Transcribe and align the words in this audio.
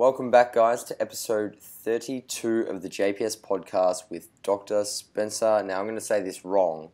Welcome 0.00 0.30
back, 0.30 0.54
guys, 0.54 0.82
to 0.84 0.98
episode 0.98 1.58
32 1.60 2.60
of 2.60 2.80
the 2.80 2.88
JPS 2.88 3.38
podcast 3.38 4.08
with 4.08 4.30
Dr. 4.42 4.82
Spencer. 4.86 5.62
Now, 5.62 5.78
I'm 5.78 5.84
going 5.84 5.94
to 5.94 6.00
say 6.00 6.22
this 6.22 6.42
wrong. 6.42 6.88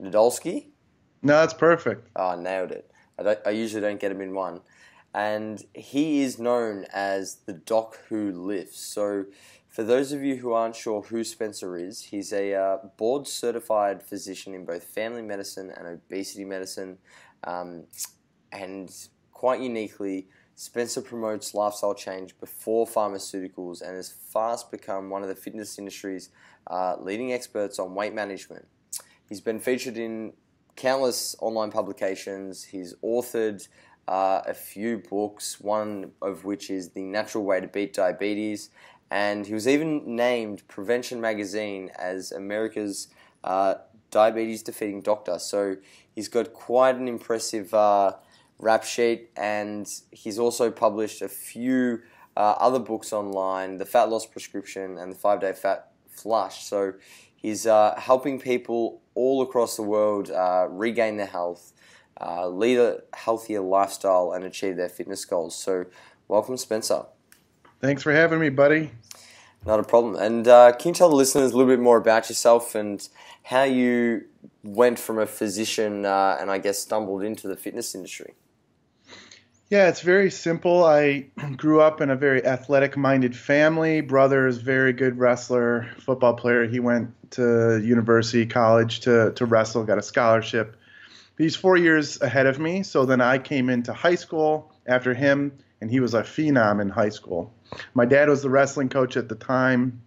Nadolsky? 0.00 0.68
No, 1.20 1.34
that's 1.34 1.52
perfect. 1.52 2.08
Ah, 2.16 2.34
nailed 2.34 2.70
it. 2.70 2.90
I, 3.18 3.22
don't, 3.22 3.38
I 3.44 3.50
usually 3.50 3.82
don't 3.82 4.00
get 4.00 4.10
him 4.10 4.22
in 4.22 4.32
one. 4.34 4.62
And 5.12 5.62
he 5.74 6.22
is 6.22 6.38
known 6.38 6.86
as 6.90 7.40
the 7.44 7.52
doc 7.52 7.98
who 8.08 8.32
lifts. 8.32 8.80
So, 8.80 9.26
for 9.68 9.82
those 9.82 10.12
of 10.12 10.22
you 10.22 10.36
who 10.36 10.52
aren't 10.54 10.74
sure 10.74 11.02
who 11.02 11.24
Spencer 11.24 11.76
is, 11.76 12.00
he's 12.00 12.32
a 12.32 12.54
uh, 12.54 12.78
board 12.96 13.28
certified 13.28 14.02
physician 14.02 14.54
in 14.54 14.64
both 14.64 14.84
family 14.84 15.20
medicine 15.20 15.70
and 15.76 15.86
obesity 15.86 16.46
medicine. 16.46 16.96
Um, 17.44 17.84
and 18.50 18.90
quite 19.32 19.60
uniquely, 19.60 20.28
Spencer 20.62 21.00
promotes 21.02 21.54
lifestyle 21.54 21.92
change 21.92 22.38
before 22.38 22.86
pharmaceuticals 22.86 23.82
and 23.82 23.96
has 23.96 24.08
fast 24.08 24.70
become 24.70 25.10
one 25.10 25.20
of 25.20 25.28
the 25.28 25.34
fitness 25.34 25.76
industry's 25.76 26.28
uh, 26.68 26.94
leading 27.00 27.32
experts 27.32 27.80
on 27.80 27.96
weight 27.96 28.14
management. 28.14 28.68
He's 29.28 29.40
been 29.40 29.58
featured 29.58 29.96
in 29.96 30.34
countless 30.76 31.34
online 31.40 31.72
publications. 31.72 32.62
He's 32.62 32.94
authored 33.02 33.66
uh, 34.06 34.42
a 34.46 34.54
few 34.54 34.98
books, 34.98 35.60
one 35.60 36.12
of 36.22 36.44
which 36.44 36.70
is 36.70 36.90
The 36.90 37.02
Natural 37.02 37.42
Way 37.42 37.58
to 37.58 37.66
Beat 37.66 37.92
Diabetes. 37.92 38.70
And 39.10 39.44
he 39.44 39.54
was 39.54 39.66
even 39.66 40.14
named 40.14 40.62
Prevention 40.68 41.20
Magazine 41.20 41.90
as 41.98 42.30
America's 42.30 43.08
uh, 43.42 43.74
diabetes 44.12 44.62
defeating 44.62 45.00
doctor. 45.00 45.40
So 45.40 45.78
he's 46.14 46.28
got 46.28 46.52
quite 46.52 46.94
an 46.94 47.08
impressive 47.08 47.74
uh, 47.74 48.12
rap 48.58 48.84
sheet, 48.84 49.30
and 49.36 49.86
he's 50.10 50.38
also 50.38 50.70
published 50.70 51.22
a 51.22 51.28
few 51.28 52.02
uh, 52.36 52.54
other 52.58 52.78
books 52.78 53.12
online, 53.12 53.78
The 53.78 53.84
Fat 53.84 54.08
Loss 54.08 54.26
Prescription 54.26 54.98
and 54.98 55.12
The 55.12 55.16
Five 55.16 55.40
Day 55.40 55.52
Fat 55.52 55.90
Flush. 56.10 56.64
So 56.64 56.94
he's 57.36 57.66
uh, 57.66 57.94
helping 57.98 58.40
people 58.40 59.00
all 59.14 59.42
across 59.42 59.76
the 59.76 59.82
world 59.82 60.30
uh, 60.30 60.66
regain 60.70 61.16
their 61.16 61.26
health, 61.26 61.72
uh, 62.20 62.48
lead 62.48 62.78
a 62.78 63.00
healthier 63.14 63.60
lifestyle, 63.60 64.32
and 64.32 64.44
achieve 64.44 64.76
their 64.76 64.88
fitness 64.88 65.24
goals. 65.24 65.56
So, 65.56 65.86
welcome, 66.28 66.56
Spencer. 66.56 67.04
Thanks 67.80 68.02
for 68.02 68.12
having 68.12 68.38
me, 68.38 68.48
buddy. 68.48 68.92
Not 69.66 69.80
a 69.80 69.84
problem. 69.84 70.16
And 70.16 70.48
uh, 70.48 70.72
can 70.72 70.90
you 70.90 70.94
tell 70.94 71.08
the 71.08 71.16
listeners 71.16 71.52
a 71.52 71.56
little 71.56 71.72
bit 71.72 71.80
more 71.80 71.96
about 71.96 72.28
yourself 72.28 72.74
and 72.74 73.06
how 73.44 73.62
you 73.64 74.24
went 74.62 74.98
from 74.98 75.18
a 75.18 75.26
physician 75.26 76.04
uh, 76.04 76.36
and 76.40 76.50
I 76.50 76.58
guess 76.58 76.78
stumbled 76.78 77.22
into 77.22 77.46
the 77.48 77.56
fitness 77.56 77.94
industry? 77.94 78.34
Yeah, 79.72 79.88
it's 79.88 80.02
very 80.02 80.30
simple. 80.30 80.84
I 80.84 81.28
grew 81.56 81.80
up 81.80 82.02
in 82.02 82.10
a 82.10 82.14
very 82.14 82.44
athletic 82.44 82.94
minded 82.94 83.34
family. 83.34 84.02
Brother 84.02 84.46
is 84.46 84.58
very 84.58 84.92
good 84.92 85.18
wrestler, 85.18 85.88
football 85.98 86.34
player. 86.34 86.66
He 86.66 86.78
went 86.78 87.08
to 87.30 87.80
university, 87.82 88.44
college 88.44 89.00
to, 89.00 89.32
to 89.32 89.46
wrestle, 89.46 89.84
got 89.84 89.96
a 89.96 90.02
scholarship. 90.02 90.76
He's 91.38 91.56
four 91.56 91.78
years 91.78 92.20
ahead 92.20 92.44
of 92.44 92.58
me. 92.58 92.82
So 92.82 93.06
then 93.06 93.22
I 93.22 93.38
came 93.38 93.70
into 93.70 93.94
high 93.94 94.16
school 94.16 94.70
after 94.86 95.14
him, 95.14 95.52
and 95.80 95.90
he 95.90 96.00
was 96.00 96.12
a 96.12 96.20
phenom 96.20 96.82
in 96.82 96.90
high 96.90 97.08
school. 97.08 97.50
My 97.94 98.04
dad 98.04 98.28
was 98.28 98.42
the 98.42 98.50
wrestling 98.50 98.90
coach 98.90 99.16
at 99.16 99.30
the 99.30 99.36
time 99.36 100.02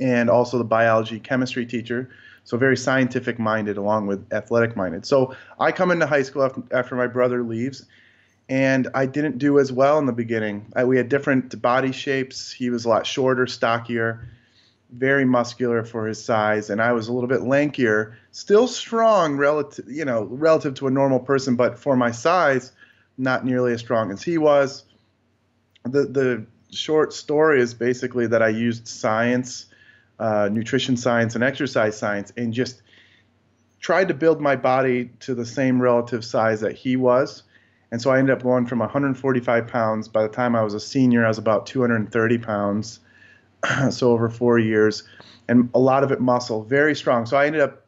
and 0.00 0.28
also 0.28 0.58
the 0.58 0.64
biology 0.64 1.20
chemistry 1.20 1.64
teacher. 1.64 2.10
So 2.42 2.56
very 2.56 2.76
scientific 2.76 3.38
minded 3.38 3.76
along 3.76 4.08
with 4.08 4.32
athletic 4.32 4.74
minded. 4.74 5.06
So 5.06 5.36
I 5.60 5.70
come 5.70 5.92
into 5.92 6.06
high 6.06 6.22
school 6.22 6.42
after, 6.42 6.62
after 6.72 6.96
my 6.96 7.06
brother 7.06 7.44
leaves 7.44 7.86
and 8.50 8.88
I 8.94 9.06
didn't 9.06 9.38
do 9.38 9.60
as 9.60 9.70
well 9.70 10.00
in 10.00 10.06
the 10.06 10.12
beginning. 10.12 10.72
I, 10.74 10.82
we 10.82 10.96
had 10.96 11.08
different 11.08 11.62
body 11.62 11.92
shapes. 11.92 12.50
He 12.50 12.68
was 12.68 12.84
a 12.84 12.88
lot 12.88 13.06
shorter, 13.06 13.46
stockier, 13.46 14.28
very 14.90 15.24
muscular 15.24 15.84
for 15.84 16.08
his 16.08 16.22
size, 16.22 16.68
and 16.68 16.82
I 16.82 16.90
was 16.92 17.06
a 17.06 17.12
little 17.12 17.28
bit 17.28 17.42
lankier, 17.42 18.14
still 18.32 18.66
strong 18.66 19.36
relative, 19.36 19.88
you 19.88 20.04
know, 20.04 20.24
relative 20.24 20.74
to 20.74 20.88
a 20.88 20.90
normal 20.90 21.20
person, 21.20 21.54
but 21.54 21.78
for 21.78 21.94
my 21.94 22.10
size, 22.10 22.72
not 23.16 23.44
nearly 23.44 23.72
as 23.72 23.78
strong 23.80 24.10
as 24.10 24.20
he 24.20 24.36
was. 24.36 24.84
The 25.84 26.06
the 26.06 26.44
short 26.70 27.12
story 27.12 27.60
is 27.60 27.72
basically 27.72 28.26
that 28.26 28.42
I 28.42 28.48
used 28.48 28.88
science, 28.88 29.66
uh, 30.18 30.48
nutrition 30.50 30.96
science, 30.96 31.36
and 31.36 31.44
exercise 31.44 31.96
science, 31.96 32.32
and 32.36 32.52
just 32.52 32.82
tried 33.78 34.08
to 34.08 34.14
build 34.14 34.40
my 34.40 34.56
body 34.56 35.10
to 35.20 35.36
the 35.36 35.46
same 35.46 35.80
relative 35.80 36.24
size 36.24 36.60
that 36.62 36.74
he 36.74 36.96
was 36.96 37.44
and 37.92 38.00
so 38.00 38.10
I 38.10 38.18
ended 38.18 38.36
up 38.36 38.42
going 38.42 38.66
from 38.66 38.78
145 38.78 39.66
pounds. 39.66 40.08
By 40.08 40.22
the 40.22 40.28
time 40.28 40.54
I 40.54 40.62
was 40.62 40.74
a 40.74 40.80
senior, 40.80 41.24
I 41.24 41.28
was 41.28 41.38
about 41.38 41.66
230 41.66 42.38
pounds. 42.38 43.00
so 43.90 44.12
over 44.12 44.28
four 44.28 44.58
years, 44.58 45.02
and 45.48 45.68
a 45.74 45.78
lot 45.78 46.04
of 46.04 46.12
it 46.12 46.20
muscle, 46.20 46.62
very 46.64 46.94
strong. 46.94 47.26
So 47.26 47.36
I 47.36 47.46
ended 47.46 47.60
up 47.60 47.84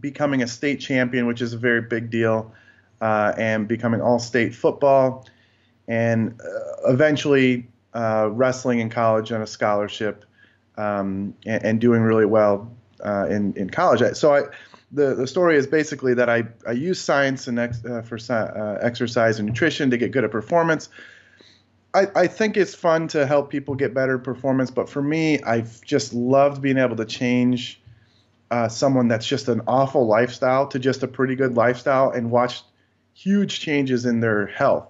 becoming 0.00 0.42
a 0.42 0.46
state 0.46 0.80
champion, 0.80 1.26
which 1.26 1.42
is 1.42 1.52
a 1.52 1.58
very 1.58 1.82
big 1.82 2.10
deal, 2.10 2.52
uh, 3.00 3.32
and 3.36 3.66
becoming 3.66 4.00
all 4.00 4.18
state 4.18 4.54
football, 4.54 5.26
and 5.88 6.40
uh, 6.40 6.90
eventually 6.92 7.66
uh, 7.94 8.28
wrestling 8.32 8.80
in 8.80 8.90
college 8.90 9.32
on 9.32 9.42
a 9.42 9.46
scholarship, 9.46 10.24
um, 10.76 11.34
and, 11.44 11.64
and, 11.64 11.80
doing 11.80 12.02
really 12.02 12.26
well 12.26 12.70
uh, 13.04 13.26
in 13.28 13.52
in 13.54 13.68
college. 13.68 14.16
So 14.16 14.34
I 14.34 14.42
the, 14.92 15.14
the 15.14 15.26
story 15.26 15.56
is 15.56 15.66
basically 15.66 16.14
that 16.14 16.30
I, 16.30 16.44
I 16.66 16.72
use 16.72 17.00
science 17.00 17.46
and 17.46 17.58
ex, 17.58 17.84
uh, 17.84 18.02
for 18.02 18.18
uh, 18.32 18.78
exercise 18.80 19.38
and 19.38 19.48
nutrition 19.48 19.90
to 19.90 19.98
get 19.98 20.12
good 20.12 20.24
at 20.24 20.30
performance. 20.30 20.88
I, 21.94 22.06
I 22.14 22.26
think 22.26 22.56
it's 22.56 22.74
fun 22.74 23.08
to 23.08 23.26
help 23.26 23.50
people 23.50 23.74
get 23.74 23.94
better 23.94 24.18
performance, 24.18 24.70
but 24.70 24.88
for 24.88 25.02
me, 25.02 25.40
I've 25.42 25.82
just 25.84 26.12
loved 26.12 26.62
being 26.62 26.78
able 26.78 26.96
to 26.96 27.04
change 27.04 27.80
uh, 28.50 28.68
someone 28.68 29.08
that's 29.08 29.26
just 29.26 29.48
an 29.48 29.62
awful 29.66 30.06
lifestyle 30.06 30.66
to 30.68 30.78
just 30.78 31.02
a 31.02 31.08
pretty 31.08 31.34
good 31.34 31.54
lifestyle 31.54 32.10
and 32.10 32.30
watch 32.30 32.62
huge 33.14 33.60
changes 33.60 34.06
in 34.06 34.20
their 34.20 34.46
health. 34.46 34.88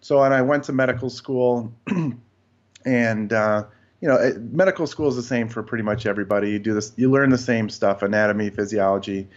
So, 0.00 0.22
and 0.22 0.32
I 0.32 0.42
went 0.42 0.64
to 0.64 0.72
medical 0.72 1.10
school 1.10 1.72
and 2.84 3.32
uh, 3.32 3.64
you 4.00 4.08
know, 4.08 4.32
medical 4.50 4.86
school 4.86 5.08
is 5.08 5.16
the 5.16 5.22
same 5.22 5.48
for 5.48 5.62
pretty 5.62 5.84
much 5.84 6.06
everybody. 6.06 6.50
You 6.50 6.58
do 6.58 6.74
this, 6.74 6.92
you 6.96 7.10
learn 7.10 7.30
the 7.30 7.38
same 7.38 7.68
stuff: 7.68 8.02
anatomy, 8.02 8.50
physiology, 8.50 9.28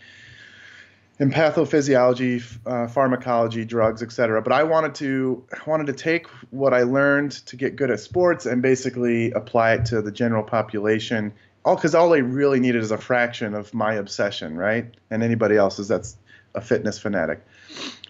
and 1.19 1.33
pathophysiology, 1.33 2.43
uh, 2.65 2.87
pharmacology, 2.87 3.65
drugs, 3.65 4.03
etc. 4.03 4.41
But 4.41 4.53
I 4.53 4.63
wanted 4.63 4.95
to 4.95 5.43
wanted 5.65 5.87
to 5.87 5.93
take 5.93 6.27
what 6.51 6.73
I 6.73 6.83
learned 6.83 7.31
to 7.47 7.55
get 7.55 7.75
good 7.75 7.91
at 7.91 7.99
sports 7.99 8.45
and 8.45 8.61
basically 8.61 9.31
apply 9.31 9.73
it 9.73 9.85
to 9.85 10.01
the 10.01 10.11
general 10.11 10.43
population. 10.43 11.33
All 11.65 11.75
because 11.75 11.95
all 11.95 12.09
they 12.09 12.21
really 12.21 12.59
needed 12.59 12.81
is 12.81 12.91
a 12.91 12.97
fraction 12.97 13.53
of 13.53 13.73
my 13.73 13.93
obsession, 13.93 14.57
right? 14.57 14.93
And 15.09 15.23
anybody 15.23 15.55
else's 15.55 15.87
that's 15.87 16.17
a 16.55 16.61
fitness 16.61 16.99
fanatic. 16.99 17.45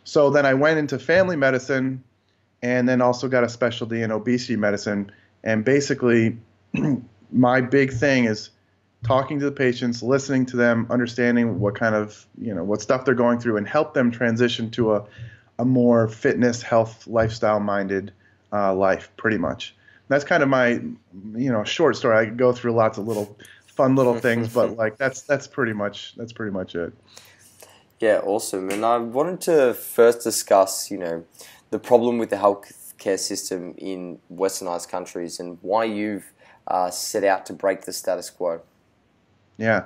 So 0.04 0.30
then 0.30 0.46
I 0.46 0.56
went 0.56 0.80
into 0.80 0.98
family 0.98 1.36
medicine, 1.36 2.04
and 2.62 2.90
then 2.90 3.02
also 3.02 3.28
got 3.28 3.44
a 3.44 3.50
specialty 3.50 4.02
in 4.02 4.12
obesity 4.12 4.56
medicine 4.56 5.12
and 5.44 5.63
basically, 5.63 6.38
my 7.31 7.61
big 7.61 7.94
thing 7.94 8.25
is 8.25 8.50
talking 9.03 9.39
to 9.39 9.45
the 9.45 9.51
patients, 9.51 10.03
listening 10.03 10.45
to 10.47 10.57
them, 10.57 10.88
understanding 10.89 11.59
what 11.59 11.75
kind 11.75 11.95
of, 11.95 12.25
you 12.38 12.53
know, 12.53 12.63
what 12.63 12.81
stuff 12.81 13.05
they're 13.05 13.13
going 13.13 13.39
through, 13.39 13.57
and 13.57 13.67
help 13.67 13.94
them 13.94 14.11
transition 14.11 14.69
to 14.72 14.95
a, 14.95 15.05
a 15.57 15.66
more 15.66 16.07
fitness, 16.07 16.61
health, 16.61 17.07
lifestyle 17.07 17.59
minded 17.59 18.11
uh, 18.51 18.73
life, 18.73 19.09
pretty 19.17 19.38
much. 19.38 19.75
That's 20.09 20.25
kind 20.25 20.41
of 20.41 20.50
my, 20.50 20.81
you 21.35 21.51
know, 21.51 21.63
short 21.63 21.95
story. 21.95 22.17
I 22.17 22.25
could 22.25 22.38
go 22.38 22.51
through 22.51 22.71
lots 22.71 22.97
of 22.97 23.07
little 23.07 23.38
fun 23.67 23.95
little 23.95 24.16
things, 24.27 24.53
but 24.53 24.75
like 24.75 24.97
that's 24.97 25.21
that's 25.21 25.47
pretty 25.47 25.74
much 25.74 26.15
that's 26.15 26.33
pretty 26.33 26.51
much 26.51 26.75
it. 26.75 26.94
Yeah, 28.00 28.21
awesome. 28.24 28.69
And 28.69 28.85
I 28.85 28.97
wanted 28.97 29.42
to 29.42 29.74
first 29.74 30.24
discuss, 30.24 30.89
you 30.89 30.97
know, 30.97 31.25
the 31.69 31.80
problem 31.80 32.18
with 32.18 32.30
the 32.30 32.38
health 32.38 32.71
care 33.00 33.18
system 33.18 33.74
in 33.78 34.19
westernized 34.31 34.90
countries 34.90 35.40
and 35.40 35.57
why 35.62 35.86
you've 35.86 36.31
uh, 36.68 36.92
set 36.92 37.24
out 37.24 37.46
to 37.48 37.54
break 37.54 37.81
the 37.86 37.94
status 37.94 38.30
quo. 38.30 38.62
Yeah. 39.57 39.86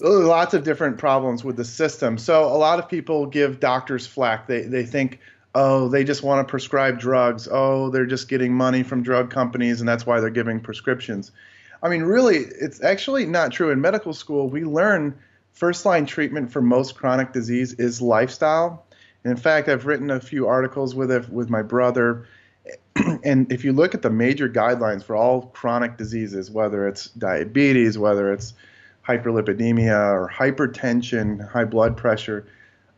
Lots 0.00 0.54
of 0.54 0.64
different 0.64 0.98
problems 0.98 1.44
with 1.44 1.56
the 1.56 1.64
system. 1.64 2.18
So, 2.18 2.44
a 2.44 2.56
lot 2.56 2.78
of 2.78 2.88
people 2.88 3.26
give 3.26 3.58
doctors 3.58 4.06
flack. 4.06 4.46
They, 4.46 4.62
they 4.62 4.86
think, 4.86 5.18
oh, 5.56 5.88
they 5.88 6.04
just 6.04 6.22
want 6.22 6.46
to 6.46 6.50
prescribe 6.50 7.00
drugs. 7.00 7.48
Oh, 7.50 7.90
they're 7.90 8.06
just 8.06 8.28
getting 8.28 8.54
money 8.54 8.84
from 8.84 9.02
drug 9.02 9.30
companies, 9.30 9.80
and 9.80 9.88
that's 9.88 10.06
why 10.06 10.20
they're 10.20 10.30
giving 10.30 10.60
prescriptions. 10.60 11.32
I 11.82 11.88
mean, 11.88 12.02
really, 12.02 12.36
it's 12.36 12.82
actually 12.82 13.26
not 13.26 13.50
true. 13.50 13.70
In 13.70 13.80
medical 13.80 14.12
school, 14.12 14.48
we 14.48 14.64
learn 14.64 15.18
first 15.52 15.84
line 15.84 16.06
treatment 16.06 16.52
for 16.52 16.62
most 16.62 16.94
chronic 16.94 17.32
disease 17.32 17.72
is 17.74 18.00
lifestyle 18.00 18.86
in 19.28 19.36
fact, 19.36 19.68
I've 19.68 19.86
written 19.86 20.10
a 20.10 20.20
few 20.20 20.46
articles 20.46 20.94
with 20.94 21.10
it 21.10 21.28
with 21.28 21.50
my 21.50 21.62
brother. 21.62 22.26
and 23.24 23.50
if 23.52 23.64
you 23.64 23.72
look 23.72 23.94
at 23.94 24.02
the 24.02 24.10
major 24.10 24.48
guidelines 24.48 25.02
for 25.02 25.16
all 25.16 25.42
chronic 25.48 25.96
diseases, 25.96 26.50
whether 26.50 26.86
it's 26.86 27.06
diabetes, 27.10 27.98
whether 27.98 28.32
it's 28.32 28.54
hyperlipidemia 29.06 30.12
or 30.12 30.30
hypertension, 30.32 31.48
high 31.48 31.64
blood 31.64 31.96
pressure, 31.96 32.46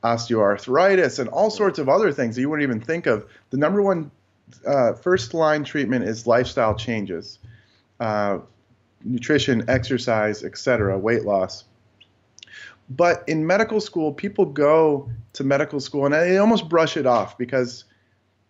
osteoarthritis, 0.03 1.19
and 1.19 1.29
all 1.29 1.51
sorts 1.51 1.79
of 1.79 1.89
other 1.89 2.13
things 2.13 2.35
that 2.35 2.41
you 2.41 2.51
wouldn't 2.51 2.69
even 2.69 2.81
think 2.81 3.07
of, 3.07 3.27
the 3.51 3.57
number 3.57 3.81
one 3.83 4.11
uh, 4.67 4.93
first 4.95 5.35
line 5.35 5.63
treatment 5.63 6.05
is 6.05 6.27
lifestyle 6.27 6.75
changes, 6.75 7.39
uh, 8.01 8.39
nutrition, 9.05 9.65
exercise, 9.69 10.43
etc., 10.43 10.99
weight 10.99 11.25
loss. 11.25 11.65
But 12.91 13.23
in 13.29 13.47
medical 13.47 13.81
school, 13.81 14.13
people 14.13 14.45
go 14.45 15.09
to 15.35 15.45
medical 15.45 15.79
school 15.79 16.05
and 16.07 16.15
they 16.15 16.39
almost 16.39 16.69
brush 16.69 16.97
it 16.97 17.07
off 17.07 17.39
because 17.39 17.85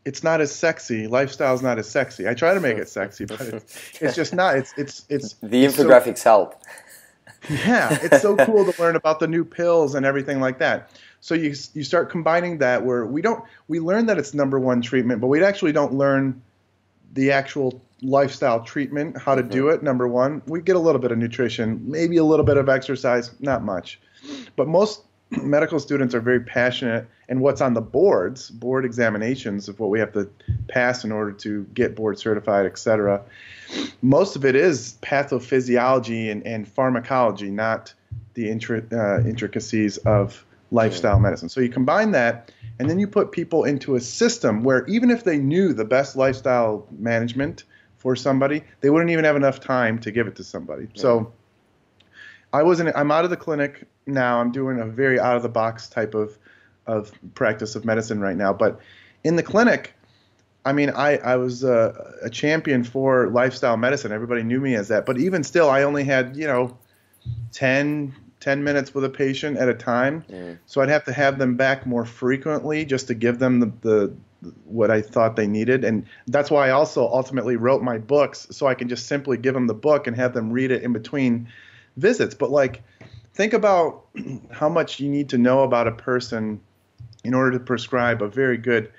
it's 0.06 0.24
not 0.24 0.40
as 0.40 0.50
sexy. 0.50 1.06
Lifestyle 1.06 1.54
is 1.54 1.62
not 1.62 1.78
as 1.78 1.88
sexy. 1.88 2.26
I 2.26 2.32
try 2.32 2.54
to 2.54 2.60
make 2.60 2.78
it 2.78 2.88
sexy, 2.88 3.26
but 3.26 3.40
it's, 3.40 4.00
it's 4.00 4.16
just 4.16 4.34
not. 4.34 4.56
It's 4.56 4.72
it's 4.78 5.04
it's 5.10 5.34
the 5.42 5.64
infographics 5.64 6.18
so, 6.18 6.30
help. 6.30 6.62
Yeah, 7.48 7.98
it's 8.02 8.22
so 8.22 8.36
cool 8.36 8.70
to 8.70 8.82
learn 8.82 8.96
about 8.96 9.20
the 9.20 9.26
new 9.26 9.44
pills 9.44 9.94
and 9.94 10.06
everything 10.06 10.40
like 10.40 10.58
that. 10.58 10.90
So 11.20 11.34
you 11.34 11.54
you 11.74 11.84
start 11.84 12.10
combining 12.10 12.58
that 12.58 12.84
where 12.84 13.04
we 13.04 13.20
don't 13.20 13.44
we 13.68 13.78
learn 13.78 14.06
that 14.06 14.18
it's 14.18 14.32
number 14.32 14.58
one 14.58 14.80
treatment, 14.80 15.20
but 15.20 15.26
we 15.26 15.44
actually 15.44 15.72
don't 15.72 15.92
learn 15.92 16.40
the 17.12 17.30
actual 17.30 17.82
lifestyle 18.02 18.62
treatment, 18.62 19.16
how 19.18 19.34
to 19.34 19.42
mm-hmm. 19.42 19.50
do 19.50 19.68
it. 19.68 19.82
Number 19.82 20.08
one, 20.08 20.42
we 20.46 20.60
get 20.60 20.76
a 20.76 20.78
little 20.78 21.00
bit 21.00 21.12
of 21.12 21.18
nutrition, 21.18 21.80
maybe 21.84 22.16
a 22.16 22.24
little 22.24 22.44
bit 22.44 22.56
of 22.56 22.68
exercise, 22.68 23.30
not 23.40 23.62
much, 23.62 24.00
but 24.56 24.68
most 24.68 25.02
medical 25.30 25.78
students 25.78 26.14
are 26.14 26.20
very 26.20 26.40
passionate 26.40 27.08
in 27.28 27.40
what's 27.40 27.60
on 27.60 27.74
the 27.74 27.80
boards 27.80 28.50
board 28.50 28.84
examinations 28.84 29.68
of 29.68 29.78
what 29.78 29.88
we 29.88 30.00
have 30.00 30.12
to 30.12 30.28
pass 30.66 31.04
in 31.04 31.12
order 31.12 31.30
to 31.30 31.64
get 31.72 31.94
board 31.94 32.18
certified 32.18 32.66
et 32.66 32.76
cetera 32.76 33.22
most 34.02 34.34
of 34.34 34.44
it 34.44 34.56
is 34.56 34.98
pathophysiology 35.02 36.32
and, 36.32 36.44
and 36.44 36.66
pharmacology 36.66 37.48
not 37.48 37.94
the 38.34 38.50
uh, 38.50 39.28
intricacies 39.28 39.98
of 39.98 40.44
lifestyle 40.70 41.18
medicine. 41.18 41.48
So 41.48 41.60
you 41.60 41.68
combine 41.68 42.12
that, 42.12 42.52
and 42.78 42.88
then 42.88 42.98
you 42.98 43.06
put 43.06 43.32
people 43.32 43.64
into 43.64 43.96
a 43.96 44.00
system 44.00 44.62
where 44.62 44.86
even 44.86 45.10
if 45.10 45.24
they 45.24 45.38
knew 45.38 45.72
the 45.72 45.84
best 45.84 46.16
lifestyle 46.16 46.86
management 46.90 47.64
for 48.00 48.16
somebody, 48.16 48.64
they 48.80 48.90
wouldn't 48.90 49.10
even 49.10 49.24
have 49.24 49.36
enough 49.36 49.60
time 49.60 49.98
to 50.00 50.10
give 50.10 50.26
it 50.26 50.34
to 50.36 50.42
somebody. 50.42 50.88
Yeah. 50.94 51.02
So 51.02 51.32
I 52.52 52.62
wasn't. 52.62 52.96
I'm 52.96 53.10
out 53.10 53.24
of 53.24 53.30
the 53.30 53.36
clinic 53.36 53.86
now. 54.06 54.40
I'm 54.40 54.50
doing 54.50 54.80
a 54.80 54.86
very 54.86 55.20
out 55.20 55.36
of 55.36 55.42
the 55.42 55.48
box 55.48 55.88
type 55.88 56.14
of 56.14 56.36
of 56.86 57.12
practice 57.34 57.76
of 57.76 57.84
medicine 57.84 58.20
right 58.20 58.36
now. 58.36 58.52
But 58.52 58.80
in 59.22 59.36
the 59.36 59.42
clinic, 59.42 59.94
I 60.64 60.72
mean, 60.72 60.90
I, 60.90 61.18
I 61.18 61.36
was 61.36 61.62
a, 61.62 62.14
a, 62.22 62.30
champion 62.30 62.84
for 62.84 63.28
lifestyle 63.28 63.76
medicine. 63.76 64.12
Everybody 64.12 64.42
knew 64.42 64.60
me 64.60 64.74
as 64.74 64.88
that. 64.88 65.06
But 65.06 65.18
even 65.18 65.44
still, 65.44 65.70
I 65.70 65.82
only 65.82 66.04
had, 66.04 66.36
you 66.36 66.46
know, 66.46 66.76
10, 67.52 68.14
10 68.40 68.64
minutes 68.64 68.94
with 68.94 69.04
a 69.04 69.08
patient 69.08 69.56
at 69.56 69.68
a 69.68 69.74
time. 69.74 70.24
So 70.66 70.80
I'd 70.80 70.88
have 70.88 71.04
to 71.04 71.12
have 71.12 71.38
them 71.38 71.56
back 71.56 71.86
more 71.86 72.04
frequently 72.04 72.84
just 72.84 73.06
to 73.06 73.14
give 73.14 73.38
them 73.38 73.60
the, 73.60 73.72
the 73.82 74.14
what 74.64 74.90
I 74.90 75.02
thought 75.02 75.36
they 75.36 75.46
needed. 75.46 75.84
And 75.84 76.06
that's 76.26 76.50
why 76.50 76.68
I 76.68 76.70
also 76.70 77.02
ultimately 77.06 77.56
wrote 77.56 77.82
my 77.82 77.98
books 77.98 78.46
so 78.50 78.66
I 78.66 78.74
can 78.74 78.88
just 78.88 79.06
simply 79.06 79.36
give 79.36 79.54
them 79.54 79.66
the 79.66 79.74
book 79.74 80.06
and 80.06 80.16
have 80.16 80.34
them 80.34 80.50
read 80.50 80.70
it 80.70 80.82
in 80.82 80.92
between 80.92 81.48
visits. 81.96 82.34
But 82.34 82.50
like, 82.50 82.82
think 83.34 83.52
about 83.52 84.06
how 84.50 84.68
much 84.68 85.00
you 85.00 85.08
need 85.08 85.28
to 85.30 85.38
know 85.38 85.62
about 85.62 85.86
a 85.86 85.92
person 85.92 86.60
in 87.24 87.34
order 87.34 87.58
to 87.58 87.64
prescribe 87.64 88.22
a 88.22 88.28
very 88.28 88.56
good, 88.56 88.90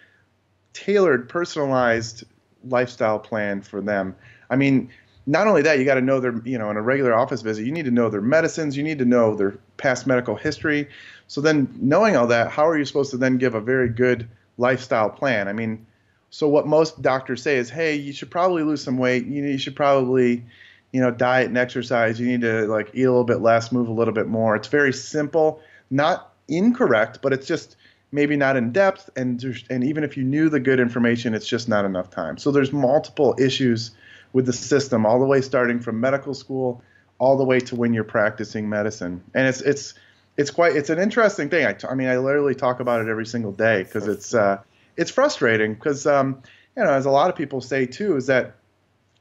tailored, 0.74 1.28
personalized 1.28 2.24
lifestyle 2.66 3.18
plan 3.18 3.62
for 3.62 3.82
them. 3.82 4.16
I 4.50 4.56
mean, 4.56 4.90
not 5.26 5.48
only 5.48 5.62
that, 5.64 5.80
you 5.80 5.86
got 5.86 5.96
to 5.96 6.02
know 6.02 6.20
their, 6.20 6.40
you 6.46 6.58
know, 6.58 6.70
in 6.70 6.78
a 6.78 6.82
regular 6.82 7.14
office 7.14 7.42
visit, 7.42 7.66
you 7.66 7.72
need 7.72 7.86
to 7.86 7.92
know 7.92 8.10
their 8.10 8.22
medicines, 8.22 8.76
you 8.76 8.84
need 8.84 9.00
to 9.00 9.06
know 9.06 9.36
their 9.36 9.58
past 9.78 10.06
medical 10.06 10.36
history. 10.36 10.88
So 11.28 11.42
then, 11.42 11.74
knowing 11.80 12.16
all 12.16 12.28
that, 12.28 12.52
how 12.52 12.68
are 12.68 12.78
you 12.78 12.86
supposed 12.86 13.12
to 13.12 13.18
then 13.18 13.38
give 13.38 13.56
a 13.56 13.62
very 13.62 13.90
good 13.90 14.28
lifestyle 14.62 15.10
plan? 15.10 15.48
I 15.48 15.54
mean, 15.54 15.86
so 16.30 16.48
what 16.48 16.66
most 16.66 17.02
doctors 17.02 17.42
say 17.42 17.58
is, 17.58 17.70
hey, 17.70 17.96
you 17.96 18.14
should 18.14 18.32
probably 18.32 18.64
lose 18.64 18.82
some 18.82 18.98
weight. 18.98 19.26
You, 19.26 19.44
you 19.44 19.58
should 19.58 19.76
probably, 19.76 20.46
you 20.94 21.02
know, 21.02 21.12
diet 21.12 21.48
and 21.48 21.58
exercise. 21.58 22.20
You 22.20 22.28
need 22.28 22.42
to 22.42 22.68
like 22.68 22.92
eat 22.94 23.04
a 23.04 23.12
little 23.12 23.26
bit 23.26 23.42
less, 23.42 23.72
move 23.72 23.90
a 23.90 23.92
little 23.92 24.14
bit 24.14 24.28
more. 24.28 24.56
It's 24.56 24.70
very 24.70 24.94
simple, 24.94 25.60
not 25.90 26.34
incorrect, 26.48 27.20
but 27.22 27.34
it's 27.34 27.48
just 27.48 27.76
maybe 28.14 28.38
not 28.38 28.56
in 28.56 28.72
depth. 28.72 29.10
And 29.18 29.44
and 29.70 29.84
even 29.84 30.04
if 30.04 30.16
you 30.16 30.24
knew 30.24 30.48
the 30.48 30.60
good 30.60 30.80
information, 30.80 31.34
it's 31.34 31.48
just 31.48 31.68
not 31.68 31.84
enough 31.84 32.10
time. 32.10 32.38
So 32.38 32.52
there's 32.52 32.72
multiple 32.72 33.36
issues 33.38 33.92
with 34.34 34.46
the 34.46 34.54
system, 34.54 35.06
all 35.06 35.20
the 35.20 35.26
way 35.26 35.42
starting 35.42 35.80
from 35.80 36.00
medical 36.00 36.34
school, 36.34 36.82
all 37.20 37.38
the 37.38 37.44
way 37.44 37.60
to 37.60 37.76
when 37.76 37.94
you're 37.94 38.06
practicing 38.06 38.70
medicine. 38.70 39.22
And 39.34 39.48
it's 39.48 39.62
it's 39.62 39.94
it's 40.42 40.50
quite 40.52 40.76
it's 40.76 40.90
an 40.90 41.00
interesting 41.00 41.50
thing. 41.50 41.66
I, 41.66 41.74
t- 41.74 41.88
I 41.88 41.94
mean, 41.94 42.08
I 42.08 42.18
literally 42.18 42.56
talk 42.56 42.80
about 42.80 43.02
it 43.02 43.08
every 43.08 43.26
single 43.26 43.52
day 43.52 43.84
because 43.84 44.08
it's 44.08 44.34
uh, 44.34 44.58
it's 44.98 45.12
frustrating 45.12 45.76
because 45.76 46.06
um, 46.06 46.42
you 46.76 46.84
know, 46.84 46.92
as 46.92 47.06
a 47.06 47.12
lot 47.12 47.30
of 47.30 47.36
people 47.36 47.62
say 47.62 47.86
too, 47.86 48.18
is 48.18 48.26
that 48.28 48.56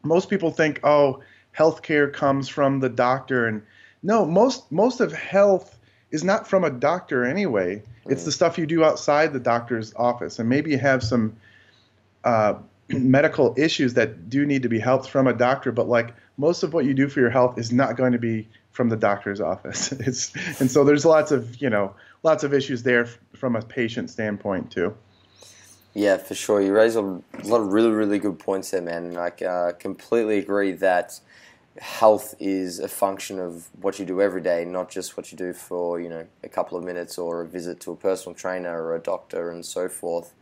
most 0.03 0.31
people 0.31 0.51
think, 0.51 0.81
oh, 0.83 1.23
healthcare 1.57 2.13
comes 2.13 2.49
from 2.49 2.81
the 2.81 2.89
doctor, 2.89 3.47
and 3.47 3.63
no, 4.03 4.25
most 4.25 4.73
most 4.73 5.01
of 5.01 5.13
health 5.13 5.79
is 6.11 6.25
not 6.25 6.49
from 6.49 6.65
a 6.65 6.71
doctor 6.71 7.25
anyway. 7.25 7.83
It's 8.07 8.25
the 8.25 8.33
stuff 8.33 8.59
you 8.59 8.67
do 8.67 8.83
outside 8.83 9.33
the 9.33 9.39
doctor's 9.39 9.95
office, 9.95 10.39
and 10.39 10.49
maybe 10.49 10.71
you 10.71 10.79
have 10.79 11.05
some 11.05 11.37
uh, 12.25 12.55
medical 12.89 13.55
issues 13.57 13.95
that 13.95 14.31
do 14.31 14.47
need 14.47 14.63
to 14.63 14.69
be 14.69 14.81
helped 14.81 15.09
from 15.09 15.27
a 15.27 15.35
doctor, 15.35 15.71
but 15.71 15.87
like 15.87 16.15
most 16.39 16.63
of 16.63 16.73
what 16.73 16.87
you 16.87 16.95
do 16.95 17.09
for 17.09 17.21
your 17.21 17.31
health 17.31 17.59
is 17.59 17.71
not 17.71 17.97
going 17.97 18.13
to 18.13 18.19
be 18.19 18.49
from 18.73 18.89
the 18.89 18.97
doctor's 18.97 19.41
office. 19.41 19.93
It's 20.01 20.33
and 20.61 20.71
so 20.71 20.85
there's 20.85 21.05
lots 21.05 21.31
of 21.33 21.61
you 21.61 21.71
know 21.71 21.95
lots 22.23 22.45
of 22.45 22.55
issues 22.55 22.83
there 22.83 23.07
from 23.35 23.57
a 23.57 23.63
patient 23.63 24.11
standpoint 24.11 24.71
too. 24.71 24.97
Yeah, 25.93 26.19
for 26.19 26.37
sure. 26.37 26.61
You 26.61 26.73
raise 26.73 26.95
a 26.95 27.03
lot 27.03 27.61
of 27.61 27.73
really 27.73 27.91
really 27.91 28.19
good 28.19 28.39
points 28.39 28.71
there, 28.71 28.83
man. 28.83 29.17
I 29.17 29.29
uh, 29.45 29.73
completely 29.73 30.39
agree 30.39 30.73
that 30.73 31.21
health 31.79 32.35
is 32.41 32.79
a 32.79 32.89
function 32.89 33.39
of 33.39 33.69
what 33.81 33.99
you 33.99 34.05
do 34.05 34.21
every 34.21 34.41
day, 34.41 34.65
not 34.65 34.91
just 34.91 35.17
what 35.17 35.31
you 35.33 35.39
do 35.39 35.53
for 35.53 36.01
you 36.01 36.09
know 36.09 36.27
a 36.43 36.49
couple 36.49 36.79
of 36.79 36.85
minutes 36.85 37.19
or 37.19 37.43
a 37.43 37.47
visit 37.47 37.81
to 37.81 37.93
a 37.93 37.97
personal 37.97 38.35
trainer 38.35 38.83
or 38.83 38.95
a 38.95 39.01
doctor 39.01 39.51
and 39.51 39.65
so 39.65 39.89
forth. 39.89 40.33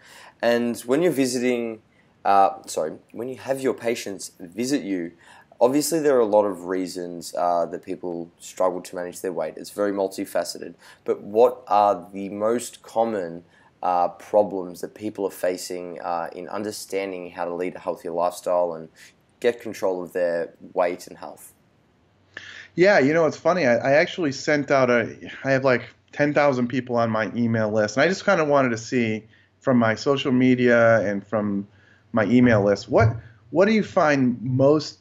And 0.43 0.79
when 0.81 1.03
you're 1.03 1.13
visiting 1.13 1.83
uh, 2.25 2.63
sorry, 2.67 2.93
when 3.13 3.29
you 3.29 3.37
have 3.37 3.61
your 3.61 3.75
patients 3.75 4.33
visit 4.39 4.83
you, 4.83 5.13
obviously 5.61 5.99
there 6.01 6.17
are 6.17 6.21
a 6.21 6.27
lot 6.27 6.45
of 6.45 6.67
reasons 6.67 7.35
uh, 7.35 7.67
that 7.67 7.85
people 7.85 8.31
struggle 8.39 8.81
to 8.81 8.97
manage 8.97 9.21
their 9.21 9.33
weight. 9.33 9.55
It's 9.57 9.71
very 9.71 9.93
multifaceted. 9.93 10.75
But 11.05 11.21
what 11.23 11.63
are 11.67 12.07
the 12.13 12.29
most 12.29 12.83
common 12.83 13.45
uh, 13.83 14.09
problems 14.09 14.81
that 14.81 14.95
people 14.95 15.27
are 15.27 15.31
facing 15.31 16.01
uh, 16.01 16.29
in 16.35 16.49
understanding 16.49 17.31
how 17.31 17.45
to 17.45 17.55
lead 17.55 17.77
a 17.77 17.79
healthier 17.79 18.11
lifestyle 18.11 18.75
and 18.75 18.89
get 19.41 19.61
control 19.61 20.03
of 20.03 20.13
their 20.13 20.55
weight 20.73 21.07
and 21.07 21.19
health? 21.19 21.53
Yeah, 22.75 22.99
you 22.99 23.13
know, 23.13 23.27
it's 23.27 23.37
funny. 23.37 23.67
I, 23.67 23.77
I 23.77 23.93
actually 23.93 24.33
sent 24.33 24.71
out 24.71 24.91
a, 24.91 25.17
I 25.45 25.51
have 25.51 25.65
like 25.65 25.83
10,000 26.13 26.69
people 26.69 26.97
on 26.97 27.11
my 27.11 27.31
email 27.35 27.71
list, 27.71 27.97
and 27.97 28.05
I 28.05 28.09
just 28.09 28.25
kind 28.25 28.41
of 28.41 28.49
wanted 28.49 28.71
to 28.71 28.79
see 28.79 29.25
from 29.61 29.77
my 29.79 29.95
social 29.95 30.33
media 30.33 31.01
and 31.01 31.27
from 31.27 31.67
my 32.13 32.25
email 32.25 32.63
list. 32.63 32.89
What 32.89 33.09
what 33.51 33.67
do 33.67 33.73
you 33.73 33.83
find 33.83 34.41
most 34.43 34.99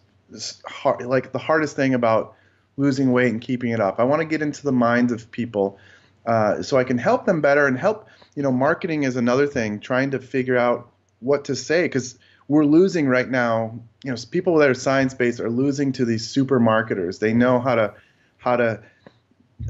hard, 0.66 1.06
like 1.06 1.32
the 1.32 1.40
hardest 1.40 1.76
thing 1.76 1.94
about 1.94 2.36
losing 2.76 3.12
weight 3.12 3.32
and 3.32 3.42
keeping 3.42 3.72
it 3.72 3.80
up? 3.80 4.00
I 4.00 4.04
want 4.04 4.22
to 4.22 4.26
get 4.26 4.42
into 4.42 4.64
the 4.64 4.72
minds 4.72 5.12
of 5.12 5.32
people 5.32 5.78
uh, 6.26 6.62
so 6.62 6.78
I 6.78 6.84
can 6.84 6.98
help 6.98 7.26
them 7.26 7.42
better 7.42 7.66
and 7.68 7.78
help. 7.78 8.08
You 8.36 8.44
know, 8.44 8.52
marketing 8.52 9.04
is 9.04 9.16
another 9.16 9.48
thing. 9.48 9.80
Trying 9.80 10.12
to 10.12 10.20
figure 10.20 10.58
out 10.58 10.90
what 11.20 11.46
to 11.46 11.56
say 11.56 11.84
because 11.84 12.20
we're 12.48 12.66
losing 12.66 13.08
right 13.08 13.30
now. 13.30 13.80
You 14.04 14.12
know, 14.12 14.18
people 14.30 14.58
that 14.58 14.70
are 14.70 14.74
science 14.74 15.14
based 15.14 15.40
are 15.40 15.50
losing 15.50 15.94
to 15.94 16.06
these 16.06 16.28
super 16.28 16.60
marketers. 16.60 17.20
They 17.20 17.34
know 17.34 17.60
how 17.60 17.76
to 17.76 17.94
how 18.38 18.58
to 18.58 18.84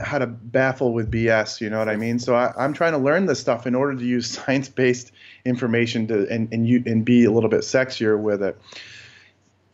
how 0.02 0.18
to 0.18 0.28
baffle 0.28 0.94
with 0.94 1.12
BS. 1.12 1.62
You 1.62 1.70
know 1.70 1.80
what 1.80 1.90
I 1.90 1.96
mean? 1.96 2.20
So 2.20 2.36
I, 2.36 2.66
am 2.66 2.74
trying 2.74 2.92
to 2.92 2.98
learn 2.98 3.26
this 3.26 3.40
stuff 3.40 3.68
in 3.68 3.76
order 3.76 3.96
to 3.96 4.06
use 4.06 4.30
science-based 4.46 5.12
information 5.46 6.08
to 6.08 6.28
and 6.30 6.52
and 6.52 6.68
you 6.68 6.84
and 6.86 7.06
be 7.06 7.26
a 7.26 7.32
little 7.32 7.50
bit 7.50 7.62
sexier 7.62 8.20
with 8.20 8.42
it. 8.44 8.60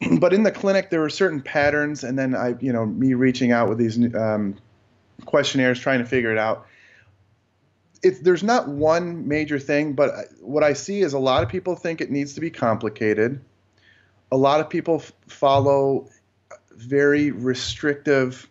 But 0.19 0.33
in 0.33 0.43
the 0.43 0.51
clinic, 0.51 0.89
there 0.89 1.01
were 1.01 1.10
certain 1.10 1.41
patterns, 1.41 2.03
and 2.03 2.17
then 2.17 2.36
I, 2.36 2.55
you 2.60 2.74
know, 2.74 2.86
me 2.86 3.13
reaching 3.13 3.51
out 3.51 3.69
with 3.69 3.77
these 3.77 3.98
um, 4.15 4.55
questionnaires, 5.25 5.79
trying 5.79 6.00
to 6.00 6.05
figure 6.05 6.31
it 6.31 6.38
out. 6.38 6.67
It's, 8.01 8.19
there's 8.19 8.43
not 8.43 8.67
one 8.67 9.27
major 9.27 9.60
thing, 9.60 9.93
but 9.93 10.12
what 10.41 10.63
I 10.63 10.74
see 10.74 11.01
is 11.01 11.13
a 11.13 11.19
lot 11.19 11.43
of 11.43 11.50
people 11.50 11.75
think 11.75 12.01
it 12.01 12.12
needs 12.12 12.33
to 12.33 12.41
be 12.41 12.50
complicated. 12.50 13.41
A 14.31 14.38
lot 14.38 14.60
of 14.60 14.69
people 14.69 14.95
f- 14.95 15.13
follow 15.27 16.10
very 16.72 17.31
restrictive 17.31 18.50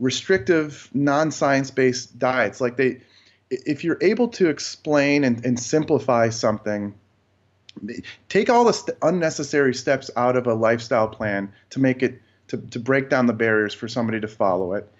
restrictive 0.00 0.90
non-science 0.92 1.70
based 1.70 2.18
diets 2.18 2.60
like 2.60 2.76
they 2.76 3.00
if 3.48 3.84
you're 3.84 3.98
able 4.00 4.28
to 4.28 4.48
explain 4.48 5.24
and, 5.24 5.46
and 5.46 5.58
simplify 5.58 6.28
something 6.28 6.94
take 8.28 8.48
all 8.50 8.64
the 8.64 8.72
st- 8.72 8.96
unnecessary 9.02 9.74
steps 9.74 10.10
out 10.16 10.36
of 10.36 10.46
a 10.46 10.54
lifestyle 10.54 11.08
plan 11.08 11.52
to 11.70 11.80
make 11.80 12.02
it 12.02 12.20
to, 12.48 12.56
to 12.56 12.78
break 12.78 13.10
down 13.10 13.26
the 13.26 13.32
barriers 13.32 13.74
for 13.74 13.88
somebody 13.88 14.20
to 14.20 14.28
follow 14.28 14.74
it 14.74 14.90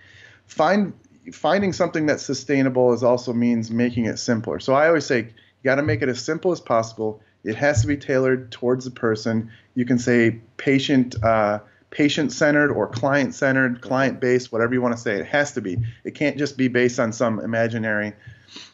find 0.46 0.92
finding 1.32 1.72
something 1.72 2.06
that's 2.06 2.24
sustainable 2.24 2.92
is 2.92 3.02
also 3.02 3.32
means 3.32 3.70
making 3.70 4.06
it 4.06 4.18
simpler 4.18 4.58
so 4.58 4.74
i 4.74 4.88
always 4.88 5.06
say 5.06 5.20
you 5.20 5.70
got 5.70 5.76
to 5.76 5.82
make 5.82 6.02
it 6.02 6.08
as 6.08 6.22
simple 6.22 6.52
as 6.52 6.60
possible 6.60 7.20
It 7.44 7.56
has 7.56 7.82
to 7.82 7.86
be 7.86 7.96
tailored 7.96 8.50
towards 8.50 8.86
the 8.86 8.90
person. 8.90 9.50
You 9.74 9.84
can 9.84 9.98
say 9.98 10.40
patient 10.56 11.22
uh, 11.22 11.60
patient 11.90 12.32
centered 12.32 12.72
or 12.72 12.88
client 12.88 13.34
centered, 13.34 13.80
client 13.80 14.18
based, 14.18 14.50
whatever 14.50 14.74
you 14.74 14.82
want 14.82 14.96
to 14.96 15.00
say. 15.00 15.20
It 15.20 15.26
has 15.26 15.52
to 15.52 15.60
be. 15.60 15.78
It 16.04 16.14
can't 16.14 16.36
just 16.36 16.56
be 16.56 16.68
based 16.68 16.98
on 16.98 17.12
some 17.12 17.38
imaginary 17.38 18.14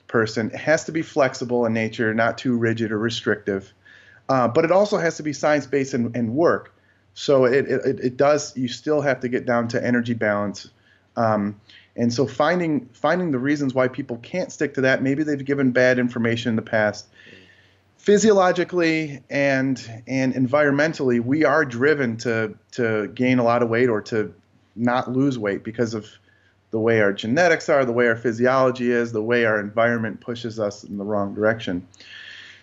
person. 0.07 0.50
It 0.54 0.61
has 0.61 0.85
to 0.85 0.92
be 0.92 1.02
flexible 1.02 1.66
in 1.66 1.75
nature, 1.75 2.14
not 2.14 2.38
too 2.38 2.57
rigid 2.57 2.92
or 2.92 2.99
restrictive. 2.99 3.75
Uh, 4.31 4.49
but 4.49 4.65
it 4.65 4.73
also 4.73 4.97
has 4.97 5.17
to 5.17 5.23
be 5.23 5.33
science 5.33 5.67
based 5.67 5.93
and, 5.93 6.15
and, 6.17 6.33
work. 6.35 6.73
So 7.15 7.45
it, 7.45 7.69
it, 7.69 8.01
it 8.01 8.17
does. 8.17 8.57
You 8.57 8.69
still 8.69 9.01
have 9.01 9.21
to 9.21 9.29
get 9.29 9.45
down 9.45 9.69
to 9.69 9.85
energy 9.85 10.15
balance. 10.15 10.71
Um, 11.17 11.61
and 11.97 12.15
so 12.15 12.27
finding 12.27 12.89
finding 12.93 13.33
the 13.33 13.39
reasons 13.39 13.75
why 13.75 13.89
people 13.89 14.17
can't 14.19 14.51
stick 14.51 14.75
to 14.75 14.81
that. 14.83 15.03
Maybe 15.03 15.25
they've 15.25 15.45
given 15.45 15.73
bad 15.73 15.99
information 15.99 16.51
in 16.51 16.57
the 16.57 16.63
past 16.63 17.09
physiologically 18.01 19.23
and 19.29 20.03
and 20.07 20.33
environmentally, 20.35 21.23
we 21.23 21.45
are 21.45 21.65
driven 21.65 22.17
to 22.17 22.55
to 22.73 23.09
gain 23.09 23.39
a 23.39 23.45
lot 23.45 23.63
of 23.63 23.69
weight 23.69 23.91
or 23.91 24.01
to 24.01 24.35
not 24.75 25.13
lose 25.13 25.39
weight 25.39 25.63
because 25.63 25.93
of 25.93 26.07
the 26.71 26.79
way 26.79 27.01
our 27.01 27.13
genetics 27.13 27.69
are, 27.69 27.85
the 27.85 27.93
way 27.93 28.07
our 28.07 28.17
physiology 28.17 28.91
is, 28.91 29.13
the 29.13 29.23
way 29.23 29.45
our 29.45 29.61
environment 29.61 30.21
pushes 30.21 30.59
us 30.59 30.85
in 30.85 30.97
the 30.97 31.05
wrong 31.05 31.35
direction. 31.35 31.87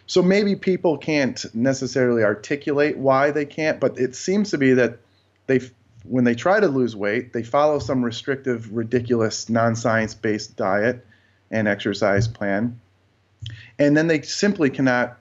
So 0.08 0.22
maybe 0.22 0.56
people 0.56 0.98
can't 0.98 1.46
necessarily 1.54 2.24
articulate 2.24 2.98
why 2.98 3.32
they 3.32 3.46
can't, 3.46 3.80
but 3.80 4.00
it 4.00 4.16
seems 4.16 4.52
to 4.52 4.58
be 4.58 4.74
that 4.74 5.00
they 5.48 5.60
when 6.04 6.24
they 6.24 6.36
try 6.36 6.60
to 6.60 6.68
lose 6.68 6.96
weight, 6.96 7.34
they 7.34 7.44
follow 7.44 7.80
some 7.80 8.04
restrictive, 8.04 8.74
ridiculous, 8.74 9.50
non-science 9.50 10.14
based 10.16 10.56
diet 10.56 11.06
and 11.52 11.68
exercise 11.68 12.28
plan. 12.28 12.80
And 13.78 13.98
then 13.98 14.08
they 14.08 14.22
simply 14.22 14.70
cannot 14.70 15.20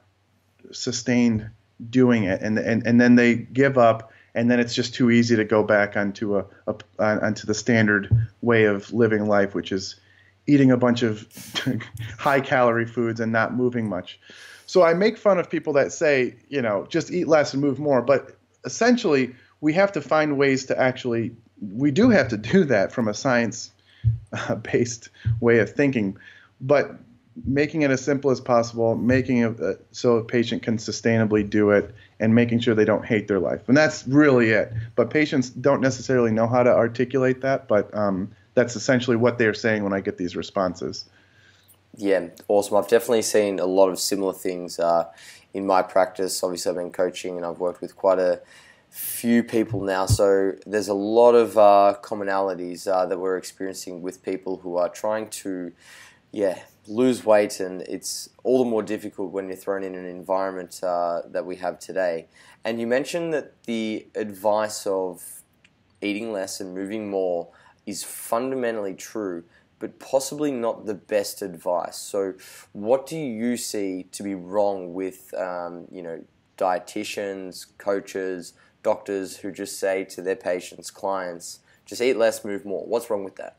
sustain 0.70 1.50
doing 1.90 2.24
it, 2.24 2.40
and 2.40 2.58
and 2.58 2.86
and 2.86 3.00
then 3.00 3.16
they 3.16 3.34
give 3.34 3.76
up, 3.78 4.12
and 4.34 4.50
then 4.50 4.60
it's 4.60 4.74
just 4.74 4.94
too 4.94 5.10
easy 5.10 5.36
to 5.36 5.44
go 5.44 5.62
back 5.62 5.96
onto 5.96 6.38
a, 6.38 6.44
a 6.68 6.76
onto 6.98 7.46
the 7.46 7.54
standard 7.54 8.28
way 8.40 8.64
of 8.64 8.92
living 8.92 9.26
life, 9.26 9.54
which 9.54 9.72
is 9.72 9.96
eating 10.46 10.70
a 10.70 10.76
bunch 10.76 11.02
of 11.02 11.26
high 12.18 12.40
calorie 12.40 12.86
foods 12.86 13.18
and 13.18 13.32
not 13.32 13.54
moving 13.54 13.88
much. 13.88 14.20
So 14.66 14.82
I 14.82 14.94
make 14.94 15.16
fun 15.16 15.38
of 15.38 15.48
people 15.48 15.72
that 15.74 15.92
say, 15.92 16.36
you 16.48 16.60
know, 16.60 16.86
just 16.88 17.10
eat 17.10 17.28
less 17.28 17.52
and 17.52 17.62
move 17.62 17.78
more, 17.78 18.02
but 18.02 18.36
essentially 18.64 19.34
we 19.60 19.72
have 19.72 19.92
to 19.92 20.00
find 20.00 20.36
ways 20.36 20.66
to 20.66 20.78
actually 20.78 21.34
we 21.60 21.90
do 21.90 22.10
have 22.10 22.28
to 22.28 22.36
do 22.36 22.64
that 22.64 22.92
from 22.92 23.08
a 23.08 23.14
science 23.14 23.70
based 24.62 25.08
way 25.40 25.58
of 25.60 25.70
thinking 25.70 26.18
but 26.60 26.98
making 27.44 27.82
it 27.82 27.90
as 27.90 28.02
simple 28.02 28.30
as 28.30 28.40
possible, 28.40 28.94
making 28.94 29.38
it 29.38 29.60
uh, 29.60 29.74
so 29.90 30.16
a 30.16 30.24
patient 30.24 30.62
can 30.62 30.78
sustainably 30.78 31.48
do 31.48 31.70
it, 31.70 31.94
and 32.18 32.34
making 32.34 32.60
sure 32.60 32.74
they 32.74 32.84
don't 32.84 33.04
hate 33.04 33.28
their 33.28 33.38
life. 33.38 33.60
And 33.68 33.76
that's 33.76 34.06
really 34.06 34.50
it. 34.50 34.72
But 34.94 35.10
patients 35.10 35.50
don't 35.50 35.82
necessarily 35.82 36.30
know 36.30 36.46
how 36.46 36.62
to 36.62 36.70
articulate 36.70 37.42
that, 37.42 37.68
but 37.68 37.94
um, 37.94 38.30
that's 38.54 38.74
essentially 38.74 39.16
what 39.16 39.38
they're 39.38 39.54
saying 39.54 39.84
when 39.84 39.92
I 39.92 40.00
get 40.00 40.16
these 40.16 40.34
responses. 40.34 41.04
Yeah, 41.94 42.28
awesome. 42.48 42.76
I've 42.76 42.88
definitely 42.88 43.22
seen 43.22 43.58
a 43.58 43.66
lot 43.66 43.88
of 43.88 43.98
similar 43.98 44.32
things 44.32 44.78
uh, 44.78 45.06
in 45.54 45.66
my 45.66 45.82
practice. 45.82 46.42
Obviously, 46.42 46.70
I've 46.70 46.76
been 46.76 46.90
coaching 46.92 47.36
and 47.36 47.46
I've 47.46 47.58
worked 47.58 47.80
with 47.80 47.96
quite 47.96 48.18
a 48.18 48.40
few 48.90 49.42
people 49.42 49.82
now. 49.82 50.06
So 50.06 50.52
there's 50.66 50.88
a 50.88 50.94
lot 50.94 51.34
of 51.34 51.56
uh, 51.56 51.96
commonalities 52.02 52.86
uh, 52.86 53.06
that 53.06 53.18
we're 53.18 53.36
experiencing 53.36 54.02
with 54.02 54.22
people 54.22 54.58
who 54.58 54.76
are 54.76 54.88
trying 54.88 55.28
to, 55.28 55.72
yeah, 56.32 56.60
lose 56.86 57.24
weight, 57.24 57.60
and 57.60 57.82
it's 57.82 58.30
all 58.44 58.62
the 58.62 58.70
more 58.70 58.82
difficult 58.82 59.32
when 59.32 59.48
you're 59.48 59.56
thrown 59.56 59.82
in 59.82 59.94
an 59.94 60.06
environment 60.06 60.80
uh, 60.82 61.22
that 61.28 61.44
we 61.44 61.56
have 61.56 61.78
today. 61.78 62.26
And 62.64 62.80
you 62.80 62.86
mentioned 62.86 63.32
that 63.34 63.62
the 63.64 64.06
advice 64.14 64.86
of 64.86 65.42
eating 66.00 66.32
less 66.32 66.60
and 66.60 66.74
moving 66.74 67.10
more 67.10 67.48
is 67.86 68.04
fundamentally 68.04 68.94
true, 68.94 69.44
but 69.78 69.98
possibly 69.98 70.50
not 70.50 70.86
the 70.86 70.94
best 70.94 71.42
advice. 71.42 71.96
So, 71.96 72.34
what 72.72 73.06
do 73.06 73.16
you 73.16 73.56
see 73.56 74.06
to 74.12 74.22
be 74.22 74.34
wrong 74.34 74.94
with, 74.94 75.34
um, 75.34 75.86
you 75.90 76.02
know, 76.02 76.24
dietitians, 76.56 77.66
coaches, 77.78 78.54
doctors 78.82 79.38
who 79.38 79.52
just 79.52 79.78
say 79.78 80.04
to 80.04 80.22
their 80.22 80.36
patients, 80.36 80.90
clients, 80.90 81.60
just 81.84 82.00
eat 82.00 82.14
less, 82.14 82.44
move 82.44 82.64
more? 82.64 82.86
What's 82.86 83.10
wrong 83.10 83.24
with 83.24 83.36
that? 83.36 83.56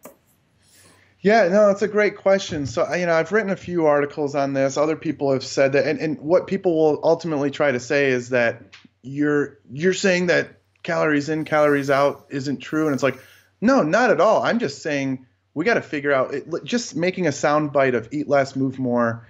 Yeah, 1.22 1.48
no, 1.48 1.68
that's 1.68 1.82
a 1.82 1.88
great 1.88 2.16
question. 2.16 2.66
So, 2.66 2.94
you 2.94 3.06
know, 3.06 3.14
I've 3.14 3.32
written 3.32 3.50
a 3.52 3.56
few 3.56 3.86
articles 3.88 4.36
on 4.36 4.54
this. 4.54 4.78
Other 4.78 4.96
people 4.96 5.32
have 5.34 5.44
said 5.44 5.74
that, 5.74 5.86
and, 5.86 6.00
and 6.00 6.20
what 6.20 6.48
people 6.48 6.76
will 6.76 7.00
ultimately 7.04 7.52
try 7.52 7.72
to 7.72 7.80
say 7.80 8.10
is 8.12 8.30
that 8.30 8.62
you're 9.04 9.60
you're 9.72 9.94
saying 9.94 10.28
that 10.28 10.62
calories 10.84 11.30
in, 11.30 11.46
calories 11.46 11.90
out 11.90 12.28
isn't 12.30 12.58
true, 12.58 12.86
and 12.86 12.94
it's 12.94 13.04
like, 13.04 13.20
no, 13.62 13.84
not 13.84 14.10
at 14.12 14.22
all. 14.22 14.44
I'm 14.44 14.60
just 14.60 14.82
saying 14.82 15.27
we 15.58 15.66
got 15.66 15.74
to 15.74 15.82
figure 15.82 16.14
out. 16.14 16.36
It, 16.36 16.64
just 16.64 16.96
making 16.96 17.26
a 17.26 17.32
sound 17.32 17.74
bite 17.74 17.96
of 17.96 18.08
eat 18.12 18.30
less, 18.30 18.56
move 18.56 18.78
more. 18.78 19.28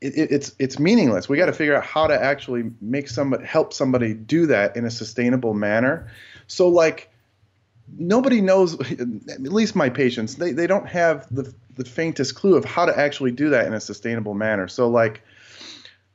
It, 0.00 0.18
it, 0.18 0.32
it's 0.32 0.56
it's 0.58 0.80
meaningless. 0.80 1.28
We 1.28 1.36
got 1.36 1.46
to 1.46 1.52
figure 1.52 1.76
out 1.76 1.84
how 1.84 2.08
to 2.08 2.20
actually 2.20 2.72
make 2.80 3.06
somebody 3.08 3.46
help 3.46 3.72
somebody 3.72 4.12
do 4.12 4.46
that 4.46 4.76
in 4.76 4.84
a 4.84 4.90
sustainable 4.90 5.54
manner. 5.54 6.10
So, 6.48 6.68
like 6.68 7.12
nobody 7.96 8.40
knows 8.40 8.74
at 8.90 9.40
least 9.42 9.76
my 9.76 9.88
patients 9.88 10.34
they, 10.36 10.50
they 10.50 10.66
don't 10.66 10.88
have 10.88 11.28
the, 11.30 11.54
the 11.76 11.84
faintest 11.84 12.34
clue 12.34 12.56
of 12.56 12.64
how 12.64 12.86
to 12.86 12.98
actually 12.98 13.30
do 13.30 13.50
that 13.50 13.66
in 13.66 13.74
a 13.74 13.80
sustainable 13.80 14.32
manner 14.32 14.66
so 14.66 14.88
like 14.88 15.22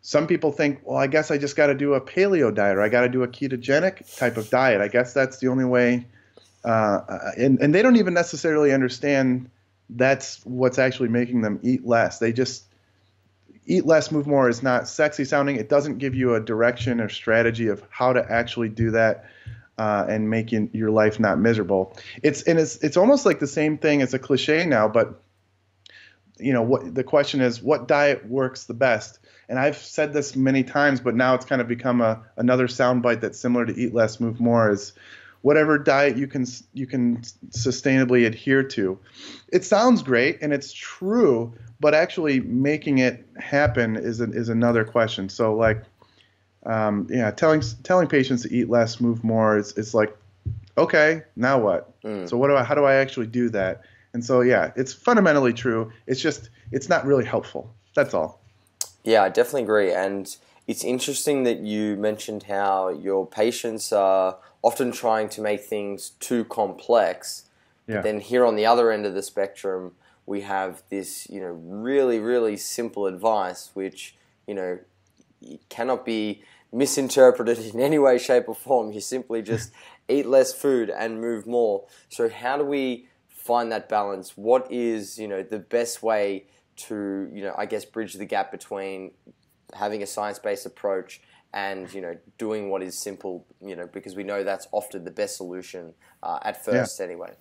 some 0.02 0.26
people 0.26 0.52
think 0.52 0.80
well 0.84 0.98
i 0.98 1.06
guess 1.06 1.30
i 1.30 1.38
just 1.38 1.56
got 1.56 1.68
to 1.68 1.76
do 1.76 1.94
a 1.94 2.02
paleo 2.02 2.52
diet 2.52 2.78
or 2.78 2.82
i 2.82 2.90
got 2.90 3.02
to 3.02 3.10
do 3.10 3.22
a 3.22 3.28
ketogenic 3.28 4.18
type 4.18 4.38
of 4.38 4.50
diet 4.50 4.82
i 4.82 4.88
guess 4.88 5.14
that's 5.14 5.38
the 5.38 5.48
only 5.48 5.66
way 5.66 6.04
uh, 6.68 7.32
and, 7.38 7.60
and 7.62 7.74
they 7.74 7.82
don't 7.82 7.96
even 7.96 8.14
necessarily 8.14 8.74
understand 8.74 9.50
that's 9.90 10.46
what's 10.46 10.78
actually 10.78 11.10
making 11.10 11.42
them 11.42 11.60
eat 11.64 11.86
less. 11.86 12.20
They 12.20 12.34
just 12.34 12.66
eat 13.66 13.86
less 13.86 14.12
move 14.12 14.28
more. 14.28 14.50
Is 14.50 14.64
not 14.64 14.88
sexy 14.88 15.24
sounding. 15.24 15.56
It 15.56 15.70
doesn't 15.70 15.98
give 15.98 16.14
you 16.14 16.36
a 16.36 16.42
direction 16.42 17.00
or 17.00 17.10
strategy 17.10 17.68
of 17.68 17.84
how 17.90 18.14
to 18.14 18.32
actually 18.32 18.70
do 18.70 18.92
that 18.92 19.26
uh, 19.78 20.06
and 20.10 20.30
making 20.30 20.72
your 20.74 20.92
life 20.92 21.20
not 21.20 21.40
miserable. 21.40 21.96
It's 22.22 22.42
and 22.44 22.60
it's 22.60 22.78
it's 22.78 22.98
almost 22.98 23.26
like 23.26 23.40
the 23.40 23.48
same 23.48 23.78
thing. 23.78 24.02
As 24.02 24.14
a 24.14 24.20
cliche 24.20 24.66
now, 24.66 24.90
but 24.90 25.22
you 26.38 26.54
know 26.54 26.64
what 26.64 26.94
the 26.94 27.04
question 27.04 27.40
is 27.42 27.62
what 27.62 27.88
diet 27.88 28.28
works 28.28 28.66
the 28.66 28.74
best? 28.74 29.20
And 29.50 29.58
i've 29.58 29.78
said 29.78 30.12
this 30.12 30.36
many 30.36 30.64
times 30.64 31.00
but 31.00 31.16
now 31.16 31.34
it's 31.34 31.46
kind 31.46 31.62
of 31.62 31.70
become 31.70 32.02
a 32.02 32.22
another 32.36 32.68
soundbite 32.68 33.22
that's 33.22 33.40
similar 33.40 33.66
to 33.66 33.74
eat 33.74 33.94
less 33.94 34.20
move 34.20 34.42
more 34.42 34.70
is 34.70 34.92
whatever 35.48 35.78
diet 35.78 36.18
you 36.18 36.28
can 36.28 36.46
you 36.74 36.86
can 36.86 37.18
sustainably 37.50 38.26
adhere 38.26 38.64
to 38.64 39.00
it 39.50 39.64
sounds 39.64 40.04
great 40.04 40.38
and 40.42 40.54
it's 40.54 40.72
true 40.74 41.54
but 41.80 41.94
actually 41.94 42.40
making 42.42 42.98
it 42.98 43.26
happen 43.38 43.96
is 43.96 44.20
an, 44.20 44.34
is 44.34 44.50
another 44.50 44.84
question 44.84 45.30
so 45.30 45.56
like 45.56 45.84
um, 46.68 47.08
yeah, 47.10 47.32
telling 47.32 47.64
telling 47.84 48.08
patients 48.08 48.44
to 48.44 48.54
eat 48.54 48.70
less, 48.70 49.00
move 49.00 49.24
more 49.24 49.58
is 49.58 49.74
it's 49.78 49.94
like, 49.94 50.16
okay, 50.78 51.24
now 51.36 51.58
what? 51.60 52.00
Mm. 52.02 52.30
So 52.30 52.38
what 52.38 52.50
do 52.50 52.56
I? 52.56 52.64
How 52.64 52.76
do 52.76 52.84
I 52.84 52.96
actually 52.96 53.28
do 53.28 53.50
that? 53.50 53.84
And 54.14 54.24
so 54.24 54.42
yeah, 54.42 54.72
it's 54.76 54.94
fundamentally 54.94 55.54
true. 55.54 55.92
It's 56.08 56.22
just 56.22 56.50
it's 56.72 56.90
not 56.90 57.06
really 57.06 57.26
helpful. 57.26 57.74
That's 57.96 58.14
all. 58.14 58.42
Yeah, 59.04 59.24
I 59.24 59.30
definitely 59.30 59.64
agree. 59.64 59.94
And 59.94 60.36
it's 60.68 60.84
interesting 60.84 61.44
that 61.44 61.60
you 61.60 61.96
mentioned 61.96 62.44
how 62.44 62.90
your 62.90 63.26
patients 63.26 63.94
are 63.94 64.38
often 64.62 64.92
trying 64.92 65.30
to 65.30 65.42
make 65.42 65.62
things 65.62 66.12
too 66.20 66.44
complex. 66.46 67.46
Yeah. 67.88 67.96
But 67.96 68.04
then 68.04 68.20
here 68.20 68.46
on 68.46 68.56
the 68.56 68.66
other 68.66 68.92
end 68.92 69.06
of 69.06 69.14
the 69.14 69.24
spectrum, 69.24 69.94
we 70.26 70.42
have 70.42 70.84
this, 70.90 71.30
you 71.30 71.40
know, 71.40 71.52
really, 71.64 72.20
really 72.20 72.58
simple 72.58 73.06
advice, 73.06 73.72
which, 73.74 74.16
you 74.46 74.54
know, 74.54 74.80
cannot 75.70 76.06
be 76.06 76.44
misinterpreted 76.72 77.60
in 77.60 77.80
any 77.80 77.98
way, 77.98 78.18
shape, 78.18 78.46
or 78.48 78.56
form. 78.56 78.92
You 78.92 79.02
simply 79.02 79.42
just 79.54 79.72
eat 80.08 80.26
less 80.26 80.54
food 80.54 80.90
and 80.90 81.22
move 81.22 81.48
more. 81.48 81.86
So 82.10 82.30
how 82.30 82.58
do 82.58 82.64
we 82.64 83.08
find 83.30 83.72
that 83.72 83.88
balance? 83.88 84.38
What 84.38 84.72
is 84.72 85.18
you 85.18 85.28
know 85.28 85.44
the 85.44 85.60
best 85.60 86.04
way 86.04 86.46
to 86.76 87.30
you 87.34 87.44
know 87.44 87.56
I 87.58 87.66
guess 87.66 87.86
bridge 87.86 88.14
the 88.14 88.26
gap 88.26 88.52
between 88.52 89.12
having 89.74 90.04
a 90.04 90.08
science-based 90.08 90.66
approach 90.66 91.22
and 91.58 91.92
you 91.92 92.02
know 92.02 92.16
doing 92.38 92.70
what 92.70 92.84
is 92.84 93.02
simple 93.02 93.46
you 93.62 93.76
know 93.76 93.88
because 93.92 94.16
we 94.16 94.24
know 94.24 94.44
that's 94.44 94.68
often 94.72 95.04
the 95.04 95.12
best 95.12 95.36
solution 95.36 95.94
uh, 96.22 96.40
at 96.44 96.64
first 96.64 97.00
yeah. 97.00 97.06
anyway 97.06 97.32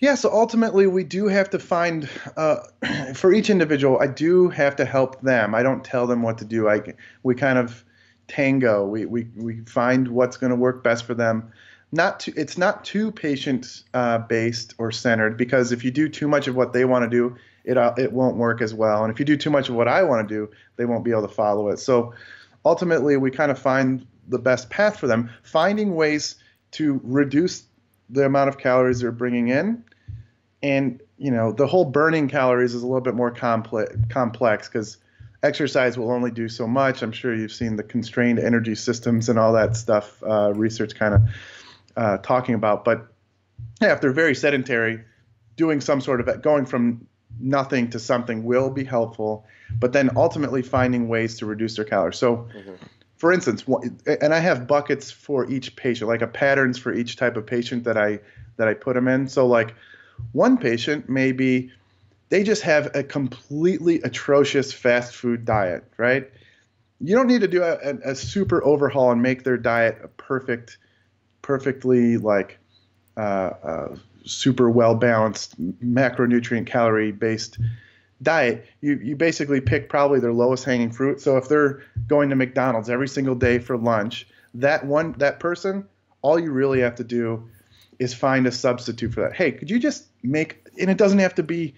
yeah, 0.00 0.16
so 0.16 0.30
ultimately, 0.30 0.88
we 0.88 1.04
do 1.04 1.28
have 1.28 1.48
to 1.50 1.58
find 1.58 2.10
uh, 2.36 2.56
for 3.14 3.32
each 3.32 3.48
individual. 3.48 4.00
I 4.00 4.08
do 4.08 4.48
have 4.48 4.74
to 4.76 4.84
help 4.84 5.20
them. 5.22 5.54
I 5.54 5.62
don't 5.62 5.84
tell 5.84 6.06
them 6.08 6.20
what 6.20 6.36
to 6.38 6.44
do. 6.44 6.68
I 6.68 6.82
we 7.22 7.36
kind 7.36 7.58
of 7.58 7.84
tango. 8.26 8.84
We 8.84 9.06
we 9.06 9.28
we 9.36 9.60
find 9.60 10.08
what's 10.08 10.36
going 10.36 10.50
to 10.50 10.56
work 10.56 10.82
best 10.82 11.04
for 11.04 11.14
them. 11.14 11.52
not 11.92 12.20
too, 12.20 12.34
it's 12.36 12.58
not 12.58 12.84
too 12.84 13.12
patient 13.12 13.84
uh, 13.94 14.18
based 14.18 14.74
or 14.78 14.90
centered 14.90 15.36
because 15.38 15.70
if 15.70 15.84
you 15.84 15.92
do 15.92 16.08
too 16.08 16.26
much 16.26 16.48
of 16.48 16.56
what 16.56 16.72
they 16.72 16.84
want 16.84 17.04
to 17.04 17.08
do, 17.08 17.36
it 17.64 17.78
uh, 17.78 17.94
it 17.96 18.12
won't 18.12 18.36
work 18.36 18.60
as 18.60 18.74
well. 18.74 19.04
And 19.04 19.12
if 19.12 19.20
you 19.20 19.24
do 19.24 19.36
too 19.36 19.50
much 19.50 19.68
of 19.68 19.76
what 19.76 19.86
I 19.88 20.02
want 20.02 20.28
to 20.28 20.34
do, 20.34 20.50
they 20.76 20.86
won't 20.86 21.04
be 21.04 21.12
able 21.12 21.28
to 21.28 21.34
follow 21.34 21.68
it. 21.68 21.78
So 21.78 22.12
ultimately, 22.64 23.16
we 23.16 23.30
kind 23.30 23.50
of 23.50 23.58
find 23.58 24.06
the 24.28 24.38
best 24.38 24.70
path 24.70 24.98
for 24.98 25.06
them, 25.06 25.30
finding 25.42 25.94
ways 25.94 26.36
to 26.72 27.00
reduce 27.04 27.64
the 28.10 28.24
amount 28.24 28.48
of 28.48 28.58
calories 28.58 29.00
they're 29.00 29.12
bringing 29.12 29.48
in, 29.48 29.84
and 30.62 31.02
you 31.16 31.30
know 31.30 31.52
the 31.52 31.66
whole 31.66 31.84
burning 31.84 32.28
calories 32.28 32.74
is 32.74 32.82
a 32.82 32.86
little 32.86 33.00
bit 33.00 33.14
more 33.14 33.30
complex 33.30 33.94
complex 34.08 34.68
because 34.68 34.98
exercise 35.42 35.98
will 35.98 36.10
only 36.10 36.30
do 36.30 36.48
so 36.48 36.66
much. 36.66 37.02
I'm 37.02 37.12
sure 37.12 37.34
you've 37.34 37.52
seen 37.52 37.76
the 37.76 37.82
constrained 37.82 38.38
energy 38.38 38.74
systems 38.74 39.28
and 39.28 39.38
all 39.38 39.52
that 39.52 39.76
stuff. 39.76 40.22
Uh, 40.22 40.52
research 40.54 40.94
kind 40.94 41.14
of 41.14 41.22
uh, 41.96 42.18
talking 42.18 42.54
about, 42.54 42.84
but 42.84 43.06
yeah, 43.80 43.92
if 43.92 44.00
they're 44.00 44.12
very 44.12 44.34
sedentary, 44.34 45.04
doing 45.56 45.80
some 45.80 46.00
sort 46.00 46.20
of 46.20 46.42
going 46.42 46.66
from 46.66 47.06
nothing 47.40 47.90
to 47.90 47.98
something 47.98 48.44
will 48.44 48.70
be 48.70 48.84
helpful, 48.84 49.46
but 49.78 49.92
then 49.92 50.10
ultimately 50.16 50.62
finding 50.62 51.08
ways 51.08 51.38
to 51.38 51.46
reduce 51.46 51.76
their 51.76 51.84
calories. 51.84 52.16
So, 52.16 52.36
mm-hmm. 52.36 52.74
for 53.16 53.32
instance, 53.32 53.64
and 54.20 54.34
I 54.34 54.38
have 54.38 54.66
buckets 54.66 55.10
for 55.10 55.50
each 55.50 55.76
patient, 55.76 56.08
like 56.08 56.22
a 56.22 56.26
patterns 56.26 56.78
for 56.78 56.92
each 56.92 57.16
type 57.16 57.36
of 57.36 57.46
patient 57.46 57.84
that 57.84 57.96
I 57.96 58.20
that 58.56 58.68
I 58.68 58.74
put 58.74 58.94
them 58.94 59.08
in. 59.08 59.28
So, 59.28 59.46
like 59.46 59.74
one 60.32 60.58
patient 60.58 61.08
maybe 61.08 61.72
they 62.28 62.42
just 62.42 62.62
have 62.62 62.94
a 62.96 63.02
completely 63.02 64.00
atrocious 64.02 64.72
fast 64.72 65.14
food 65.14 65.44
diet, 65.44 65.84
right? 65.96 66.30
You 67.00 67.14
don't 67.14 67.26
need 67.26 67.42
to 67.42 67.48
do 67.48 67.62
a, 67.62 67.76
a 68.04 68.14
super 68.14 68.64
overhaul 68.64 69.12
and 69.12 69.22
make 69.22 69.44
their 69.44 69.56
diet 69.56 69.98
a 70.02 70.08
perfect, 70.08 70.78
perfectly 71.42 72.16
like 72.16 72.58
uh, 73.16 73.20
uh, 73.62 73.96
super 74.24 74.70
well 74.70 74.94
balanced 74.94 75.60
macronutrient 75.82 76.66
calorie 76.66 77.12
based 77.12 77.58
diet, 78.22 78.66
you, 78.80 78.94
you 79.02 79.16
basically 79.16 79.60
pick 79.60 79.88
probably 79.88 80.20
their 80.20 80.32
lowest 80.32 80.64
hanging 80.64 80.90
fruit. 80.90 81.20
So 81.20 81.36
if 81.36 81.48
they're 81.48 81.82
going 82.06 82.30
to 82.30 82.36
McDonald's 82.36 82.90
every 82.90 83.08
single 83.08 83.34
day 83.34 83.58
for 83.58 83.76
lunch, 83.76 84.26
that 84.54 84.86
one 84.86 85.12
that 85.18 85.40
person, 85.40 85.86
all 86.22 86.38
you 86.38 86.52
really 86.52 86.80
have 86.80 86.94
to 86.96 87.04
do 87.04 87.48
is 87.98 88.14
find 88.14 88.46
a 88.46 88.52
substitute 88.52 89.12
for 89.12 89.20
that. 89.22 89.34
Hey, 89.34 89.52
could 89.52 89.70
you 89.70 89.78
just 89.78 90.06
make 90.22 90.66
and 90.80 90.90
it 90.90 90.96
doesn't 90.96 91.18
have 91.18 91.34
to 91.36 91.42
be 91.42 91.74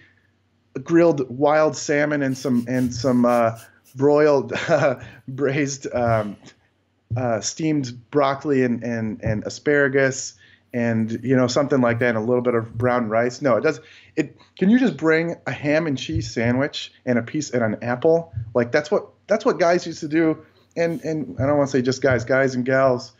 grilled 0.83 1.27
wild 1.29 1.75
salmon 1.75 2.21
and 2.21 2.37
some 2.37 2.65
and 2.67 2.93
some 2.93 3.25
uh, 3.25 3.57
broiled 3.95 4.53
braised 5.27 5.87
um, 5.93 6.37
uh, 7.15 7.41
steamed 7.41 7.99
broccoli 8.11 8.63
and, 8.63 8.83
and 8.83 9.21
and 9.23 9.43
asparagus 9.45 10.35
and 10.77 11.23
you 11.23 11.35
know 11.35 11.47
something 11.47 11.81
like 11.81 11.97
that 11.97 12.09
and 12.09 12.17
a 12.19 12.21
little 12.21 12.43
bit 12.43 12.53
of 12.53 12.77
brown 12.77 13.09
rice. 13.09 13.41
No 13.41 13.57
it 13.57 13.61
does 13.61 13.79
it 14.15 14.37
can 14.59 14.69
you 14.69 14.77
just 14.77 14.95
bring 14.95 15.35
a 15.47 15.51
ham 15.51 15.87
and 15.87 15.97
cheese 15.97 16.31
sandwich 16.31 16.93
and 17.03 17.17
a 17.17 17.23
piece 17.23 17.49
and 17.49 17.63
an 17.63 17.83
apple? 17.83 18.31
Like 18.53 18.71
that's 18.71 18.91
what 18.91 19.07
that's 19.25 19.43
what 19.43 19.57
guys 19.57 19.87
used 19.87 20.01
to 20.01 20.07
do. 20.07 20.45
And 20.75 21.01
and 21.01 21.35
i 21.39 21.47
don't 21.47 21.57
want 21.57 21.71
to 21.71 21.77
say 21.77 21.81
just 21.81 22.03
guys 22.03 22.25
guys 22.25 22.53
and 22.53 22.63
gals. 22.63 23.13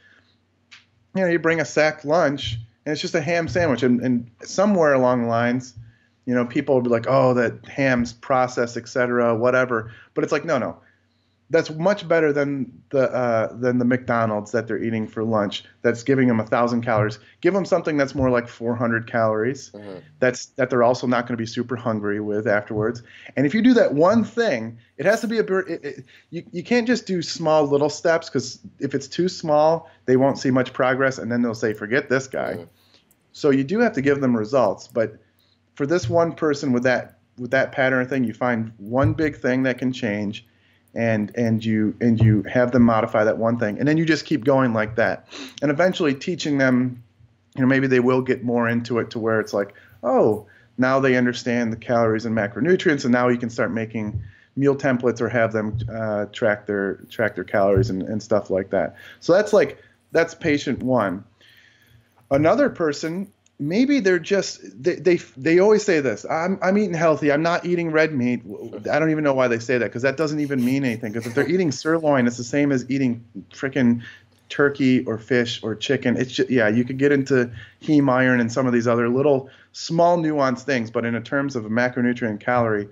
You 1.16 1.24
know 1.24 1.30
you 1.30 1.40
bring 1.40 1.60
a 1.60 1.66
sack 1.66 2.06
lunch 2.06 2.60
and 2.86 2.94
it's 2.94 3.02
just 3.02 3.16
a 3.16 3.22
ham 3.22 3.48
sandwich 3.48 3.82
and, 3.82 4.02
and 4.02 4.30
somewhere 4.44 4.94
along 4.94 5.24
the 5.24 5.28
lines 5.28 5.74
you 6.28 6.36
know 6.36 6.46
people 6.46 6.76
will 6.76 6.84
be 6.84 6.90
like 6.92 7.08
oh 7.10 7.34
that 7.34 7.66
ham's 7.66 8.14
processed 8.14 8.78
etc 8.78 9.36
whatever. 9.36 9.92
But 10.14 10.26
it's 10.26 10.32
like 10.32 10.46
no 10.46 10.60
no 10.60 10.78
that's 11.50 11.70
much 11.72 12.08
better 12.08 12.34
than 12.34 12.82
the 12.90 13.10
uh, 13.12 13.54
than 13.54 13.78
the 13.78 13.86
McDonald's 13.86 14.52
that 14.52 14.68
they're 14.68 14.82
eating 14.82 15.08
for 15.08 15.24
lunch. 15.24 15.64
That's 15.82 16.04
giving 16.04 16.28
them 16.28 16.42
a 16.42 16.46
thousand 16.46 16.82
calories. 16.82 17.20
Give 17.40 17.54
them 17.54 17.64
something 17.64 17.96
that's 17.96 18.14
more 18.14 18.30
like 18.30 18.50
400 18.50 19.10
calories. 19.10 19.72
Mm-hmm. 19.72 20.00
That's 20.20 20.48
that 20.58 20.70
they're 20.70 20.84
also 20.84 21.08
not 21.08 21.26
going 21.26 21.38
to 21.38 21.42
be 21.42 21.46
super 21.46 21.78
hungry 21.78 22.20
with 22.20 22.48
afterwards. 22.48 23.02
And 23.38 23.46
if 23.46 23.54
you 23.54 23.62
do 23.62 23.74
that 23.76 23.94
one 23.94 24.26
thing, 24.26 24.78
it 24.98 25.06
has 25.06 25.22
to 25.22 25.28
be 25.28 25.38
a 25.38 25.44
it, 25.44 25.86
it, 25.86 26.06
you 26.32 26.44
you 26.52 26.64
can't 26.64 26.86
just 26.86 27.06
do 27.06 27.22
small 27.22 27.66
little 27.66 27.90
steps 27.90 28.30
because 28.30 28.60
if 28.80 28.94
it's 28.94 29.08
too 29.08 29.30
small, 29.30 29.90
they 30.06 30.18
won't 30.18 30.38
see 30.38 30.52
much 30.52 30.74
progress, 30.74 31.18
and 31.18 31.32
then 31.32 31.42
they'll 31.42 31.56
say 31.56 31.74
forget 31.74 32.10
this 32.10 32.28
guy. 32.28 32.56
Mm-hmm. 32.56 32.64
So 33.32 33.52
you 33.52 33.64
do 33.64 33.80
have 33.80 33.94
to 33.94 34.02
give 34.02 34.20
them 34.20 34.36
results. 34.36 34.88
But 34.90 35.18
for 35.76 35.86
this 35.86 36.10
one 36.10 36.34
person 36.34 36.74
with 36.74 36.84
that 36.84 37.20
with 37.38 37.52
that 37.52 37.72
pattern 37.72 38.06
thing, 38.06 38.26
you 38.26 38.34
find 38.34 38.74
one 38.78 39.14
big 39.14 39.38
thing 39.38 39.64
that 39.64 39.78
can 39.78 39.94
change 39.94 40.46
and 40.98 41.32
and 41.36 41.64
you 41.64 41.96
and 42.02 42.20
you 42.20 42.44
have 42.44 42.72
them 42.72 42.84
modify 42.84 43.24
that 43.24 43.38
one 43.38 43.58
thing. 43.58 43.80
And 43.80 43.88
then 43.88 43.98
you 43.98 44.06
just 44.06 44.26
keep 44.26 44.44
going 44.44 44.74
like 44.74 44.96
that. 44.96 45.28
And 45.62 45.72
eventually 45.72 46.14
teaching 46.14 46.58
them 46.58 47.04
you 47.56 47.62
know 47.62 47.68
maybe 47.68 47.88
they 47.88 48.00
will 48.00 48.22
get 48.22 48.44
more 48.44 48.68
into 48.68 49.00
it 49.00 49.10
to 49.12 49.20
where 49.20 49.40
it's 49.40 49.54
like 49.54 49.74
oh 50.04 50.46
now 50.78 51.00
they 51.00 51.16
understand 51.16 51.74
the 51.74 51.78
calories 51.78 52.26
and 52.26 52.36
macronutrients 52.36 53.04
and 53.04 53.12
now 53.12 53.28
you 53.30 53.38
can 53.38 53.50
start 53.50 53.72
making 53.72 54.22
meal 54.58 54.76
templates 54.76 55.22
or 55.22 55.30
have 55.30 55.54
them 55.54 55.78
uh, 55.92 56.26
track 56.26 56.66
their 56.66 56.96
track 57.10 57.36
their 57.36 57.44
calories 57.44 57.90
and, 57.90 58.04
and 58.04 58.22
stuff 58.22 58.50
like 58.50 58.72
that. 58.72 58.96
So 59.20 59.34
that's 59.34 59.54
like 59.54 59.82
that's 60.12 60.34
patient 60.34 60.82
one. 60.84 61.24
Another 62.32 62.70
person 62.70 63.32
maybe 63.60 64.00
they're 64.00 64.20
just 64.20 64.60
they, 64.82 64.96
they 64.96 65.16
they 65.36 65.60
always 65.60 65.84
say 65.84 66.00
this 66.00 66.26
I'm, 66.30 66.60
I'm 66.62 66.78
eating 66.78 66.94
healthy 66.94 67.32
i'm 67.32 67.42
not 67.42 67.66
eating 67.66 67.92
red 67.92 68.14
meat 68.14 68.42
i 68.92 69.00
don't 69.00 69.10
even 69.10 69.24
know 69.24 69.34
why 69.34 69.48
they 69.48 69.60
say 69.60 69.78
that 69.80 69.86
because 69.86 70.04
that 70.04 70.16
doesn't 70.16 70.40
even 70.40 70.64
mean 70.64 70.86
anything 70.86 71.12
because 71.12 71.26
if 71.26 71.34
they're 71.34 71.50
eating 71.50 71.72
sirloin 71.72 72.28
it's 72.28 72.38
the 72.38 72.44
same 72.44 72.72
as 72.72 72.90
eating 72.90 73.24
freaking 73.52 74.04
turkey 74.50 75.04
or 75.06 75.18
fish 75.18 75.62
or 75.64 75.74
chicken 75.76 76.16
it's 76.16 76.32
just 76.32 76.50
yeah 76.50 76.68
you 76.68 76.86
could 76.86 77.00
get 77.00 77.12
into 77.12 77.52
heme 77.82 78.10
iron 78.10 78.40
and 78.40 78.52
some 78.52 78.68
of 78.68 78.74
these 78.74 78.88
other 78.88 79.10
little 79.10 79.50
small 79.72 80.18
nuanced 80.18 80.64
things 80.64 80.92
but 80.92 81.04
in 81.04 81.22
terms 81.24 81.56
of 81.56 81.66
a 81.66 81.70
macronutrient 81.70 82.40
calorie 82.40 82.88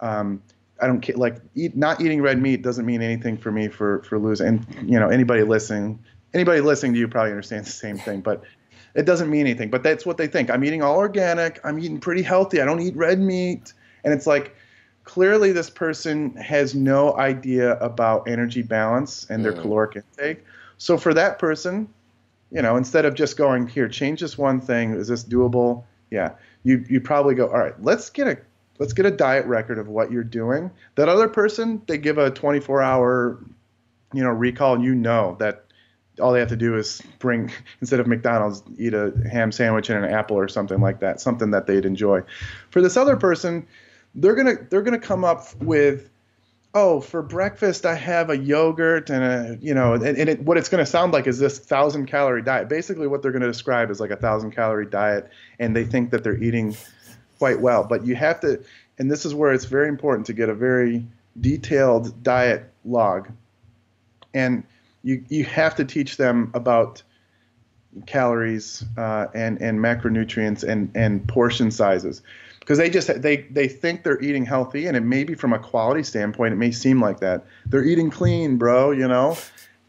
um, 0.00 0.42
I 0.80 0.86
don't 0.86 1.00
care. 1.00 1.16
Like, 1.16 1.36
eat, 1.54 1.76
not 1.76 2.00
eating 2.00 2.20
red 2.20 2.40
meat 2.40 2.62
doesn't 2.62 2.84
mean 2.84 3.00
anything 3.00 3.36
for 3.36 3.50
me 3.52 3.68
for 3.68 4.02
for 4.02 4.18
losing. 4.18 4.46
And 4.48 4.90
you 4.90 4.98
know, 4.98 5.08
anybody 5.08 5.42
listening, 5.42 5.98
anybody 6.34 6.60
listening 6.60 6.94
to 6.94 6.98
you 6.98 7.08
probably 7.08 7.30
understands 7.30 7.68
the 7.68 7.72
same 7.72 7.96
thing. 7.96 8.20
But 8.20 8.42
it 8.94 9.06
doesn't 9.06 9.30
mean 9.30 9.40
anything, 9.40 9.70
but 9.70 9.82
that's 9.82 10.06
what 10.06 10.16
they 10.16 10.26
think. 10.26 10.50
I'm 10.50 10.64
eating 10.64 10.82
all 10.82 10.96
organic. 10.96 11.60
I'm 11.64 11.78
eating 11.78 11.98
pretty 11.98 12.22
healthy. 12.22 12.60
I 12.60 12.64
don't 12.64 12.80
eat 12.80 12.96
red 12.96 13.18
meat. 13.18 13.72
And 14.04 14.12
it's 14.12 14.26
like, 14.26 14.54
clearly, 15.04 15.52
this 15.52 15.68
person 15.68 16.34
has 16.36 16.74
no 16.74 17.16
idea 17.16 17.78
about 17.78 18.28
energy 18.28 18.62
balance 18.62 19.26
and 19.30 19.44
their 19.44 19.52
mm. 19.52 19.62
caloric 19.62 19.96
intake. 19.96 20.44
So 20.78 20.96
for 20.96 21.12
that 21.14 21.38
person, 21.38 21.88
you 22.50 22.62
know, 22.62 22.76
instead 22.76 23.04
of 23.04 23.14
just 23.14 23.36
going 23.36 23.66
here, 23.66 23.88
change 23.88 24.20
this 24.20 24.38
one 24.38 24.60
thing. 24.60 24.92
Is 24.92 25.08
this 25.08 25.24
doable? 25.24 25.84
Yeah, 26.10 26.32
you 26.62 26.84
you 26.88 27.00
probably 27.00 27.34
go. 27.34 27.48
All 27.48 27.58
right, 27.58 27.74
let's 27.82 28.10
get 28.10 28.28
a 28.28 28.38
let's 28.78 28.92
get 28.92 29.06
a 29.06 29.10
diet 29.10 29.44
record 29.46 29.78
of 29.78 29.88
what 29.88 30.12
you're 30.12 30.22
doing. 30.22 30.70
That 30.94 31.08
other 31.08 31.28
person, 31.28 31.82
they 31.86 31.98
give 31.98 32.18
a 32.18 32.30
24 32.30 32.82
hour, 32.82 33.38
you 34.12 34.22
know, 34.22 34.30
recall, 34.30 34.74
and 34.74 34.84
you 34.84 34.94
know 34.94 35.36
that 35.40 35.63
all 36.20 36.32
they 36.32 36.38
have 36.38 36.48
to 36.48 36.56
do 36.56 36.76
is 36.76 37.02
bring 37.18 37.50
instead 37.80 38.00
of 38.00 38.06
McDonald's 38.06 38.62
eat 38.78 38.94
a 38.94 39.12
ham 39.30 39.50
sandwich 39.50 39.90
and 39.90 40.04
an 40.04 40.10
apple 40.10 40.36
or 40.36 40.48
something 40.48 40.80
like 40.80 41.00
that, 41.00 41.20
something 41.20 41.50
that 41.50 41.66
they'd 41.66 41.84
enjoy. 41.84 42.22
For 42.70 42.80
this 42.80 42.96
other 42.96 43.16
person, 43.16 43.66
they're 44.14 44.34
gonna 44.34 44.56
they're 44.70 44.82
gonna 44.82 44.98
come 44.98 45.24
up 45.24 45.54
with, 45.60 46.10
oh, 46.72 47.00
for 47.00 47.22
breakfast 47.22 47.84
I 47.84 47.94
have 47.94 48.30
a 48.30 48.36
yogurt 48.36 49.10
and 49.10 49.24
a 49.24 49.58
you 49.60 49.74
know, 49.74 49.94
and, 49.94 50.04
and 50.04 50.28
it, 50.28 50.40
what 50.42 50.56
it's 50.56 50.68
gonna 50.68 50.86
sound 50.86 51.12
like 51.12 51.26
is 51.26 51.38
this 51.38 51.58
thousand 51.58 52.06
calorie 52.06 52.42
diet. 52.42 52.68
Basically, 52.68 53.06
what 53.06 53.22
they're 53.22 53.32
gonna 53.32 53.46
describe 53.46 53.90
is 53.90 54.00
like 54.00 54.10
a 54.10 54.16
thousand 54.16 54.52
calorie 54.52 54.86
diet, 54.86 55.28
and 55.58 55.74
they 55.74 55.84
think 55.84 56.10
that 56.10 56.22
they're 56.22 56.42
eating 56.42 56.76
quite 57.38 57.60
well. 57.60 57.84
But 57.84 58.06
you 58.06 58.14
have 58.14 58.40
to, 58.40 58.62
and 58.98 59.10
this 59.10 59.24
is 59.26 59.34
where 59.34 59.52
it's 59.52 59.64
very 59.64 59.88
important 59.88 60.26
to 60.26 60.32
get 60.32 60.48
a 60.48 60.54
very 60.54 61.04
detailed 61.40 62.22
diet 62.22 62.70
log, 62.84 63.28
and 64.32 64.62
you 65.04 65.22
you 65.28 65.44
have 65.44 65.76
to 65.76 65.84
teach 65.84 66.16
them 66.16 66.50
about 66.54 67.02
calories 68.06 68.84
uh, 68.96 69.26
and 69.34 69.60
and 69.60 69.78
macronutrients 69.78 70.64
and 70.64 70.90
and 70.96 71.26
portion 71.28 71.70
sizes. 71.70 72.22
Because 72.58 72.78
they 72.78 72.88
just 72.88 73.22
they 73.22 73.42
they 73.50 73.68
think 73.68 74.02
they're 74.02 74.20
eating 74.22 74.46
healthy 74.46 74.86
and 74.86 74.96
it 74.96 75.02
may 75.02 75.22
be 75.22 75.34
from 75.34 75.52
a 75.52 75.58
quality 75.58 76.02
standpoint 76.02 76.54
it 76.54 76.56
may 76.56 76.72
seem 76.72 77.00
like 77.00 77.20
that. 77.20 77.44
They're 77.66 77.84
eating 77.84 78.10
clean 78.10 78.56
bro 78.56 78.90
you 78.90 79.06
know? 79.06 79.36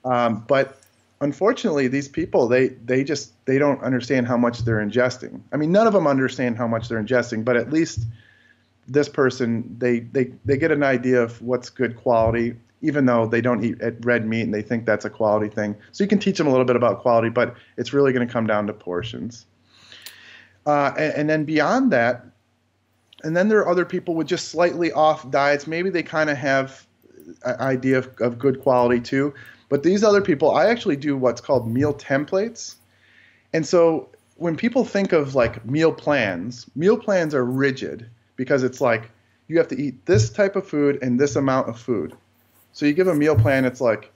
Um, 0.04 0.44
but 0.48 0.78
unfortunately 1.22 1.88
these 1.88 2.10
people 2.10 2.48
they 2.50 2.68
they 2.68 3.04
just 3.04 3.32
they 3.46 3.58
don't 3.58 3.82
understand 3.82 4.28
how 4.28 4.36
much 4.36 4.60
they're 4.60 4.86
ingesting. 4.86 5.40
I 5.54 5.58
mean 5.58 5.72
none 5.72 5.88
of 5.88 5.94
them 5.94 6.06
understand 6.06 6.58
how 6.58 6.68
much 6.68 6.90
they're 6.90 7.02
ingesting 7.02 7.46
but 7.46 7.56
at 7.56 7.72
least 7.72 8.02
this 8.90 9.08
person 9.08 9.74
they 9.80 10.00
they 10.00 10.34
they 10.44 10.58
get 10.58 10.72
an 10.72 10.84
idea 10.84 11.22
of 11.22 11.42
what's 11.42 11.70
good 11.70 11.96
quality 11.96 12.58
even 12.86 13.06
though 13.06 13.26
they 13.26 13.42
don't 13.42 13.64
eat 13.64 13.78
red 14.02 14.28
meat 14.28 14.44
and 14.44 14.54
they 14.54 14.62
think 14.62 14.86
that's 14.86 15.06
a 15.06 15.10
quality 15.10 15.50
thing. 15.50 15.76
So 15.92 16.04
you 16.04 16.08
can 16.08 16.20
teach 16.20 16.38
them 16.38 16.48
a 16.48 16.52
little 16.52 16.66
bit 16.66 16.76
about 16.76 17.02
quality, 17.02 17.30
but 17.30 17.56
it's 17.78 17.94
really 17.94 18.14
going 18.14 18.26
to 18.26 18.32
come 18.32 18.46
down 18.46 18.68
to 18.68 18.74
portions. 18.74 19.46
Uh, 20.66 20.94
and, 20.98 21.14
and, 21.14 21.30
then 21.30 21.46
beyond 21.46 21.92
that, 21.92 22.26
and 23.24 23.36
then 23.36 23.50
there 23.50 23.60
are 23.60 23.68
other 23.68 23.86
people 23.86 24.16
with 24.16 24.28
just 24.28 24.50
slightly 24.50 24.92
off 24.92 25.30
diets. 25.30 25.68
Maybe 25.68 25.90
they 25.90 26.04
kind 26.04 26.30
of 26.30 26.38
have 26.38 26.86
an 27.44 27.60
idea 27.60 28.00
of, 28.00 28.10
of 28.20 28.40
good 28.40 28.62
quality 28.62 29.00
too. 29.00 29.34
But 29.70 29.84
these 29.84 30.04
other 30.04 30.22
people, 30.22 30.52
I 30.52 30.68
actually 30.68 30.96
do 30.96 31.18
what's 31.18 31.42
called 31.42 31.68
meal 31.68 31.94
templates. 31.94 32.76
And 33.54 33.66
so 33.66 34.10
when 34.36 34.56
people 34.56 34.86
think 34.86 35.12
of 35.12 35.34
like 35.36 35.66
meal 35.66 35.92
plans, 35.92 36.66
meal 36.76 36.98
plans 36.98 37.34
are 37.34 37.46
rigid 37.46 38.08
because 38.36 38.64
it's 38.64 38.82
like 38.82 39.10
you 39.48 39.58
have 39.58 39.68
to 39.70 39.80
eat 39.80 40.06
this 40.06 40.30
type 40.30 40.56
of 40.56 40.68
food 40.68 41.00
and 41.02 41.20
this 41.20 41.36
amount 41.36 41.70
of 41.70 41.80
food. 41.80 42.16
So 42.76 42.86
you 42.86 42.92
give 42.92 43.08
a 43.08 43.16
meal 43.16 43.38
plan, 43.38 43.64
it's 43.64 43.80
like 43.80 44.12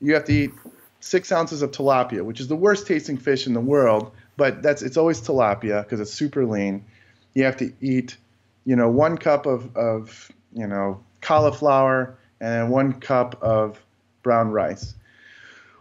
you 0.00 0.14
have 0.14 0.24
to 0.24 0.32
eat 0.32 0.52
six 1.00 1.30
ounces 1.30 1.60
of 1.60 1.72
tilapia, 1.72 2.24
which 2.24 2.40
is 2.40 2.48
the 2.48 2.56
worst 2.56 2.86
tasting 2.86 3.18
fish 3.18 3.46
in 3.46 3.52
the 3.52 3.60
world, 3.60 4.12
but 4.38 4.62
that's 4.62 4.80
it's 4.80 4.96
always 4.96 5.20
tilapia 5.20 5.82
because 5.82 6.00
it's 6.00 6.12
super 6.12 6.46
lean. 6.46 6.86
You 7.34 7.44
have 7.44 7.58
to 7.58 7.70
eat, 7.82 8.16
you 8.64 8.76
know, 8.76 8.88
one 8.88 9.18
cup 9.18 9.44
of, 9.44 9.76
of 9.76 10.32
you 10.54 10.66
know 10.66 11.04
cauliflower 11.20 12.16
and 12.40 12.70
one 12.70 12.94
cup 12.94 13.42
of 13.42 13.78
brown 14.22 14.52
rice. 14.52 14.94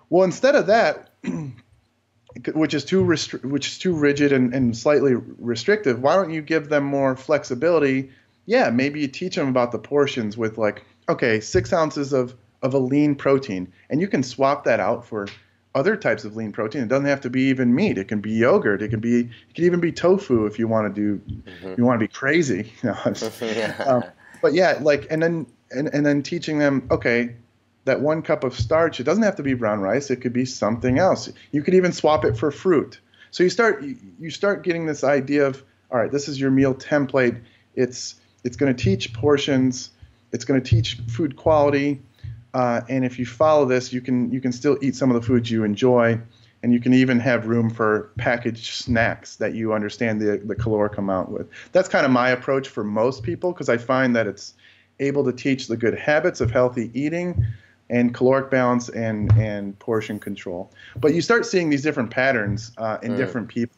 Well, 0.09 0.25
instead 0.25 0.55
of 0.55 0.67
that, 0.67 1.11
which 2.53 2.73
is 2.73 2.83
too 2.83 3.05
restri- 3.05 3.49
which 3.49 3.67
is 3.67 3.77
too 3.77 3.95
rigid 3.95 4.33
and, 4.33 4.53
and 4.53 4.75
slightly 4.75 5.13
restrictive, 5.15 6.01
why 6.01 6.15
don't 6.15 6.31
you 6.31 6.41
give 6.41 6.67
them 6.67 6.83
more 6.83 7.15
flexibility? 7.15 8.11
Yeah, 8.45 8.69
maybe 8.69 8.99
you 8.99 9.07
teach 9.07 9.35
them 9.35 9.47
about 9.47 9.71
the 9.71 9.79
portions 9.79 10.35
with 10.37 10.57
like, 10.57 10.83
okay, 11.10 11.39
six 11.39 11.74
ounces 11.74 12.13
of 12.13 12.36
of 12.62 12.74
a 12.74 12.80
lean 12.80 13.15
protein, 13.15 13.72
and 13.89 14.02
you 14.02 14.08
can 14.08 14.24
swap 14.24 14.63
that 14.63 14.80
out 14.80 15.06
for 15.06 15.28
other 15.76 15.96
types 15.96 16.26
of 16.26 16.36
lean 16.36 16.52
protein. 16.52 16.82
It 16.82 16.88
doesn't 16.88 17.06
have 17.06 17.22
to 17.22 17.30
be 17.30 17.43
even 17.43 17.76
meat. 17.76 17.98
It 17.98 18.08
can 18.08 18.20
be 18.20 18.32
yogurt. 18.32 18.82
It 18.82 18.89
can 18.89 19.00
be 19.00 19.20
it 19.22 19.54
can 19.54 19.65
even 19.65 19.80
be 19.80 19.91
tofu 19.91 20.46
if 20.46 20.58
you 20.58 20.67
want 20.67 20.93
to 20.93 21.02
do 21.02 21.22
mm-hmm. 21.32 21.76
you 21.78 21.86
want 21.86 22.00
to 22.00 22.04
be 22.04 22.12
crazy. 22.12 22.74
yeah. 22.84 23.76
um, 23.86 24.04
but 24.41 24.54
yeah, 24.54 24.80
like 24.82 25.08
and 25.12 25.22
then 25.22 25.46
and, 25.72 25.89
and 25.93 26.06
then 26.06 26.24
teaching 26.24 26.60
them 26.60 26.88
okay 26.91 27.36
that 27.86 28.02
one 28.02 28.22
cup 28.22 28.43
of 28.43 28.58
starch 28.58 29.00
it 29.00 29.04
doesn't 29.04 29.24
have 29.24 29.36
to 29.36 29.43
be 29.43 29.54
brown 29.54 29.80
rice 29.80 30.10
it 30.10 30.17
could 30.17 30.34
be 30.34 30.46
something 30.46 31.00
else 31.00 31.30
you 31.52 31.62
could 31.62 31.74
even 31.74 31.91
swap 31.91 32.26
it 32.26 32.38
for 32.38 32.52
fruit 32.52 33.00
so 33.32 33.43
you 33.43 33.50
start 33.50 33.84
you 34.20 34.30
start 34.30 34.63
getting 34.63 34.86
this 34.86 35.04
idea 35.04 35.46
of 35.46 35.63
all 35.91 35.98
right 35.98 36.12
this 36.12 36.28
is 36.28 36.39
your 36.39 36.52
meal 36.52 36.76
template 36.76 37.41
it's 37.76 38.15
it's 38.43 38.58
going 38.58 38.74
to 38.74 38.84
teach 38.84 39.13
portions 39.13 39.91
it's 40.31 40.45
going 40.45 40.61
to 40.61 40.69
teach 40.69 40.95
food 41.07 41.35
quality 41.35 42.01
uh, 42.53 42.81
and 42.89 43.05
if 43.05 43.19
you 43.19 43.25
follow 43.25 43.65
this 43.65 43.91
you 43.91 44.01
can 44.01 44.31
you 44.31 44.41
can 44.41 44.51
still 44.51 44.77
eat 44.81 44.95
some 44.95 45.09
of 45.09 45.19
the 45.19 45.25
foods 45.25 45.49
you 45.49 45.63
enjoy 45.63 46.19
and 46.63 46.73
you 46.73 46.79
can 46.79 46.93
even 46.93 47.19
have 47.19 47.45
room 47.45 47.69
for 47.69 48.11
packaged 48.17 48.73
snacks 48.73 49.35
that 49.35 49.53
you 49.53 49.73
understand 49.73 50.19
the, 50.19 50.37
the 50.45 50.55
caloric 50.55 50.97
amount 50.97 51.29
with 51.29 51.47
that's 51.71 51.87
kind 51.87 52.05
of 52.05 52.11
my 52.11 52.29
approach 52.29 52.67
for 52.67 52.83
most 52.83 53.23
people 53.23 53.51
because 53.51 53.69
i 53.69 53.77
find 53.77 54.15
that 54.15 54.27
it's 54.27 54.53
able 54.99 55.23
to 55.23 55.31
teach 55.31 55.67
the 55.67 55.77
good 55.77 55.97
habits 55.97 56.41
of 56.41 56.51
healthy 56.51 56.91
eating 56.93 57.45
and 57.89 58.13
caloric 58.13 58.49
balance 58.49 58.89
and 58.89 59.31
and 59.33 59.77
portion 59.79 60.19
control. 60.19 60.71
But 60.97 61.13
you 61.13 61.21
start 61.21 61.45
seeing 61.45 61.69
these 61.69 61.81
different 61.81 62.11
patterns 62.11 62.71
uh, 62.77 62.97
in 63.01 63.13
mm. 63.13 63.17
different 63.17 63.47
people. 63.47 63.75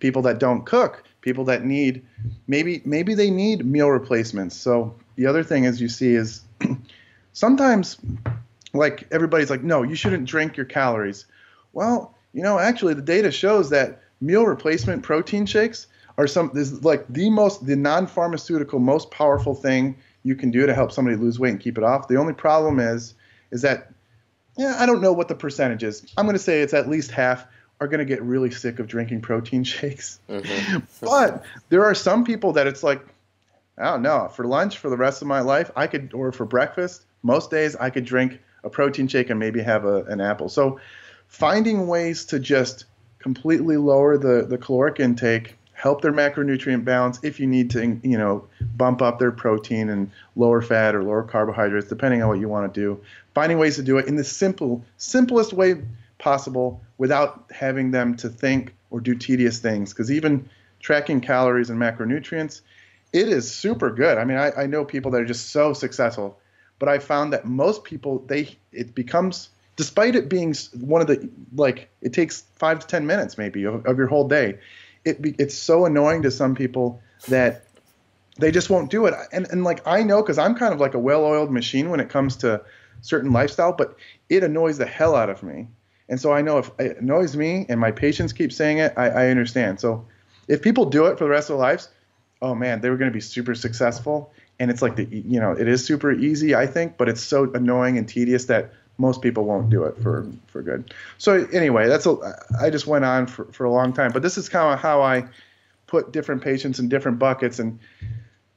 People 0.00 0.22
that 0.22 0.38
don't 0.38 0.66
cook, 0.66 1.04
people 1.20 1.44
that 1.44 1.64
need 1.64 2.04
maybe 2.46 2.82
maybe 2.84 3.14
they 3.14 3.30
need 3.30 3.64
meal 3.64 3.88
replacements. 3.88 4.54
So 4.54 4.94
the 5.16 5.26
other 5.26 5.42
thing 5.42 5.64
is 5.64 5.80
you 5.80 5.88
see 5.88 6.14
is 6.14 6.42
sometimes 7.32 7.98
like 8.72 9.06
everybody's 9.10 9.50
like 9.50 9.62
no, 9.62 9.82
you 9.82 9.94
shouldn't 9.94 10.26
drink 10.26 10.56
your 10.56 10.66
calories. 10.66 11.26
Well, 11.72 12.14
you 12.32 12.42
know, 12.42 12.58
actually 12.58 12.94
the 12.94 13.02
data 13.02 13.30
shows 13.30 13.70
that 13.70 14.02
meal 14.20 14.44
replacement 14.46 15.02
protein 15.02 15.46
shakes 15.46 15.86
are 16.16 16.26
some 16.26 16.50
is 16.54 16.84
like 16.84 17.06
the 17.08 17.30
most 17.30 17.66
the 17.66 17.76
non-pharmaceutical 17.76 18.78
most 18.78 19.10
powerful 19.10 19.54
thing 19.54 19.96
you 20.22 20.34
can 20.34 20.50
do 20.50 20.66
to 20.66 20.74
help 20.74 20.92
somebody 20.92 21.16
lose 21.16 21.38
weight 21.38 21.50
and 21.50 21.60
keep 21.60 21.76
it 21.78 21.84
off. 21.84 22.08
The 22.08 22.16
only 22.16 22.34
problem 22.34 22.80
is 22.80 23.14
is 23.50 23.62
that 23.62 23.90
yeah, 24.56 24.76
I 24.78 24.86
don't 24.86 25.00
know 25.00 25.12
what 25.12 25.28
the 25.28 25.34
percentage 25.34 25.82
is. 25.82 26.06
I'm 26.16 26.26
going 26.26 26.36
to 26.36 26.42
say 26.42 26.60
it's 26.60 26.74
at 26.74 26.88
least 26.88 27.10
half 27.10 27.46
are 27.80 27.88
going 27.88 27.98
to 27.98 28.04
get 28.04 28.22
really 28.22 28.50
sick 28.50 28.78
of 28.78 28.86
drinking 28.86 29.20
protein 29.20 29.64
shakes. 29.74 30.20
Mm-hmm. 30.28 30.78
but 31.00 31.44
there 31.68 31.84
are 31.84 31.94
some 31.94 32.24
people 32.24 32.52
that 32.52 32.66
it's 32.66 32.82
like, 32.82 33.04
I 33.76 33.84
don't 33.84 34.02
know, 34.02 34.28
for 34.28 34.46
lunch 34.46 34.78
for 34.78 34.88
the 34.88 34.96
rest 34.96 35.22
of 35.22 35.28
my 35.28 35.40
life, 35.40 35.70
I 35.74 35.86
could, 35.86 36.14
or 36.14 36.30
for 36.32 36.44
breakfast, 36.44 37.04
most 37.22 37.50
days 37.50 37.74
I 37.74 37.90
could 37.90 38.04
drink 38.04 38.40
a 38.62 38.70
protein 38.70 39.08
shake 39.08 39.30
and 39.30 39.38
maybe 39.38 39.62
have 39.62 39.84
a, 39.84 40.04
an 40.04 40.20
apple. 40.20 40.48
So 40.48 40.80
finding 41.26 41.86
ways 41.86 42.24
to 42.26 42.38
just 42.38 42.84
completely 43.18 43.76
lower 43.76 44.16
the, 44.16 44.46
the 44.46 44.58
caloric 44.58 45.00
intake 45.00 45.56
help 45.72 46.00
their 46.00 46.12
macronutrient 46.12 46.84
balance 46.84 47.18
if 47.22 47.40
you 47.40 47.46
need 47.46 47.68
to 47.68 48.00
you 48.02 48.16
know 48.16 48.46
bump 48.76 49.02
up 49.02 49.18
their 49.18 49.32
protein 49.32 49.90
and 49.90 50.10
lower 50.36 50.62
fat 50.62 50.94
or 50.94 51.02
lower 51.02 51.22
carbohydrates 51.22 51.88
depending 51.88 52.22
on 52.22 52.28
what 52.28 52.38
you 52.38 52.48
want 52.48 52.72
to 52.72 52.80
do. 52.80 53.00
Finding 53.34 53.58
ways 53.58 53.76
to 53.76 53.82
do 53.82 53.98
it 53.98 54.06
in 54.06 54.16
the 54.16 54.24
simple 54.24 54.84
simplest 54.96 55.52
way 55.52 55.82
possible 56.18 56.80
without 56.96 57.44
having 57.50 57.90
them 57.90 58.16
to 58.16 58.28
think 58.28 58.72
or 58.90 59.00
do 59.00 59.14
tedious 59.14 59.58
things. 59.58 59.92
Because 59.92 60.12
even 60.12 60.48
tracking 60.80 61.20
calories 61.20 61.70
and 61.70 61.80
macronutrients 61.80 62.60
it 63.14 63.28
is 63.28 63.50
super 63.50 63.90
good 63.90 64.18
i 64.18 64.24
mean 64.24 64.36
I, 64.36 64.50
I 64.62 64.66
know 64.66 64.84
people 64.84 65.10
that 65.12 65.22
are 65.22 65.26
just 65.26 65.50
so 65.50 65.72
successful 65.72 66.38
but 66.78 66.88
i 66.88 66.98
found 66.98 67.32
that 67.32 67.46
most 67.46 67.84
people 67.84 68.18
they 68.26 68.56
it 68.72 68.94
becomes 68.94 69.48
despite 69.76 70.14
it 70.14 70.28
being 70.28 70.54
one 70.80 71.00
of 71.00 71.06
the 71.06 71.30
like 71.54 71.88
it 72.02 72.12
takes 72.12 72.42
five 72.56 72.78
to 72.80 72.86
ten 72.86 73.06
minutes 73.06 73.38
maybe 73.38 73.64
of, 73.64 73.86
of 73.86 73.96
your 73.96 74.08
whole 74.08 74.28
day 74.28 74.58
it 75.04 75.18
it's 75.38 75.54
so 75.54 75.86
annoying 75.86 76.22
to 76.22 76.30
some 76.30 76.54
people 76.54 77.00
that 77.28 77.64
they 78.36 78.50
just 78.50 78.70
won't 78.70 78.90
do 78.90 79.06
it. 79.06 79.14
And 79.32 79.46
and 79.50 79.64
like 79.64 79.86
I 79.86 80.02
know 80.02 80.22
because 80.22 80.38
I'm 80.38 80.54
kind 80.54 80.72
of 80.72 80.80
like 80.80 80.94
a 80.94 80.98
well-oiled 80.98 81.50
machine 81.50 81.90
when 81.90 82.00
it 82.00 82.08
comes 82.08 82.36
to 82.36 82.62
certain 83.00 83.32
lifestyle, 83.32 83.72
but 83.72 83.96
it 84.28 84.42
annoys 84.42 84.78
the 84.78 84.86
hell 84.86 85.14
out 85.14 85.30
of 85.30 85.42
me. 85.42 85.68
And 86.08 86.20
so 86.20 86.32
I 86.32 86.42
know 86.42 86.58
if 86.58 86.70
it 86.78 86.98
annoys 86.98 87.36
me 87.36 87.66
and 87.68 87.80
my 87.80 87.90
patients 87.90 88.32
keep 88.32 88.52
saying 88.52 88.78
it, 88.78 88.92
I, 88.96 89.08
I 89.08 89.28
understand. 89.28 89.80
So 89.80 90.06
if 90.48 90.62
people 90.62 90.86
do 90.86 91.06
it 91.06 91.18
for 91.18 91.24
the 91.24 91.30
rest 91.30 91.50
of 91.50 91.56
their 91.56 91.66
lives, 91.66 91.88
oh 92.44 92.54
man, 92.54 92.82
they 92.82 92.90
were 92.90 92.96
going 92.96 93.10
to 93.10 93.14
be 93.14 93.20
super 93.20 93.54
successful. 93.54 94.32
And 94.60 94.70
it's 94.70 94.82
like 94.82 94.96
the 94.96 95.04
you 95.04 95.40
know 95.40 95.52
it 95.52 95.66
is 95.66 95.84
super 95.84 96.12
easy, 96.12 96.54
I 96.54 96.66
think, 96.66 96.96
but 96.96 97.08
it's 97.08 97.22
so 97.22 97.50
annoying 97.52 97.98
and 97.98 98.08
tedious 98.08 98.44
that 98.44 98.72
most 98.98 99.22
people 99.22 99.44
won't 99.44 99.70
do 99.70 99.84
it 99.84 99.96
for 100.00 100.30
for 100.46 100.62
good. 100.62 100.94
So 101.18 101.48
anyway, 101.52 101.88
that's 101.88 102.06
a 102.06 102.16
I 102.60 102.70
just 102.70 102.86
went 102.86 103.04
on 103.04 103.26
for, 103.26 103.46
for 103.46 103.64
a 103.64 103.70
long 103.70 103.92
time, 103.92 104.12
but 104.12 104.22
this 104.22 104.38
is 104.38 104.48
kind 104.48 104.72
of 104.72 104.78
how 104.78 105.02
I 105.02 105.24
put 105.86 106.12
different 106.12 106.42
patients 106.42 106.78
in 106.78 106.88
different 106.88 107.18
buckets 107.18 107.58
and 107.58 107.78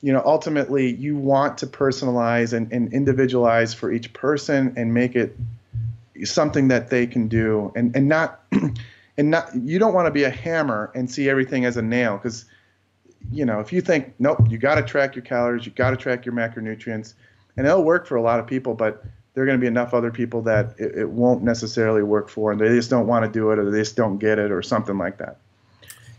you 0.02 0.14
know 0.14 0.22
ultimately 0.26 0.94
you 0.94 1.16
want 1.18 1.58
to 1.60 1.68
personalize 1.68 2.54
and, 2.54 2.72
and 2.72 2.94
individualize 2.94 3.74
for 3.74 3.92
each 3.92 4.14
person 4.14 4.74
and 4.78 4.94
make 4.94 5.16
it 5.16 5.36
something 6.24 6.68
that 6.68 6.90
they 6.90 7.08
can 7.08 7.28
do 7.28 7.72
and 7.76 7.96
and 7.96 8.08
not 8.08 8.44
and 9.18 9.32
not 9.32 9.56
you 9.56 9.80
don't 9.80 9.94
want 9.94 10.06
to 10.06 10.12
be 10.12 10.24
a 10.24 10.30
hammer 10.30 10.92
and 10.94 11.10
see 11.10 11.30
everything 11.30 11.66
as 11.66 11.78
a 11.78 11.82
nail 11.82 12.18
because 12.18 12.46
you 13.32 13.46
know 13.46 13.60
if 13.60 13.74
you 13.74 13.82
think 13.82 14.14
nope 14.20 14.40
you 14.50 14.58
got 14.58 14.76
to 14.76 14.84
track 14.84 15.16
your 15.16 15.24
calories 15.24 15.66
you 15.66 15.72
got 15.74 15.92
to 15.92 15.98
track 15.98 16.26
your 16.26 16.34
macronutrients 16.34 17.14
and 17.58 17.66
it'll 17.68 17.84
work 17.84 18.08
for 18.08 18.16
a 18.16 18.22
lot 18.22 18.40
of 18.40 18.48
people 18.48 18.74
but 18.74 19.04
there 19.38 19.44
are 19.44 19.46
going 19.46 19.60
to 19.60 19.62
be 19.62 19.68
enough 19.68 19.94
other 19.94 20.10
people 20.10 20.42
that 20.42 20.74
it, 20.80 20.96
it 20.96 21.10
won't 21.10 21.44
necessarily 21.44 22.02
work 22.02 22.28
for, 22.28 22.52
and 22.52 22.60
they 22.60 22.70
just 22.70 22.90
don't 22.90 23.06
want 23.06 23.24
to 23.24 23.30
do 23.30 23.52
it, 23.52 23.60
or 23.60 23.70
they 23.70 23.82
just 23.82 23.96
don't 23.96 24.18
get 24.18 24.40
it, 24.40 24.52
or 24.52 24.64
something 24.64 24.98
like 24.98 25.20
that. 25.20 25.38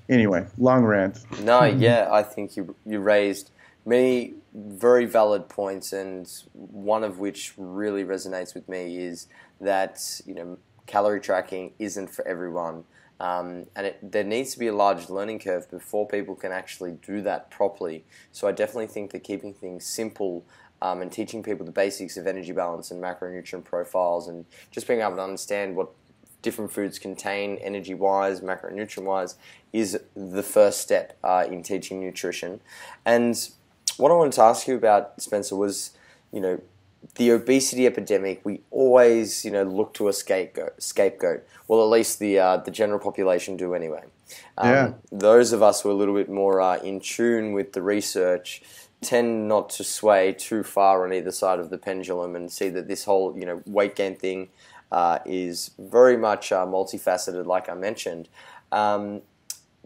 Anyway, 0.08 0.46
long 0.56 0.84
rant. 0.84 1.18
No, 1.40 1.64
yeah, 1.64 2.06
I 2.12 2.22
think 2.22 2.56
you 2.56 2.76
you 2.86 3.00
raised 3.00 3.50
many 3.84 4.34
very 4.54 5.04
valid 5.04 5.48
points, 5.48 5.92
and 5.92 6.30
one 6.52 7.02
of 7.02 7.18
which 7.18 7.54
really 7.56 8.04
resonates 8.04 8.54
with 8.54 8.68
me 8.68 8.98
is 8.98 9.26
that 9.60 10.20
you 10.24 10.34
know 10.34 10.56
calorie 10.86 11.20
tracking 11.20 11.72
isn't 11.80 12.14
for 12.14 12.24
everyone. 12.24 12.84
Um, 13.20 13.66
and 13.74 13.86
it, 13.86 14.12
there 14.12 14.24
needs 14.24 14.52
to 14.52 14.58
be 14.58 14.68
a 14.68 14.74
large 14.74 15.08
learning 15.08 15.40
curve 15.40 15.70
before 15.70 16.06
people 16.06 16.34
can 16.34 16.52
actually 16.52 16.92
do 16.92 17.20
that 17.22 17.50
properly. 17.50 18.04
So 18.32 18.46
I 18.46 18.52
definitely 18.52 18.86
think 18.86 19.10
that 19.10 19.24
keeping 19.24 19.52
things 19.52 19.84
simple 19.84 20.44
um, 20.80 21.02
and 21.02 21.10
teaching 21.10 21.42
people 21.42 21.66
the 21.66 21.72
basics 21.72 22.16
of 22.16 22.26
energy 22.26 22.52
balance 22.52 22.90
and 22.90 23.02
macronutrient 23.02 23.64
profiles 23.64 24.28
and 24.28 24.44
just 24.70 24.86
being 24.86 25.00
able 25.00 25.16
to 25.16 25.22
understand 25.22 25.74
what 25.74 25.90
different 26.42 26.70
foods 26.70 27.00
contain 27.00 27.56
energy 27.56 27.94
wise, 27.94 28.40
macronutrient 28.40 29.02
wise, 29.02 29.34
is 29.72 29.98
the 30.14 30.42
first 30.42 30.80
step 30.80 31.18
uh, 31.24 31.44
in 31.50 31.62
teaching 31.64 32.00
nutrition. 32.00 32.60
And 33.04 33.36
what 33.96 34.12
I 34.12 34.14
wanted 34.14 34.34
to 34.34 34.42
ask 34.42 34.68
you 34.68 34.76
about, 34.76 35.20
Spencer, 35.20 35.56
was 35.56 35.90
you 36.32 36.40
know, 36.40 36.60
the 37.16 37.30
obesity 37.30 37.86
epidemic, 37.86 38.40
we 38.44 38.60
always, 38.70 39.44
you 39.44 39.50
know, 39.50 39.62
look 39.62 39.94
to 39.94 40.08
a 40.08 40.12
scapegoat. 40.12 40.82
Scapegoat. 40.82 41.46
Well, 41.66 41.82
at 41.82 41.90
least 41.90 42.18
the 42.18 42.38
uh, 42.38 42.56
the 42.58 42.70
general 42.70 42.98
population 42.98 43.56
do 43.56 43.74
anyway. 43.74 44.04
Um, 44.56 44.68
yeah. 44.68 44.92
Those 45.10 45.52
of 45.52 45.62
us 45.62 45.82
who 45.82 45.88
are 45.88 45.92
a 45.92 45.96
little 45.96 46.14
bit 46.14 46.28
more 46.28 46.60
uh, 46.60 46.78
in 46.78 47.00
tune 47.00 47.52
with 47.52 47.72
the 47.72 47.82
research 47.82 48.62
tend 49.00 49.46
not 49.46 49.70
to 49.70 49.84
sway 49.84 50.32
too 50.32 50.62
far 50.62 51.04
on 51.04 51.12
either 51.12 51.30
side 51.30 51.60
of 51.60 51.70
the 51.70 51.78
pendulum 51.78 52.34
and 52.34 52.50
see 52.50 52.68
that 52.68 52.88
this 52.88 53.04
whole 53.04 53.36
you 53.38 53.46
know 53.46 53.62
weight 53.66 53.94
gain 53.94 54.16
thing 54.16 54.48
uh, 54.90 55.18
is 55.24 55.70
very 55.78 56.16
much 56.16 56.52
uh, 56.52 56.66
multifaceted, 56.66 57.46
like 57.46 57.68
I 57.68 57.74
mentioned. 57.74 58.28
Um, 58.72 59.22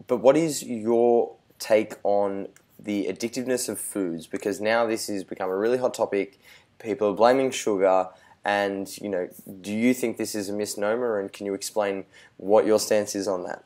but 0.07 0.17
what 0.17 0.37
is 0.37 0.63
your 0.63 1.35
take 1.59 1.95
on 2.03 2.47
the 2.79 3.05
addictiveness 3.05 3.69
of 3.69 3.79
foods? 3.79 4.27
Because 4.27 4.59
now 4.59 4.85
this 4.85 5.07
has 5.07 5.23
become 5.23 5.49
a 5.49 5.57
really 5.57 5.77
hot 5.77 5.93
topic. 5.93 6.39
People 6.83 7.09
are 7.09 7.15
blaming 7.15 7.51
sugar, 7.51 8.09
and 8.45 8.95
you 8.97 9.09
know, 9.09 9.29
do 9.61 9.71
you 9.73 9.93
think 9.93 10.17
this 10.17 10.35
is 10.35 10.49
a 10.49 10.53
misnomer? 10.53 11.19
And 11.19 11.31
can 11.31 11.45
you 11.45 11.53
explain 11.53 12.05
what 12.37 12.65
your 12.65 12.79
stance 12.79 13.15
is 13.15 13.27
on 13.27 13.43
that? 13.43 13.63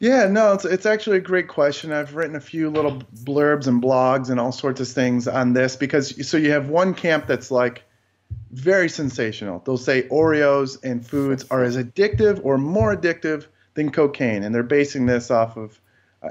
Yeah, 0.00 0.28
no, 0.28 0.52
it's 0.52 0.64
it's 0.64 0.86
actually 0.86 1.16
a 1.16 1.20
great 1.20 1.48
question. 1.48 1.92
I've 1.92 2.14
written 2.14 2.36
a 2.36 2.40
few 2.40 2.70
little 2.70 3.02
blurbs 3.24 3.66
and 3.66 3.82
blogs 3.82 4.30
and 4.30 4.38
all 4.38 4.52
sorts 4.52 4.80
of 4.80 4.88
things 4.88 5.26
on 5.26 5.52
this 5.52 5.74
because 5.74 6.28
so 6.28 6.36
you 6.36 6.52
have 6.52 6.68
one 6.68 6.94
camp 6.94 7.26
that's 7.26 7.50
like 7.50 7.82
very 8.52 8.88
sensational. 8.88 9.60
They'll 9.64 9.76
say 9.76 10.04
Oreos 10.04 10.82
and 10.84 11.04
foods 11.04 11.44
are 11.50 11.64
as 11.64 11.76
addictive 11.76 12.40
or 12.44 12.58
more 12.58 12.96
addictive 12.96 13.46
than 13.74 13.90
cocaine, 13.90 14.42
and 14.44 14.54
they're 14.54 14.62
basing 14.62 15.06
this 15.06 15.30
off 15.30 15.56
of, 15.56 15.80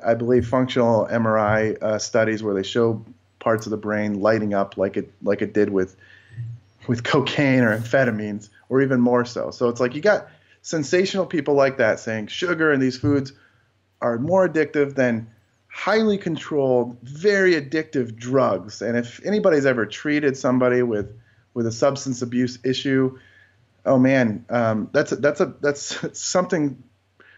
I 0.06 0.14
believe, 0.14 0.48
functional 0.48 1.08
MRI 1.08 1.82
uh, 1.82 2.00
studies 2.00 2.42
where 2.44 2.54
they 2.54 2.64
show 2.64 3.06
parts 3.48 3.66
of 3.66 3.70
the 3.70 3.78
brain 3.78 4.20
lighting 4.20 4.54
up 4.54 4.76
like 4.76 4.98
it 4.98 5.10
like 5.24 5.42
it 5.42 5.54
did 5.54 5.70
with 5.70 5.96
with 6.86 7.06
cocaine 7.06 7.62
or 7.62 7.80
amphetamines, 7.80 8.50
or 8.68 8.82
even 8.82 9.00
more 9.00 9.24
so. 9.24 9.52
So 9.52 9.70
it's 9.70 9.80
like 9.80 9.96
you 9.96 10.02
got 10.02 10.28
sensational 10.64 11.26
people 11.26 11.54
like 11.54 11.78
that 11.78 12.02
saying 12.02 12.28
sugar 12.28 12.74
and 12.74 12.84
these 12.84 12.98
foods 12.98 13.32
are 14.02 14.18
more 14.18 14.50
addictive 14.50 14.96
than 14.96 15.28
highly 15.70 16.18
controlled, 16.18 16.98
very 17.04 17.54
addictive 17.54 18.18
drugs. 18.18 18.82
And 18.82 18.98
if 18.98 19.26
anybody's 19.26 19.66
ever 19.66 19.86
treated 19.86 20.36
somebody 20.36 20.84
with 20.84 21.18
with 21.54 21.68
a 21.68 21.72
substance 21.72 22.22
abuse 22.22 22.60
issue, 22.66 23.18
oh 23.86 23.98
man, 23.98 24.44
um, 24.50 24.90
that's 24.92 25.14
a, 25.14 25.16
that's 25.16 25.40
a 25.40 25.54
that's 25.62 26.20
something 26.20 26.84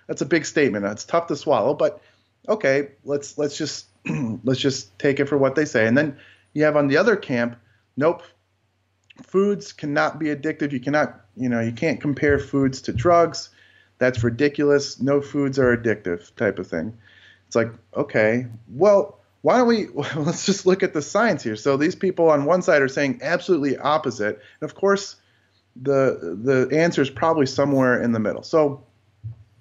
that's 0.07 0.23
a 0.23 0.25
big 0.25 0.47
statement. 0.47 0.85
It's 0.85 1.05
tough 1.05 1.27
to 1.27 1.35
swallow, 1.35 1.75
but 1.75 2.01
okay, 2.47 2.93
let's 3.05 3.37
let's 3.37 3.55
just 3.55 3.85
let's 4.43 4.59
just 4.59 4.97
take 4.99 5.19
it 5.19 5.25
for 5.25 5.37
what 5.37 5.55
they 5.55 5.65
say. 5.65 5.87
And 5.87 5.97
then 5.97 6.17
you 6.53 6.63
have 6.63 6.75
on 6.75 6.87
the 6.87 6.97
other 6.97 7.15
camp, 7.15 7.57
nope, 7.97 8.23
foods 9.23 9.73
cannot 9.73 10.19
be 10.19 10.27
addictive. 10.27 10.71
You 10.71 10.79
cannot, 10.79 11.21
you 11.35 11.49
know, 11.49 11.59
you 11.59 11.71
can't 11.71 12.01
compare 12.01 12.39
foods 12.39 12.81
to 12.83 12.93
drugs. 12.93 13.49
That's 13.97 14.23
ridiculous. 14.23 15.01
No 15.01 15.21
foods 15.21 15.59
are 15.59 15.75
addictive, 15.75 16.33
type 16.35 16.59
of 16.59 16.67
thing. 16.67 16.97
It's 17.47 17.55
like, 17.55 17.71
okay, 17.95 18.47
well, 18.69 19.19
why 19.41 19.57
don't 19.57 19.67
we 19.67 19.87
let's 20.15 20.45
just 20.45 20.65
look 20.65 20.83
at 20.83 20.93
the 20.93 21.01
science 21.01 21.43
here. 21.43 21.55
So 21.55 21.77
these 21.77 21.95
people 21.95 22.29
on 22.29 22.45
one 22.45 22.61
side 22.61 22.81
are 22.81 22.87
saying 22.87 23.19
absolutely 23.23 23.77
opposite, 23.77 24.39
and 24.61 24.69
of 24.69 24.75
course, 24.75 25.15
the 25.75 26.37
the 26.43 26.77
answer 26.77 27.01
is 27.01 27.09
probably 27.09 27.45
somewhere 27.45 28.01
in 28.01 28.11
the 28.11 28.19
middle. 28.19 28.43
So 28.43 28.83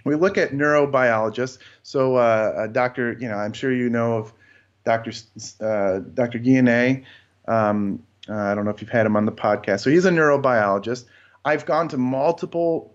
we 0.04 0.14
look 0.14 0.38
at 0.38 0.50
neurobiologists. 0.50 1.58
So 1.82 2.16
uh, 2.16 2.54
uh 2.56 2.66
Dr. 2.68 3.16
You 3.20 3.28
know, 3.28 3.36
I'm 3.36 3.52
sure 3.52 3.72
you 3.72 3.88
know 3.88 4.18
of 4.18 4.32
Dr. 4.88 5.12
Uh, 5.60 5.98
Dr. 6.14 6.38
Guyenet. 6.38 7.04
Um, 7.46 8.02
uh, 8.26 8.34
I 8.34 8.54
don't 8.54 8.64
know 8.64 8.70
if 8.70 8.80
you've 8.80 8.90
had 8.90 9.04
him 9.04 9.16
on 9.16 9.26
the 9.26 9.32
podcast. 9.32 9.80
So 9.80 9.90
he's 9.90 10.06
a 10.06 10.10
neurobiologist. 10.10 11.04
I've 11.44 11.66
gone 11.66 11.88
to 11.88 11.98
multiple 11.98 12.94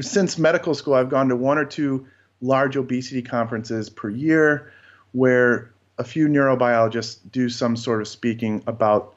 since 0.00 0.38
medical 0.38 0.74
school. 0.74 0.94
I've 0.94 1.10
gone 1.10 1.28
to 1.28 1.36
one 1.36 1.58
or 1.58 1.66
two 1.66 2.06
large 2.40 2.78
obesity 2.78 3.20
conferences 3.20 3.90
per 3.90 4.08
year, 4.08 4.72
where 5.12 5.74
a 5.98 6.04
few 6.04 6.26
neurobiologists 6.26 7.18
do 7.30 7.50
some 7.50 7.76
sort 7.76 8.00
of 8.00 8.08
speaking 8.08 8.62
about 8.66 9.14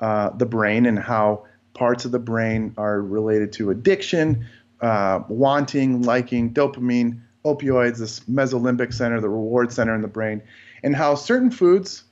uh, 0.00 0.30
the 0.36 0.46
brain 0.46 0.84
and 0.84 0.98
how 0.98 1.46
parts 1.72 2.04
of 2.04 2.12
the 2.12 2.18
brain 2.18 2.74
are 2.76 3.00
related 3.00 3.54
to 3.54 3.70
addiction, 3.70 4.46
uh, 4.82 5.20
wanting, 5.28 6.02
liking, 6.02 6.52
dopamine, 6.52 7.22
opioids, 7.46 7.98
this 7.98 8.20
mesolimbic 8.20 8.92
center, 8.92 9.18
the 9.18 9.30
reward 9.30 9.72
center 9.72 9.94
in 9.94 10.02
the 10.02 10.08
brain, 10.08 10.42
and 10.82 10.96
how 10.96 11.14
certain 11.14 11.50
foods 11.50 12.04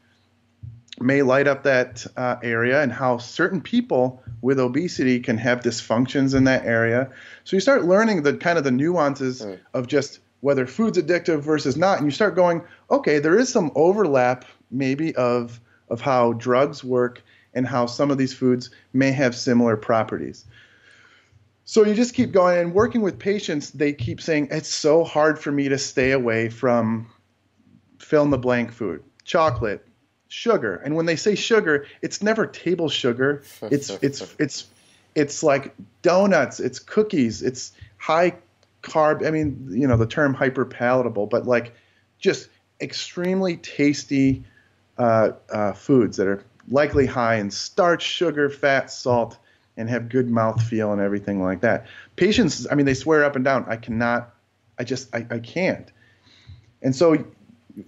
may 1.01 1.23
light 1.23 1.49
up 1.49 1.63
that 1.63 2.07
uh, 2.17 2.37
area 2.43 2.83
and 2.83 2.93
how 2.93 3.17
certain 3.19 3.61
people 3.61 4.23
with 4.43 4.61
obesity 4.61 5.19
can 5.19 5.39
have 5.39 5.61
dysfunctions 5.61 6.35
in 6.35 6.45
that 6.45 6.65
area. 6.65 7.11
So 7.45 7.57
you 7.57 7.61
start 7.61 7.85
learning 7.85 8.23
the 8.23 8.37
kind 8.37 8.59
of 8.59 8.65
the 8.65 8.71
nuances 8.71 9.43
mm. 9.43 9.59
of 9.75 9.87
just 9.87 10.21
whether 10.41 10.67
food's 10.67 10.99
addictive 10.99 11.41
versus 11.41 11.77
not, 11.77 11.99
and 11.99 12.07
you 12.07 12.11
start 12.11 12.35
going, 12.35 12.63
okay, 12.91 13.19
there 13.19 13.39
is 13.39 13.49
some 13.49 13.71
overlap 13.75 14.45
maybe 14.71 15.15
of 15.17 15.61
of 15.89 16.01
how 16.01 16.33
drugs 16.35 16.85
work 16.85 17.23
and 17.53 17.67
how 17.67 17.85
some 17.85 18.11
of 18.11 18.19
these 18.19 18.33
foods 18.33 18.71
may 18.93 19.11
have 19.11 19.35
similar 19.35 19.77
properties. 19.77 20.45
So 21.65 21.85
you 21.85 21.95
just 21.95 22.15
keep 22.15 22.33
going 22.33 22.59
and 22.59 22.75
working 22.75 23.03
with 23.03 23.19
patients, 23.19 23.71
they 23.71 23.93
keep 23.93 24.21
saying 24.21 24.49
it's 24.51 24.69
so 24.69 25.05
hard 25.05 25.39
for 25.39 25.51
me 25.51 25.69
to 25.69 25.79
stay 25.79 26.13
away 26.13 26.49
from 26.49 27.09
fill 28.01 28.23
in 28.23 28.31
the 28.31 28.39
blank 28.39 28.73
food, 28.73 29.03
chocolate, 29.25 29.87
sugar. 30.29 30.77
And 30.77 30.97
when 30.97 31.07
they 31.07 31.17
say 31.17 31.35
sugar, 31.35 31.87
it's 32.03 32.23
never 32.23 32.47
table 32.47 32.89
sugar. 32.89 33.43
It's 33.63 33.91
it's 34.03 34.35
it's 34.39 34.67
it's 35.15 35.43
like 35.43 35.75
donuts, 36.03 36.61
it's 36.61 36.79
cookies, 36.79 37.43
it's 37.43 37.73
high 37.99 38.35
carb. 38.83 39.27
I 39.27 39.31
mean, 39.31 39.69
you 39.71 39.87
know, 39.87 39.97
the 39.97 40.07
term 40.07 40.35
hyper 40.35 40.65
palatable, 40.65 41.27
but 41.27 41.47
like 41.47 41.75
just 42.19 42.49
extremely 42.81 43.57
tasty 43.57 44.45
uh, 44.99 45.33
uh, 45.51 45.73
foods 45.73 46.17
that 46.17 46.27
are 46.27 46.45
likely 46.69 47.07
high 47.07 47.37
in 47.37 47.51
starch, 47.51 48.03
sugar, 48.03 48.49
fat, 48.49 48.91
salt, 48.91 49.39
and 49.77 49.89
have 49.89 50.09
good 50.09 50.31
mouth 50.31 50.63
feel 50.63 50.93
and 50.93 51.01
everything 51.01 51.43
like 51.43 51.61
that. 51.63 51.87
Patients, 52.17 52.67
I 52.71 52.75
mean, 52.75 52.87
they 52.87 52.95
swear 52.95 53.25
up 53.25 53.37
and 53.37 53.45
down, 53.45 53.65
I 53.69 53.77
cannot, 53.77 54.35
I 54.79 54.85
just, 54.85 55.15
I, 55.15 55.27
I 55.31 55.39
can't. 55.39 55.91
And 56.83 56.95
so, 56.95 57.25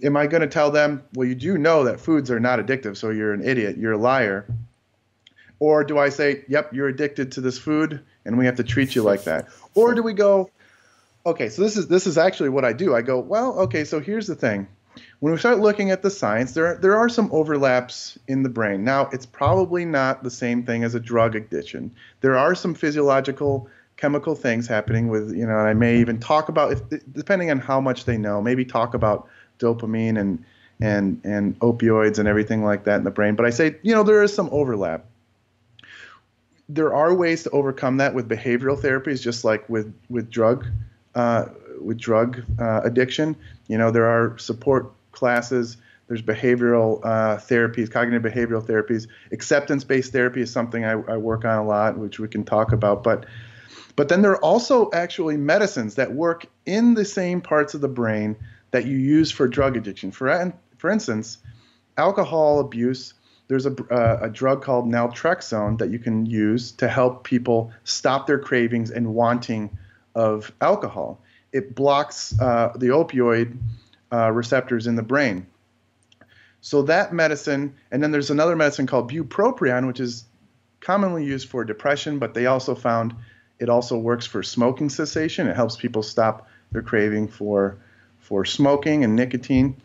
am 0.03 0.17
I 0.17 0.27
going 0.27 0.41
to 0.41 0.47
tell 0.47 0.71
them, 0.71 1.03
well, 1.13 1.27
you 1.27 1.35
do 1.35 1.57
know 1.57 1.83
that 1.85 1.99
foods 1.99 2.31
are 2.31 2.39
not 2.39 2.59
addictive, 2.59 2.97
so 2.97 3.09
you're 3.09 3.33
an 3.33 3.43
idiot, 3.43 3.77
you're 3.77 3.93
a 3.93 3.97
liar? 3.97 4.45
Or 5.59 5.83
do 5.83 5.97
I 5.97 6.09
say, 6.09 6.43
yep, 6.47 6.73
you're 6.73 6.87
addicted 6.87 7.33
to 7.33 7.41
this 7.41 7.57
food 7.57 8.01
and 8.25 8.37
we 8.37 8.45
have 8.45 8.55
to 8.55 8.63
treat 8.63 8.95
you 8.95 9.03
like 9.03 9.23
that? 9.25 9.47
Or 9.75 9.93
do 9.93 10.03
we 10.03 10.13
go, 10.13 10.49
okay, 11.25 11.49
so 11.49 11.61
this 11.61 11.77
is 11.77 11.87
this 11.87 12.07
is 12.07 12.17
actually 12.17 12.49
what 12.49 12.65
I 12.65 12.73
do. 12.73 12.95
I 12.95 13.01
go, 13.01 13.19
well, 13.19 13.59
okay, 13.59 13.83
so 13.83 13.99
here's 13.99 14.27
the 14.27 14.35
thing. 14.35 14.67
When 15.19 15.31
we 15.31 15.39
start 15.39 15.59
looking 15.59 15.91
at 15.91 16.01
the 16.01 16.09
science, 16.09 16.53
there 16.53 16.75
there 16.75 16.97
are 16.97 17.09
some 17.09 17.29
overlaps 17.31 18.19
in 18.27 18.43
the 18.43 18.49
brain. 18.49 18.83
Now, 18.83 19.09
it's 19.11 19.25
probably 19.25 19.85
not 19.85 20.23
the 20.23 20.29
same 20.29 20.63
thing 20.63 20.83
as 20.83 20.95
a 20.95 20.99
drug 20.99 21.35
addiction. 21.35 21.95
There 22.21 22.37
are 22.37 22.55
some 22.55 22.75
physiological 22.75 23.69
chemical 23.95 24.35
things 24.35 24.67
happening 24.67 25.07
with, 25.07 25.33
you 25.33 25.45
know, 25.45 25.57
and 25.57 25.67
I 25.67 25.73
may 25.73 25.99
even 25.99 26.19
talk 26.19 26.49
about 26.49 26.73
if 26.73 27.03
depending 27.13 27.49
on 27.51 27.59
how 27.59 27.79
much 27.79 28.05
they 28.05 28.17
know, 28.17 28.41
maybe 28.41 28.65
talk 28.65 28.93
about 28.93 29.27
dopamine 29.63 30.19
and 30.19 30.43
and 30.81 31.21
and 31.23 31.57
opioids 31.59 32.19
and 32.19 32.27
everything 32.27 32.63
like 32.63 32.83
that 32.83 32.97
in 32.97 33.03
the 33.03 33.11
brain. 33.11 33.35
But 33.35 33.45
I 33.45 33.51
say, 33.51 33.77
you 33.83 33.93
know, 33.93 34.03
there 34.03 34.21
is 34.21 34.33
some 34.33 34.49
overlap. 34.51 35.05
There 36.69 36.93
are 36.93 37.13
ways 37.13 37.43
to 37.43 37.49
overcome 37.51 37.97
that 37.97 38.13
with 38.13 38.27
behavioral 38.27 38.79
therapies, 38.79 39.21
just 39.21 39.43
like 39.43 39.67
with 39.69 39.93
with 40.09 40.29
drug 40.29 40.65
uh, 41.15 41.45
with 41.81 41.97
drug 41.97 42.43
uh, 42.59 42.81
addiction. 42.83 43.35
You 43.67 43.77
know, 43.77 43.91
there 43.91 44.05
are 44.05 44.37
support 44.37 44.91
classes. 45.11 45.77
There's 46.07 46.21
behavioral 46.21 46.99
uh, 47.03 47.37
therapies, 47.37 47.89
cognitive 47.89 48.29
behavioral 48.29 48.65
therapies. 48.65 49.07
Acceptance-based 49.31 50.11
therapy 50.11 50.41
is 50.41 50.51
something 50.51 50.83
I, 50.83 50.91
I 50.91 51.17
work 51.17 51.45
on 51.45 51.57
a 51.57 51.65
lot, 51.65 51.97
which 51.97 52.19
we 52.19 52.27
can 52.27 52.43
talk 52.43 52.73
about. 52.73 53.03
But 53.03 53.25
but 53.95 54.09
then 54.09 54.21
there 54.21 54.31
are 54.31 54.43
also 54.43 54.89
actually 54.91 55.37
medicines 55.37 55.95
that 55.95 56.13
work 56.13 56.45
in 56.65 56.95
the 56.95 57.05
same 57.05 57.41
parts 57.41 57.73
of 57.73 57.81
the 57.81 57.87
brain 57.87 58.35
that 58.73 58.87
you 58.87 58.97
use 58.97 59.29
for 59.29 59.47
drug 59.47 59.77
addiction. 59.77 60.11
For 60.11 60.51
for 60.77 60.89
instance, 60.89 61.37
alcohol 61.95 62.59
abuse. 62.59 63.13
There's 63.47 63.67
a, 63.67 63.75
uh, 63.91 64.19
a 64.23 64.29
drug 64.29 64.63
called 64.63 64.91
naltrexone 64.91 65.77
that 65.77 65.91
you 65.91 65.99
can 65.99 66.25
use 66.25 66.71
to 66.73 66.87
help 66.87 67.23
people 67.23 67.71
stop 67.83 68.25
their 68.25 68.39
cravings 68.39 68.89
and 68.89 69.13
wanting 69.13 69.77
of 70.15 70.51
alcohol. 70.59 71.21
It 71.51 71.75
blocks 71.75 72.37
uh, 72.39 72.73
the 72.75 72.87
opioid 72.87 73.55
uh, 74.11 74.31
receptors 74.31 74.87
in 74.87 74.95
the 74.95 75.03
brain. 75.03 75.45
So 76.61 76.81
that 76.83 77.13
medicine, 77.13 77.75
and 77.91 78.01
then 78.01 78.11
there's 78.11 78.31
another 78.31 78.55
medicine 78.55 78.87
called 78.87 79.11
bupropion, 79.11 79.85
which 79.85 79.99
is 79.99 80.25
commonly 80.79 81.25
used 81.25 81.47
for 81.47 81.63
depression, 81.63 82.17
but 82.17 82.33
they 82.33 82.47
also 82.47 82.73
found 82.73 83.13
it 83.59 83.69
also 83.69 83.99
works 83.99 84.25
for 84.25 84.41
smoking 84.41 84.89
cessation. 84.89 85.45
It 85.45 85.55
helps 85.55 85.75
people 85.75 86.01
stop 86.01 86.47
their 86.71 86.81
craving 86.81 87.27
for 87.27 87.77
for 88.23 88.45
smoking 88.45 89.03
and 89.03 89.15
nicotine. 89.15 89.75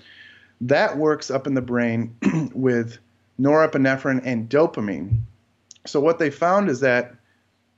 That 0.62 0.96
works 0.96 1.30
up 1.30 1.46
in 1.46 1.54
the 1.54 1.62
brain 1.62 2.16
with 2.54 2.98
norepinephrine 3.40 4.22
and 4.24 4.48
dopamine. 4.48 5.20
So 5.86 6.00
what 6.00 6.18
they 6.18 6.30
found 6.30 6.68
is 6.68 6.80
that 6.80 7.14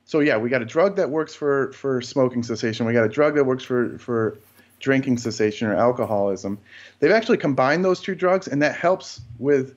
so 0.05 0.19
yeah, 0.19 0.37
we 0.37 0.49
got 0.49 0.61
a 0.61 0.65
drug 0.65 0.97
that 0.97 1.09
works 1.09 1.33
for 1.33 1.71
for 1.73 2.01
smoking 2.01 2.43
cessation. 2.43 2.85
We 2.85 2.93
got 2.93 3.05
a 3.05 3.09
drug 3.09 3.35
that 3.35 3.45
works 3.45 3.63
for 3.63 3.97
for 3.97 4.37
drinking 4.79 5.17
cessation 5.17 5.67
or 5.67 5.75
alcoholism. 5.75 6.57
They've 6.99 7.11
actually 7.11 7.37
combined 7.37 7.85
those 7.85 8.01
two 8.01 8.15
drugs, 8.15 8.47
and 8.47 8.61
that 8.61 8.75
helps 8.75 9.21
with 9.39 9.75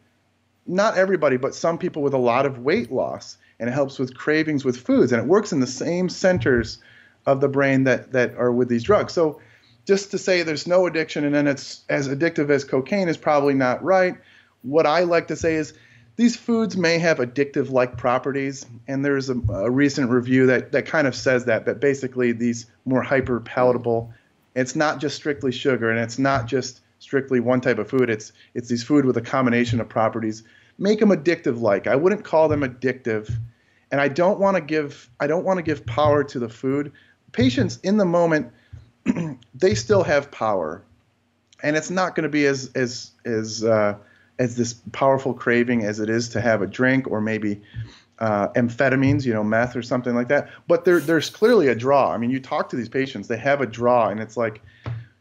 not 0.66 0.96
everybody, 0.96 1.36
but 1.36 1.54
some 1.54 1.78
people 1.78 2.02
with 2.02 2.14
a 2.14 2.18
lot 2.18 2.46
of 2.46 2.58
weight 2.58 2.90
loss, 2.90 3.36
and 3.60 3.68
it 3.68 3.72
helps 3.72 3.98
with 3.98 4.16
cravings 4.16 4.64
with 4.64 4.76
foods, 4.76 5.12
and 5.12 5.22
it 5.22 5.28
works 5.28 5.52
in 5.52 5.60
the 5.60 5.66
same 5.66 6.08
centers 6.08 6.78
of 7.26 7.40
the 7.40 7.48
brain 7.48 7.84
that 7.84 8.12
that 8.12 8.34
are 8.36 8.50
with 8.50 8.68
these 8.68 8.82
drugs. 8.82 9.12
So 9.12 9.40
just 9.84 10.10
to 10.12 10.18
say 10.18 10.42
there's 10.42 10.66
no 10.66 10.86
addiction 10.86 11.24
and 11.24 11.34
then 11.34 11.46
it's 11.46 11.84
as 11.88 12.08
addictive 12.08 12.50
as 12.50 12.64
cocaine 12.64 13.08
is 13.08 13.16
probably 13.16 13.54
not 13.54 13.82
right. 13.82 14.16
What 14.62 14.86
I 14.86 15.00
like 15.00 15.28
to 15.28 15.36
say 15.36 15.54
is 15.54 15.74
these 16.16 16.36
foods 16.36 16.76
may 16.76 16.98
have 16.98 17.18
addictive 17.18 17.70
like 17.70 17.98
properties, 17.98 18.64
and 18.86 19.04
there's 19.04 19.30
a, 19.30 19.34
a, 19.52 19.70
recent 19.70 20.10
review 20.10 20.46
that, 20.46 20.70
that 20.72 20.86
kind 20.86 21.08
of 21.08 21.14
says 21.14 21.46
that, 21.46 21.66
that 21.66 21.80
basically 21.80 22.32
these 22.32 22.66
more 22.84 23.02
hyper 23.02 23.40
palatable 23.40 24.12
It's 24.54 24.76
not 24.76 25.00
just 25.00 25.16
strictly 25.16 25.50
sugar, 25.50 25.90
and 25.90 25.98
it's 25.98 26.18
not 26.18 26.46
just 26.46 26.80
strictly 27.00 27.40
one 27.40 27.60
type 27.60 27.78
of 27.78 27.88
food. 27.88 28.08
It's 28.10 28.32
it's 28.54 28.68
these 28.68 28.84
food 28.84 29.04
with 29.04 29.16
a 29.16 29.20
combination 29.20 29.80
of 29.80 29.88
properties. 29.88 30.44
Make 30.78 31.00
them 31.00 31.10
addictive 31.10 31.60
like. 31.60 31.86
I 31.86 31.96
wouldn't 31.96 32.24
call 32.24 32.48
them 32.48 32.60
addictive. 32.60 33.30
And 33.90 34.00
I 34.00 34.08
don't 34.08 34.40
want 34.40 34.56
to 34.56 34.60
give 34.60 35.10
I 35.18 35.26
don't 35.26 35.44
want 35.44 35.58
to 35.58 35.62
give 35.62 35.84
power 35.84 36.22
to 36.24 36.38
the 36.38 36.48
food. 36.48 36.92
Patients 37.32 37.78
in 37.82 37.96
the 37.96 38.04
moment 38.04 38.52
they 39.54 39.74
still 39.74 40.02
have 40.02 40.30
power. 40.30 40.82
And 41.62 41.76
it's 41.76 41.90
not 41.90 42.14
going 42.14 42.24
to 42.24 42.28
be 42.28 42.46
as 42.46 42.70
as 42.74 43.12
as 43.24 43.64
uh, 43.64 43.96
as 44.38 44.56
this 44.56 44.74
powerful 44.92 45.32
craving 45.32 45.84
as 45.84 46.00
it 46.00 46.10
is 46.10 46.28
to 46.30 46.40
have 46.40 46.62
a 46.62 46.66
drink 46.66 47.10
or 47.10 47.20
maybe 47.20 47.62
uh, 48.18 48.48
amphetamines, 48.48 49.24
you 49.24 49.32
know, 49.32 49.44
meth 49.44 49.76
or 49.76 49.82
something 49.82 50.14
like 50.14 50.28
that. 50.28 50.50
But 50.68 50.84
there, 50.84 51.00
there's 51.00 51.30
clearly 51.30 51.68
a 51.68 51.74
draw. 51.74 52.12
I 52.12 52.18
mean, 52.18 52.30
you 52.30 52.40
talk 52.40 52.68
to 52.70 52.76
these 52.76 52.88
patients, 52.88 53.28
they 53.28 53.36
have 53.38 53.60
a 53.60 53.66
draw, 53.66 54.08
and 54.08 54.20
it's 54.20 54.36
like 54.36 54.62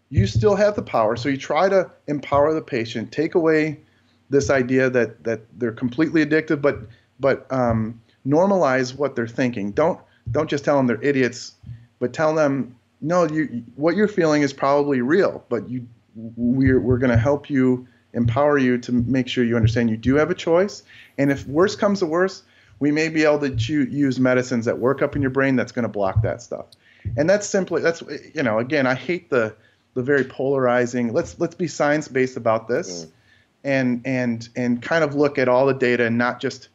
you 0.10 0.28
still 0.28 0.56
have 0.56 0.76
the 0.76 0.84
power. 0.84 1.15
So 1.15 1.30
you 1.30 1.38
try 1.38 1.69
to 1.69 1.89
empower 2.08 2.54
the 2.54 2.62
patient, 2.62 3.12
take 3.12 3.36
away 3.36 3.80
this 4.30 4.50
idea 4.50 4.89
that 4.89 5.24
that 5.24 5.41
they're 5.60 5.72
completely 5.72 6.22
addicted, 6.22 6.62
but 6.62 6.80
but 7.19 7.52
um, 7.52 8.02
normalize 8.28 8.96
what 8.96 9.15
they're 9.15 9.28
thinking. 9.28 9.72
Don't 9.72 10.00
don't 10.32 10.50
just 10.50 10.63
tell 10.63 10.78
them 10.78 10.88
they're 10.88 11.02
idiots, 11.02 11.54
but 12.00 12.13
tell 12.13 12.34
them 12.34 12.76
no, 13.04 13.28
you 13.28 13.63
what 13.76 13.96
you're 13.96 14.08
feeling 14.08 14.42
is 14.42 14.54
probably 14.54 15.02
real, 15.02 15.46
but 15.50 15.70
you 15.70 15.86
we're 16.16 16.80
we're 16.80 16.98
going 16.98 17.12
to 17.12 17.18
help 17.18 17.50
you 17.50 17.86
empower 18.13 18.58
you 18.58 18.78
to 18.78 18.92
make 18.92 19.28
sure 19.28 19.44
you 19.44 19.56
understand 19.56 19.89
you 19.89 19.98
do 19.98 20.16
have 20.16 20.32
a 20.32 20.36
choice. 20.36 20.84
And 21.18 21.32
if 21.32 21.46
worse 21.48 21.76
comes 21.76 22.00
to 22.00 22.06
worse, 22.06 22.44
we 22.80 22.92
may 22.92 23.10
be 23.10 23.24
able 23.24 23.39
to 23.39 23.48
use 23.50 24.20
medicines 24.20 24.66
that 24.66 24.80
work 24.80 25.02
up 25.02 25.16
in 25.16 25.22
your 25.22 25.32
brain 25.32 25.56
that's 25.56 25.72
going 25.72 25.84
to 25.84 25.89
block 25.89 26.22
that 26.22 26.42
stuff. 26.42 26.68
And 27.18 27.30
that's 27.30 27.46
simply 27.46 27.82
that's 27.82 28.02
you 28.34 28.42
know 28.42 28.60
again 28.60 28.88
I 28.88 28.96
hate 28.96 29.30
the 29.30 29.54
the 29.96 30.02
very 30.02 30.24
polarizing. 30.24 31.12
Let's 31.12 31.38
let's 31.39 31.56
be 31.56 31.68
science 31.68 32.08
based 32.08 32.38
about 32.38 32.70
this, 32.70 33.06
mm. 33.06 33.12
and 33.66 34.02
and 34.06 34.50
and 34.56 34.82
kind 34.82 35.04
of 35.04 35.13
look 35.13 35.38
at 35.38 35.50
all 35.50 35.66
the 35.66 35.74
data 35.74 36.06
and 36.06 36.18
not 36.18 36.39
just 36.39 36.70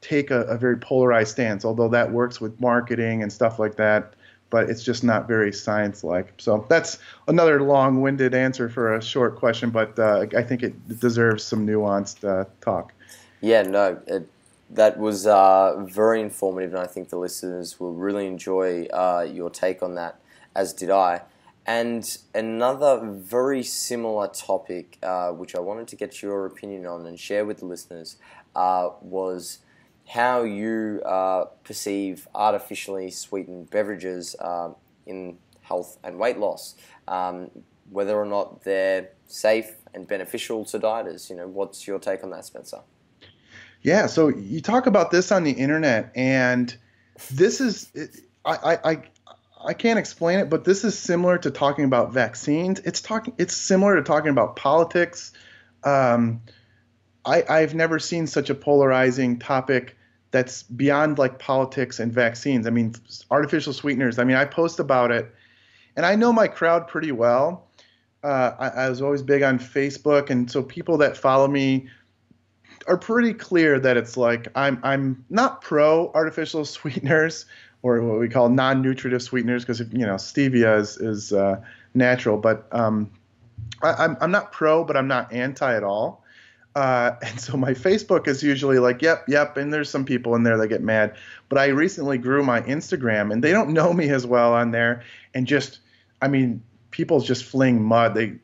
take 0.00 0.30
a, 0.30 0.42
a 0.42 0.56
very 0.56 0.76
polarized 0.76 1.32
stance. 1.32 1.64
Although 1.64 1.88
that 1.88 2.12
works 2.12 2.40
with 2.40 2.60
marketing 2.60 3.22
and 3.22 3.32
stuff 3.32 3.58
like 3.58 3.76
that, 3.76 4.14
but 4.52 4.68
it's 4.68 4.84
just 4.84 5.02
not 5.02 5.26
very 5.26 5.52
science 5.52 6.04
like. 6.04 6.34
So 6.36 6.64
that's 6.68 6.98
another 7.26 7.62
long 7.62 8.02
winded 8.02 8.34
answer 8.34 8.68
for 8.68 8.94
a 8.94 9.02
short 9.02 9.36
question, 9.36 9.70
but 9.70 9.98
uh, 9.98 10.26
I 10.36 10.42
think 10.42 10.62
it 10.62 11.00
deserves 11.00 11.42
some 11.42 11.66
nuanced 11.66 12.22
uh, 12.22 12.44
talk. 12.60 12.92
Yeah, 13.40 13.62
no, 13.62 13.98
it, 14.06 14.28
that 14.70 14.98
was 14.98 15.26
uh, 15.26 15.82
very 15.88 16.20
informative, 16.20 16.74
and 16.74 16.82
I 16.82 16.86
think 16.86 17.08
the 17.08 17.16
listeners 17.16 17.80
will 17.80 17.94
really 17.94 18.26
enjoy 18.26 18.84
uh, 18.86 19.26
your 19.28 19.48
take 19.48 19.82
on 19.82 19.94
that, 19.94 20.20
as 20.54 20.74
did 20.74 20.90
I. 20.90 21.22
And 21.64 22.04
another 22.34 23.00
very 23.02 23.62
similar 23.62 24.28
topic, 24.28 24.98
uh, 25.02 25.30
which 25.30 25.54
I 25.54 25.60
wanted 25.60 25.88
to 25.88 25.96
get 25.96 26.20
your 26.20 26.44
opinion 26.44 26.86
on 26.86 27.06
and 27.06 27.18
share 27.18 27.46
with 27.46 27.60
the 27.60 27.66
listeners, 27.66 28.16
uh, 28.54 28.90
was 29.00 29.60
how 30.06 30.42
you 30.42 31.00
uh, 31.04 31.44
perceive 31.64 32.28
artificially 32.34 33.10
sweetened 33.10 33.70
beverages 33.70 34.36
um, 34.40 34.74
in 35.06 35.38
health 35.62 35.98
and 36.04 36.18
weight 36.18 36.38
loss, 36.38 36.74
um, 37.08 37.50
whether 37.90 38.16
or 38.16 38.26
not 38.26 38.62
they're 38.64 39.10
safe 39.26 39.74
and 39.94 40.06
beneficial 40.06 40.64
to 40.66 40.78
dieters. 40.78 41.30
You 41.30 41.36
know, 41.36 41.48
what's 41.48 41.86
your 41.86 41.98
take 41.98 42.24
on 42.24 42.30
that, 42.30 42.44
Spencer? 42.44 42.80
Yeah, 43.82 44.06
so 44.06 44.28
you 44.28 44.60
talk 44.60 44.86
about 44.86 45.10
this 45.10 45.32
on 45.32 45.44
the 45.44 45.52
internet, 45.52 46.12
and 46.14 46.76
this 47.30 47.60
is 47.60 47.90
I, 48.44 48.78
I 48.84 49.02
I 49.64 49.74
can't 49.74 49.98
explain 49.98 50.38
it, 50.38 50.50
but 50.50 50.64
this 50.64 50.84
is 50.84 50.98
similar 50.98 51.38
to 51.38 51.50
talking 51.50 51.84
about 51.84 52.12
vaccines. 52.12 52.80
It's 52.80 53.00
talking. 53.00 53.34
It's 53.38 53.56
similar 53.56 53.96
to 53.96 54.02
talking 54.02 54.30
about 54.30 54.56
politics. 54.56 55.32
Um, 55.84 56.42
I, 57.24 57.44
I've 57.48 57.74
never 57.74 57.98
seen 57.98 58.26
such 58.26 58.50
a 58.50 58.54
polarizing 58.54 59.38
topic 59.38 59.96
that's 60.32 60.62
beyond 60.64 61.18
like 61.18 61.38
politics 61.38 62.00
and 62.00 62.12
vaccines. 62.12 62.66
I 62.66 62.70
mean, 62.70 62.94
artificial 63.30 63.72
sweeteners. 63.72 64.18
I 64.18 64.24
mean, 64.24 64.36
I 64.36 64.44
post 64.44 64.80
about 64.80 65.10
it, 65.10 65.32
and 65.96 66.04
I 66.04 66.16
know 66.16 66.32
my 66.32 66.48
crowd 66.48 66.88
pretty 66.88 67.12
well. 67.12 67.68
Uh, 68.24 68.52
I, 68.58 68.68
I 68.68 68.88
was 68.88 69.02
always 69.02 69.22
big 69.22 69.42
on 69.42 69.58
Facebook, 69.58 70.30
and 70.30 70.50
so 70.50 70.62
people 70.62 70.96
that 70.98 71.16
follow 71.16 71.48
me 71.48 71.88
are 72.88 72.96
pretty 72.96 73.34
clear 73.34 73.78
that 73.78 73.96
it's 73.96 74.16
like 74.16 74.48
I'm 74.54 74.80
I'm 74.82 75.24
not 75.30 75.62
pro 75.62 76.10
artificial 76.14 76.64
sweeteners 76.64 77.46
or 77.82 78.00
what 78.00 78.18
we 78.18 78.28
call 78.28 78.48
non-nutritive 78.48 79.22
sweeteners 79.22 79.64
because 79.64 79.80
you 79.80 80.06
know 80.06 80.14
stevia 80.14 80.78
is 80.78 80.96
is 80.96 81.32
uh, 81.32 81.60
natural, 81.94 82.38
but 82.38 82.66
um, 82.72 83.10
I, 83.82 83.92
I'm, 83.92 84.16
I'm 84.20 84.30
not 84.30 84.52
pro, 84.52 84.84
but 84.84 84.96
I'm 84.96 85.08
not 85.08 85.32
anti 85.32 85.74
at 85.74 85.84
all. 85.84 86.21
Uh, 86.74 87.12
and 87.22 87.40
so 87.40 87.56
my 87.56 87.72
Facebook 87.72 88.28
is 88.28 88.42
usually 88.42 88.78
like, 88.78 89.02
yep, 89.02 89.24
yep, 89.28 89.56
and 89.56 89.72
there's 89.72 89.90
some 89.90 90.04
people 90.04 90.34
in 90.34 90.42
there 90.42 90.56
that 90.58 90.68
get 90.68 90.82
mad. 90.82 91.14
But 91.48 91.58
I 91.58 91.66
recently 91.66 92.18
grew 92.18 92.42
my 92.42 92.62
Instagram, 92.62 93.32
and 93.32 93.42
they 93.42 93.52
don't 93.52 93.70
know 93.70 93.92
me 93.92 94.10
as 94.10 94.26
well 94.26 94.54
on 94.54 94.70
there, 94.70 95.02
and 95.34 95.46
just, 95.46 95.80
I 96.20 96.28
mean, 96.28 96.62
people 96.90 97.20
just 97.20 97.44
fling 97.44 97.82
mud. 97.82 98.14
They 98.14 98.34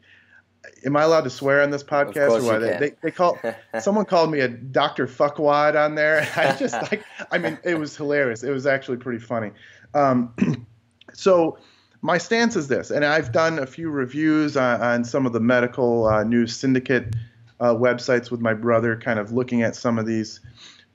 am 0.84 0.96
I 0.96 1.02
allowed 1.02 1.22
to 1.22 1.30
swear 1.30 1.62
on 1.62 1.70
this 1.70 1.82
podcast 1.82 2.40
or 2.40 2.42
what? 2.42 2.60
They, 2.60 2.78
they, 2.78 2.92
they, 3.02 3.10
call 3.10 3.38
someone 3.80 4.04
called 4.04 4.30
me 4.30 4.40
a 4.40 4.48
Dr. 4.48 5.06
Fuckwad 5.06 5.76
on 5.76 5.94
there. 5.94 6.28
I 6.36 6.56
just 6.56 6.74
like 6.74 7.04
I 7.30 7.38
mean 7.38 7.58
it 7.62 7.78
was 7.78 7.96
hilarious. 7.96 8.42
It 8.42 8.50
was 8.50 8.66
actually 8.66 8.98
pretty 8.98 9.20
funny. 9.20 9.52
Um, 9.94 10.34
so 11.12 11.58
my 12.02 12.18
stance 12.18 12.56
is 12.56 12.68
this, 12.68 12.90
and 12.90 13.04
I've 13.04 13.32
done 13.32 13.58
a 13.58 13.66
few 13.66 13.90
reviews 13.90 14.56
on, 14.56 14.80
on 14.80 15.04
some 15.04 15.26
of 15.26 15.32
the 15.32 15.40
medical 15.40 16.06
uh, 16.06 16.22
news 16.22 16.56
syndicate 16.56 17.14
uh, 17.60 17.74
websites 17.74 18.30
with 18.30 18.40
my 18.40 18.54
brother, 18.54 18.96
kind 18.96 19.18
of 19.18 19.32
looking 19.32 19.62
at 19.62 19.76
some 19.76 19.98
of 19.98 20.06
these 20.06 20.40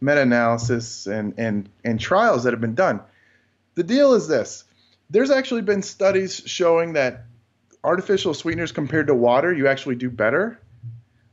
meta-analysis 0.02 1.08
and 1.08 1.34
and 1.38 1.69
and 1.84 1.99
trials 1.99 2.43
that 2.43 2.54
have 2.54 2.62
been 2.62 2.76
done. 2.76 3.02
The 3.76 3.84
deal 3.84 4.13
is 4.13 4.28
this: 4.28 4.63
there's 5.10 5.32
actually 5.32 5.62
been 5.62 5.82
studies 5.82 6.41
showing 6.45 6.93
that 6.93 7.26
artificial 7.84 8.34
sweeteners 8.34 8.71
compared 8.71 9.08
to 9.08 9.15
water, 9.15 9.54
you 9.54 9.67
actually 9.67 9.95
do 9.95 10.10
better 10.10 10.60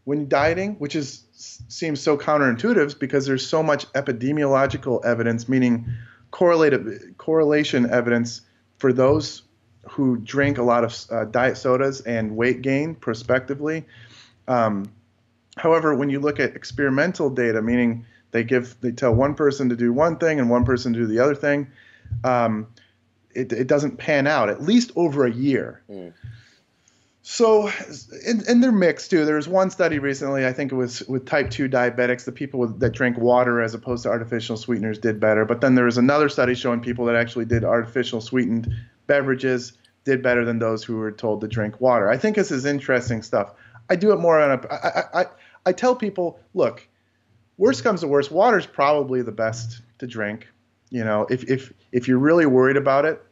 when 0.04 0.28
dieting, 0.28 0.74
which 0.76 0.96
is 0.96 1.24
seems 1.68 2.00
so 2.00 2.16
counterintuitive 2.16 2.98
because 2.98 3.26
there's 3.26 3.46
so 3.46 3.62
much 3.62 3.86
epidemiological 3.92 5.04
evidence, 5.04 5.48
meaning 5.48 5.86
correlated 6.30 7.16
correlation 7.16 7.88
evidence 7.90 8.42
for 8.78 8.92
those 8.92 9.42
who 9.88 10.16
drink 10.18 10.58
a 10.58 10.62
lot 10.62 10.84
of 10.84 10.96
uh, 11.10 11.24
diet 11.26 11.56
sodas 11.56 12.00
and 12.02 12.36
weight 12.36 12.62
gain 12.62 12.94
prospectively. 12.94 13.84
Um, 14.48 14.90
however, 15.61 15.94
when 15.94 16.09
you 16.09 16.20
look 16.20 16.40
at 16.40 16.57
experimental 16.57 17.29
data, 17.29 17.61
meaning 17.61 18.07
they 18.31 18.42
give 18.42 18.77
they 18.81 18.92
tell 18.92 19.14
one 19.14 19.35
person 19.35 19.68
to 19.68 19.77
do 19.77 19.92
one 19.92 20.16
thing 20.16 20.40
and 20.40 20.49
one 20.49 20.64
person 20.64 20.92
to 20.94 20.99
do 21.01 21.07
the 21.07 21.18
other 21.18 21.35
thing, 21.35 21.68
um, 22.25 22.66
it, 23.35 23.53
it 23.53 23.66
doesn't 23.66 23.99
pan 23.99 24.27
out 24.27 24.49
at 24.49 24.62
least 24.62 24.90
over 24.96 25.27
a 25.27 25.33
year. 25.33 25.83
Mm. 25.90 26.12
So, 27.23 27.70
and, 28.27 28.42
and, 28.49 28.62
they're 28.62 28.73
mixed 28.73 29.11
too. 29.11 29.25
There 29.25 29.37
was 29.37 29.46
one 29.46 29.70
study 29.70 29.99
recently, 29.99 30.46
I 30.46 30.53
think 30.53 30.73
it 30.73 30.75
was 30.75 31.03
with 31.03 31.27
type 31.27 31.51
2 31.51 31.68
diabetics, 31.68 32.25
the 32.25 32.33
people 32.33 32.59
with, 32.59 32.81
that 32.81 32.90
drank 32.90 33.18
water 33.18 33.61
as 33.61 33.75
opposed 33.75 34.03
to 34.05 34.09
artificial 34.09 34.57
sweeteners 34.57 34.99
did 34.99 35.20
better. 35.20 35.44
But 35.44 35.61
then 35.61 35.75
there 35.75 35.85
was 35.85 35.99
another 35.99 36.29
study 36.29 36.55
showing 36.55 36.81
people 36.81 37.05
that 37.05 37.14
actually 37.14 37.44
did 37.44 37.62
artificial 37.62 38.20
sweetened 38.20 38.75
beverages 39.07 39.75
did 40.05 40.23
better 40.23 40.44
than 40.44 40.59
those 40.59 40.83
who 40.83 40.96
were 40.96 41.12
told 41.12 41.42
to 41.42 41.46
drink 41.46 41.81
water. 41.81 42.09
I 42.09 42.16
think 42.16 42.37
this 42.37 42.51
is 42.51 42.64
interesting 42.64 43.23
stuff. 43.23 43.53
I 43.90 43.96
do 43.96 44.12
it 44.12 44.20
more 44.20 44.40
on 44.40 44.53
a, 44.53 44.73
I, 44.73 45.20
I, 45.20 45.27
I 45.70 45.72
tell 45.72 45.94
people, 45.94 46.40
look, 46.52 46.87
worst 47.56 47.85
comes 47.85 48.00
to 48.00 48.09
worst, 48.09 48.33
water's 48.33 48.66
probably 48.66 49.22
the 49.22 49.30
best 49.30 49.83
to 50.00 50.06
drink. 50.09 50.48
You 50.90 51.04
know, 51.04 51.28
if, 51.30 51.48
if, 51.48 51.72
if 51.92 52.09
you're 52.09 52.18
really 52.18 52.44
worried 52.44 52.76
about 52.76 53.04
it, 53.04 53.23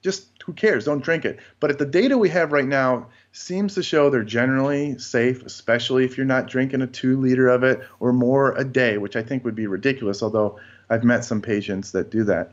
just 0.00 0.28
who 0.44 0.52
cares? 0.52 0.84
Don't 0.84 1.02
drink 1.02 1.24
it. 1.24 1.40
But 1.58 1.72
if 1.72 1.78
the 1.78 1.84
data 1.84 2.16
we 2.16 2.28
have 2.28 2.52
right 2.52 2.64
now 2.64 3.08
seems 3.32 3.74
to 3.74 3.82
show 3.82 4.08
they're 4.08 4.22
generally 4.22 4.96
safe, 4.98 5.42
especially 5.42 6.04
if 6.04 6.16
you're 6.16 6.26
not 6.26 6.46
drinking 6.46 6.80
a 6.80 6.86
two 6.86 7.20
liter 7.20 7.48
of 7.48 7.64
it 7.64 7.80
or 7.98 8.12
more 8.12 8.52
a 8.52 8.62
day, 8.62 8.96
which 8.96 9.16
I 9.16 9.22
think 9.24 9.44
would 9.44 9.56
be 9.56 9.66
ridiculous, 9.66 10.22
although 10.22 10.60
I've 10.88 11.02
met 11.02 11.24
some 11.24 11.42
patients 11.42 11.90
that 11.90 12.10
do 12.10 12.22
that. 12.22 12.52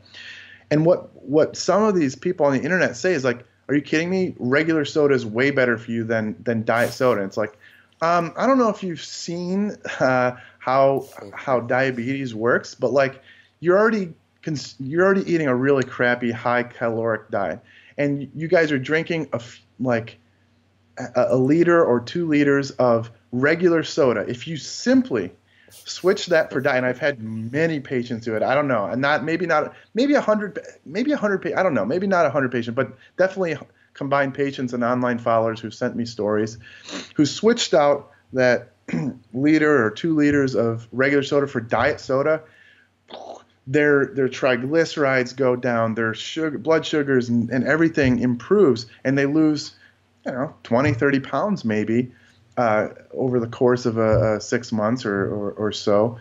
And 0.72 0.84
what 0.84 1.14
what 1.14 1.56
some 1.56 1.84
of 1.84 1.94
these 1.94 2.16
people 2.16 2.44
on 2.44 2.54
the 2.54 2.62
internet 2.62 2.96
say 2.96 3.12
is 3.12 3.22
like, 3.22 3.46
are 3.68 3.76
you 3.76 3.82
kidding 3.82 4.10
me? 4.10 4.34
Regular 4.38 4.84
soda 4.84 5.14
is 5.14 5.24
way 5.24 5.52
better 5.52 5.78
for 5.78 5.92
you 5.92 6.02
than 6.02 6.34
than 6.42 6.64
diet 6.64 6.92
soda. 6.92 7.20
And 7.20 7.28
it's 7.28 7.36
like, 7.36 7.56
um, 8.02 8.32
I 8.36 8.46
don't 8.46 8.58
know 8.58 8.68
if 8.68 8.82
you've 8.82 9.02
seen 9.02 9.76
uh, 10.00 10.36
how 10.58 11.06
how 11.34 11.60
diabetes 11.60 12.34
works, 12.34 12.74
but 12.74 12.92
like 12.92 13.22
you're 13.60 13.78
already 13.78 14.12
cons- 14.42 14.76
you're 14.78 15.04
already 15.04 15.30
eating 15.32 15.46
a 15.46 15.54
really 15.54 15.84
crappy 15.84 16.30
high 16.30 16.62
caloric 16.62 17.30
diet, 17.30 17.60
and 17.96 18.30
you 18.34 18.48
guys 18.48 18.70
are 18.70 18.78
drinking 18.78 19.28
a 19.32 19.36
f- 19.36 19.60
like 19.80 20.18
a, 20.98 21.26
a 21.30 21.36
liter 21.36 21.82
or 21.84 22.00
two 22.00 22.26
liters 22.26 22.70
of 22.72 23.10
regular 23.32 23.82
soda. 23.82 24.20
If 24.28 24.46
you 24.46 24.56
simply 24.56 25.32
switch 25.70 26.26
that 26.26 26.50
for 26.50 26.60
diet, 26.60 26.78
and 26.78 26.86
I've 26.86 26.98
had 26.98 27.22
many 27.22 27.80
patients 27.80 28.24
do 28.24 28.36
it. 28.36 28.42
I 28.42 28.54
don't 28.54 28.68
know, 28.68 28.86
and 28.86 29.00
not 29.00 29.24
maybe 29.24 29.46
not 29.46 29.74
maybe 29.94 30.14
a 30.14 30.20
hundred 30.20 30.58
maybe 30.84 31.12
a 31.12 31.16
hundred. 31.16 31.52
I 31.54 31.62
don't 31.62 31.74
know, 31.74 31.84
maybe 31.84 32.06
not 32.06 32.26
a 32.26 32.30
hundred 32.30 32.52
patients, 32.52 32.74
but 32.74 32.92
definitely 33.16 33.56
combined 33.96 34.34
patients 34.34 34.72
and 34.72 34.84
online 34.84 35.18
followers 35.18 35.58
who 35.58 35.70
sent 35.70 35.96
me 35.96 36.04
stories, 36.04 36.58
who 37.14 37.26
switched 37.26 37.74
out 37.74 38.10
that 38.32 38.72
liter 39.32 39.84
or 39.84 39.90
two 39.90 40.14
liters 40.14 40.54
of 40.54 40.86
regular 40.92 41.22
soda 41.22 41.46
for 41.46 41.60
diet 41.60 42.00
soda. 42.00 42.42
Their 43.66 44.06
their 44.06 44.28
triglycerides 44.28 45.34
go 45.34 45.56
down, 45.56 45.94
their 45.94 46.14
sugar, 46.14 46.56
blood 46.56 46.86
sugars, 46.86 47.28
and, 47.28 47.50
and 47.50 47.64
everything 47.64 48.20
improves, 48.20 48.86
and 49.02 49.18
they 49.18 49.26
lose, 49.26 49.74
you 50.24 50.32
know, 50.32 50.54
20, 50.62 50.92
30 50.94 51.20
pounds 51.20 51.64
maybe 51.64 52.12
uh, 52.56 52.88
over 53.12 53.40
the 53.40 53.48
course 53.48 53.86
of 53.86 53.98
a, 53.98 54.36
a 54.36 54.40
six 54.40 54.70
months 54.70 55.04
or, 55.04 55.26
or, 55.34 55.50
or 55.52 55.72
so. 55.72 56.18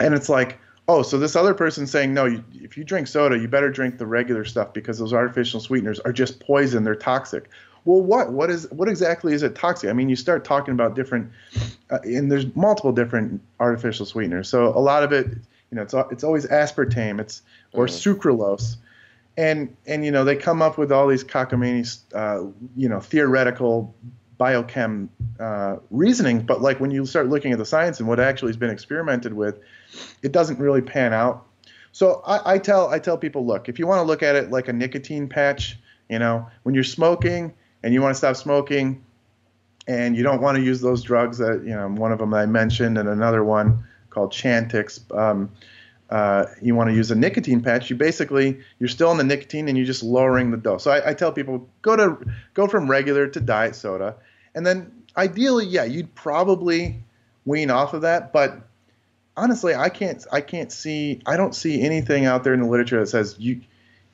And 0.00 0.14
it's 0.14 0.28
like, 0.28 0.58
oh, 0.90 1.02
so 1.02 1.18
this 1.18 1.36
other 1.36 1.54
person's 1.54 1.90
saying, 1.90 2.12
no, 2.12 2.24
you, 2.24 2.42
if 2.54 2.76
you 2.76 2.82
drink 2.82 3.06
soda, 3.06 3.38
you 3.38 3.46
better 3.46 3.70
drink 3.70 3.98
the 3.98 4.06
regular 4.06 4.44
stuff 4.44 4.72
because 4.72 4.98
those 4.98 5.12
artificial 5.12 5.60
sweeteners 5.60 6.00
are 6.00 6.12
just 6.12 6.40
poison. 6.40 6.82
They're 6.82 6.96
toxic. 6.96 7.48
Well, 7.84 8.02
what 8.02 8.32
what 8.32 8.50
is 8.50 8.68
what 8.72 8.88
exactly 8.88 9.32
is 9.32 9.42
it 9.42 9.54
toxic? 9.54 9.88
I 9.88 9.92
mean, 9.92 10.08
you 10.08 10.16
start 10.16 10.44
talking 10.44 10.74
about 10.74 10.96
different, 10.96 11.30
uh, 11.90 12.00
and 12.02 12.30
there's 12.30 12.54
multiple 12.56 12.92
different 12.92 13.40
artificial 13.58 14.04
sweeteners. 14.04 14.48
So 14.48 14.66
a 14.66 14.80
lot 14.80 15.02
of 15.02 15.12
it, 15.12 15.28
you 15.28 15.76
know, 15.76 15.82
it's 15.82 15.94
it's 16.10 16.24
always 16.24 16.44
aspartame, 16.46 17.20
it's 17.20 17.40
or 17.72 17.86
mm-hmm. 17.86 18.10
sucralose, 18.10 18.76
and 19.38 19.74
and 19.86 20.04
you 20.04 20.10
know 20.10 20.24
they 20.24 20.36
come 20.36 20.60
up 20.60 20.76
with 20.76 20.92
all 20.92 21.06
these 21.06 21.24
cockamamie, 21.24 21.98
uh, 22.14 22.50
you 22.76 22.88
know, 22.88 23.00
theoretical 23.00 23.94
biochem 24.38 25.08
uh, 25.38 25.76
reasoning. 25.90 26.40
But 26.40 26.60
like 26.60 26.80
when 26.80 26.90
you 26.90 27.06
start 27.06 27.28
looking 27.28 27.52
at 27.52 27.58
the 27.58 27.64
science 27.64 27.98
and 27.98 28.08
what 28.08 28.20
actually 28.20 28.50
has 28.50 28.56
been 28.58 28.70
experimented 28.70 29.32
with, 29.32 29.58
it 30.22 30.32
doesn't 30.32 30.58
really 30.58 30.82
pan 30.82 31.12
out. 31.12 31.46
So 31.92 32.22
I, 32.26 32.54
I 32.54 32.58
tell 32.58 32.88
I 32.88 32.98
tell 32.98 33.18
people, 33.18 33.46
look, 33.46 33.68
if 33.68 33.78
you 33.78 33.86
want 33.86 33.98
to 33.98 34.04
look 34.04 34.22
at 34.22 34.36
it 34.36 34.50
like 34.50 34.68
a 34.68 34.72
nicotine 34.72 35.28
patch, 35.28 35.78
you 36.08 36.18
know, 36.18 36.46
when 36.62 36.74
you're 36.74 36.84
smoking 36.84 37.54
and 37.82 37.92
you 37.94 38.02
want 38.02 38.14
to 38.14 38.18
stop 38.18 38.36
smoking, 38.36 39.04
and 39.88 40.16
you 40.16 40.22
don't 40.22 40.40
want 40.40 40.56
to 40.56 40.62
use 40.62 40.80
those 40.80 41.02
drugs 41.02 41.38
that 41.38 41.62
you 41.64 41.74
know, 41.74 41.88
one 41.88 42.12
of 42.12 42.18
them 42.18 42.32
I 42.34 42.46
mentioned, 42.46 42.98
and 42.98 43.08
another 43.08 43.42
one 43.42 43.84
called 44.10 44.32
Chantix. 44.32 45.00
Um, 45.16 45.50
uh, 46.10 46.46
you 46.60 46.74
want 46.74 46.90
to 46.90 46.94
use 46.94 47.12
a 47.12 47.14
nicotine 47.14 47.60
patch, 47.60 47.88
you 47.88 47.94
basically 47.94 48.58
you're 48.80 48.88
still 48.88 49.10
on 49.10 49.16
the 49.16 49.24
nicotine 49.24 49.68
and 49.68 49.76
you're 49.76 49.86
just 49.86 50.02
lowering 50.02 50.50
the 50.50 50.56
dose. 50.56 50.82
So 50.82 50.90
I, 50.90 51.10
I, 51.10 51.14
tell 51.14 51.30
people 51.30 51.68
go 51.82 51.94
to 51.94 52.18
go 52.52 52.66
from 52.66 52.90
regular 52.90 53.28
to 53.28 53.40
diet 53.40 53.76
soda, 53.76 54.16
and 54.56 54.66
then 54.66 54.92
ideally, 55.16 55.66
yeah, 55.66 55.84
you'd 55.84 56.12
probably 56.16 57.02
wean 57.44 57.70
off 57.70 57.94
of 57.94 58.02
that. 58.02 58.32
But 58.32 58.60
honestly, 59.40 59.74
I 59.74 59.88
can't 59.88 60.24
I 60.30 60.40
can't 60.42 60.70
see 60.70 61.22
I 61.26 61.36
don't 61.36 61.54
see 61.54 61.82
anything 61.82 62.26
out 62.26 62.44
there 62.44 62.52
in 62.52 62.60
the 62.60 62.66
literature 62.66 63.00
that 63.00 63.06
says 63.06 63.36
you 63.38 63.60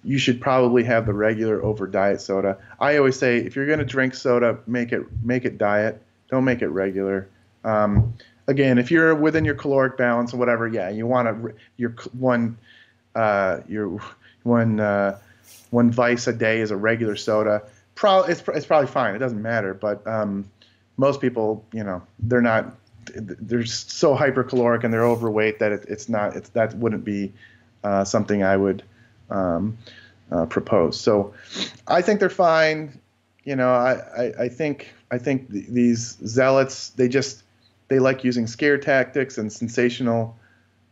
you 0.05 0.19
should 0.19 0.41
probably 0.41 0.85
have 0.85 1.05
the 1.05 1.13
regular 1.13 1.63
over 1.63 1.87
diet 1.87 2.21
soda. 2.21 2.57
I 2.79 2.97
always 2.97 3.19
say 3.19 3.39
if 3.39 3.57
you're 3.57 3.67
going 3.67 3.81
to 3.81 3.85
drink 3.85 4.15
soda, 4.15 4.59
make 4.67 4.93
it 4.93 5.05
make 5.23 5.45
it 5.45 5.59
diet. 5.59 6.01
Don't 6.31 6.45
make 6.45 6.63
it 6.63 6.69
regular. 6.69 7.29
Um, 7.65 8.15
again, 8.47 8.79
if 8.79 8.91
you're 8.91 9.15
within 9.15 9.45
your 9.45 9.57
caloric 9.57 9.97
balance 9.97 10.33
or 10.33 10.37
whatever, 10.37 10.69
yeah, 10.69 10.91
you 10.91 11.07
want 11.07 11.27
to 11.27 11.55
your 11.77 11.91
one 12.13 12.57
uh, 13.17 13.61
your 13.69 14.01
one 14.45 14.79
uh, 14.79 15.19
one 15.71 15.91
vice 15.91 16.29
a 16.29 16.33
day 16.33 16.61
is 16.61 16.71
a 16.71 16.77
regular 16.77 17.17
soda. 17.17 17.63
Pro, 17.97 18.23
it's 18.23 18.43
it's 18.55 18.67
probably 18.67 18.87
fine. 18.89 19.17
It 19.17 19.19
doesn't 19.19 19.43
matter. 19.43 19.75
But 19.75 20.07
um, 20.07 20.49
most 20.97 21.21
people, 21.21 21.65
you 21.73 21.83
know, 21.83 22.03
they're 22.21 22.41
not 22.41 22.77
they're 23.15 23.65
so 23.65 24.17
hypercaloric 24.17 24.85
and 24.85 24.93
they're 24.93 25.07
overweight 25.07 25.59
that 25.59 25.73
it, 25.73 25.85
it's 25.89 26.09
not 26.09 26.37
it's 26.37 26.49
that 26.51 26.75
wouldn't 26.75 27.05
be 27.05 27.33
uh, 27.85 28.05
something 28.05 28.43
I 28.43 28.57
would 28.57 28.83
um, 29.31 29.79
uh, 30.31 30.47
propose. 30.47 31.01
So 31.01 31.35
I 31.87 32.03
think 32.03 32.21
they're 32.21 32.29
fine. 32.31 33.01
You 33.45 33.57
know, 33.57 33.71
I, 33.71 33.93
I, 34.17 34.33
I 34.45 34.49
think 34.49 34.93
I 35.11 35.19
think 35.19 35.51
th- 35.53 35.67
these 35.69 36.19
zealots 36.27 36.91
they 36.91 37.09
just 37.09 37.43
they 37.89 37.99
like 37.99 38.25
using 38.25 38.47
scare 38.47 38.79
tactics 38.79 39.39
and 39.39 39.53
sensational 39.53 40.37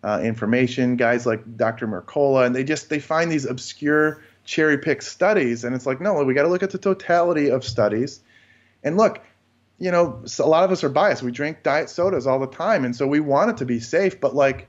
uh, 0.02 0.20
information. 0.22 0.96
Guys 0.96 1.26
like 1.26 1.56
Dr. 1.56 1.88
Mercola, 1.88 2.46
and 2.46 2.54
they 2.54 2.64
just 2.64 2.90
they 2.90 3.00
find 3.00 3.30
these 3.30 3.44
obscure 3.44 4.22
cherry 4.44 4.78
pick 4.78 5.02
studies, 5.02 5.64
and 5.64 5.74
it's 5.74 5.86
like 5.86 6.00
no, 6.00 6.22
we 6.22 6.34
got 6.34 6.42
to 6.42 6.48
look 6.48 6.62
at 6.62 6.70
the 6.70 6.78
totality 6.78 7.50
of 7.50 7.64
studies. 7.64 8.20
And 8.84 8.96
look, 8.96 9.20
you 9.78 9.90
know, 9.90 10.22
a 10.38 10.46
lot 10.46 10.64
of 10.64 10.70
us 10.70 10.84
are 10.84 10.88
biased. 10.88 11.22
We 11.22 11.32
drink 11.32 11.62
diet 11.62 11.90
sodas 11.90 12.26
all 12.26 12.38
the 12.38 12.46
time, 12.46 12.84
and 12.84 12.94
so 12.94 13.06
we 13.06 13.20
want 13.20 13.50
it 13.50 13.56
to 13.58 13.64
be 13.64 13.80
safe. 13.80 14.20
But 14.20 14.34
like, 14.34 14.68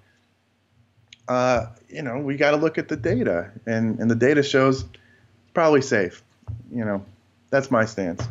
uh, 1.28 1.68
you 1.90 2.02
know, 2.02 2.18
we 2.18 2.38
got 2.38 2.52
to 2.52 2.58
look 2.58 2.78
at 2.78 2.88
the 2.88 2.98
data, 2.98 3.52
and 3.66 4.00
and 4.00 4.10
the 4.10 4.16
data 4.16 4.42
shows 4.44 4.82
it's 4.82 5.54
probably 5.54 5.82
safe. 5.82 6.24
You 6.72 6.86
know, 6.86 7.06
that's 7.50 7.70
my 7.70 7.86
stance. 7.86 8.28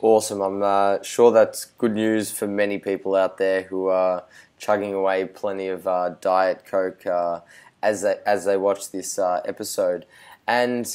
Awesome. 0.00 0.40
I'm 0.40 0.62
uh, 0.62 1.02
sure 1.02 1.32
that's 1.32 1.64
good 1.64 1.94
news 1.94 2.30
for 2.30 2.46
many 2.46 2.78
people 2.78 3.14
out 3.14 3.38
there 3.38 3.62
who 3.62 3.86
are 3.86 4.24
chugging 4.58 4.94
away 4.94 5.24
plenty 5.24 5.68
of 5.68 5.86
uh, 5.86 6.10
diet 6.20 6.64
coke 6.66 7.06
uh, 7.06 7.40
as 7.82 8.02
they 8.02 8.18
as 8.24 8.44
they 8.44 8.56
watch 8.56 8.90
this 8.90 9.18
uh, 9.18 9.40
episode. 9.44 10.06
And 10.46 10.86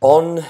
on 0.00 0.44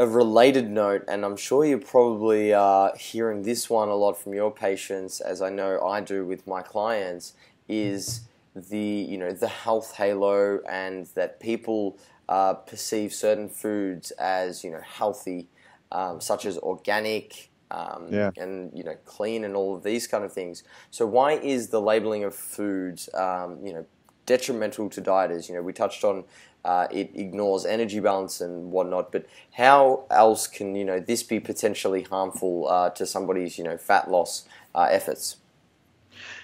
a 0.00 0.06
related 0.06 0.70
note, 0.70 1.04
and 1.08 1.26
I'm 1.26 1.36
sure 1.36 1.62
you're 1.62 1.76
probably 1.76 2.54
uh, 2.54 2.96
hearing 2.96 3.42
this 3.42 3.68
one 3.68 3.90
a 3.90 3.94
lot 3.94 4.16
from 4.16 4.32
your 4.32 4.50
patients, 4.50 5.20
as 5.20 5.42
I 5.42 5.50
know 5.50 5.78
I 5.84 6.00
do 6.00 6.24
with 6.24 6.46
my 6.46 6.62
clients, 6.62 7.34
is 7.68 8.22
the 8.56 8.78
you 8.78 9.18
know 9.18 9.32
the 9.32 9.46
health 9.46 9.94
halo 9.96 10.60
and 10.66 11.06
that 11.14 11.38
people 11.38 11.98
uh, 12.30 12.54
perceive 12.54 13.12
certain 13.12 13.50
foods 13.50 14.10
as 14.12 14.64
you 14.64 14.70
know 14.70 14.80
healthy, 14.80 15.48
um, 15.92 16.18
such 16.18 16.46
as 16.46 16.56
organic. 16.58 17.48
Um, 17.72 18.08
yeah. 18.10 18.32
and 18.36 18.76
you 18.76 18.82
know 18.82 18.96
clean 19.04 19.44
and 19.44 19.54
all 19.54 19.76
of 19.76 19.84
these 19.84 20.08
kind 20.08 20.24
of 20.24 20.32
things. 20.32 20.64
So 20.90 21.06
why 21.06 21.34
is 21.34 21.68
the 21.68 21.80
labeling 21.80 22.24
of 22.24 22.34
foods 22.34 23.08
um, 23.14 23.64
you 23.64 23.74
know 23.74 23.86
detrimental 24.24 24.88
to 24.90 25.02
dieters? 25.02 25.48
You 25.48 25.54
know 25.54 25.62
we 25.62 25.72
touched 25.72 26.02
on 26.02 26.24
uh, 26.64 26.86
it 26.90 27.10
ignores 27.14 27.64
energy 27.64 28.00
balance 28.00 28.40
and 28.40 28.70
whatnot. 28.70 29.12
But 29.12 29.26
how 29.52 30.04
else 30.10 30.46
can 30.46 30.74
you 30.74 30.84
know 30.84 31.00
this 31.00 31.22
be 31.22 31.40
potentially 31.40 32.02
harmful 32.02 32.68
uh, 32.68 32.90
to 32.90 33.06
somebody's 33.06 33.58
you 33.58 33.64
know 33.64 33.76
fat 33.76 34.10
loss 34.10 34.44
uh, 34.74 34.88
efforts? 34.90 35.36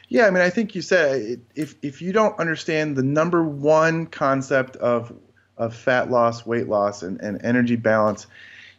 Yeah, 0.08 0.26
I 0.26 0.30
mean, 0.30 0.42
I 0.42 0.50
think 0.50 0.74
you 0.74 0.82
said 0.82 1.40
if 1.54 1.74
if 1.82 2.00
you 2.00 2.12
don't 2.12 2.38
understand 2.38 2.96
the 2.96 3.02
number 3.02 3.42
one 3.42 4.06
concept 4.06 4.76
of 4.76 5.12
of 5.56 5.74
fat 5.74 6.10
loss, 6.10 6.46
weight 6.46 6.68
loss, 6.68 7.02
and, 7.02 7.20
and 7.20 7.42
energy 7.44 7.76
balance, 7.76 8.26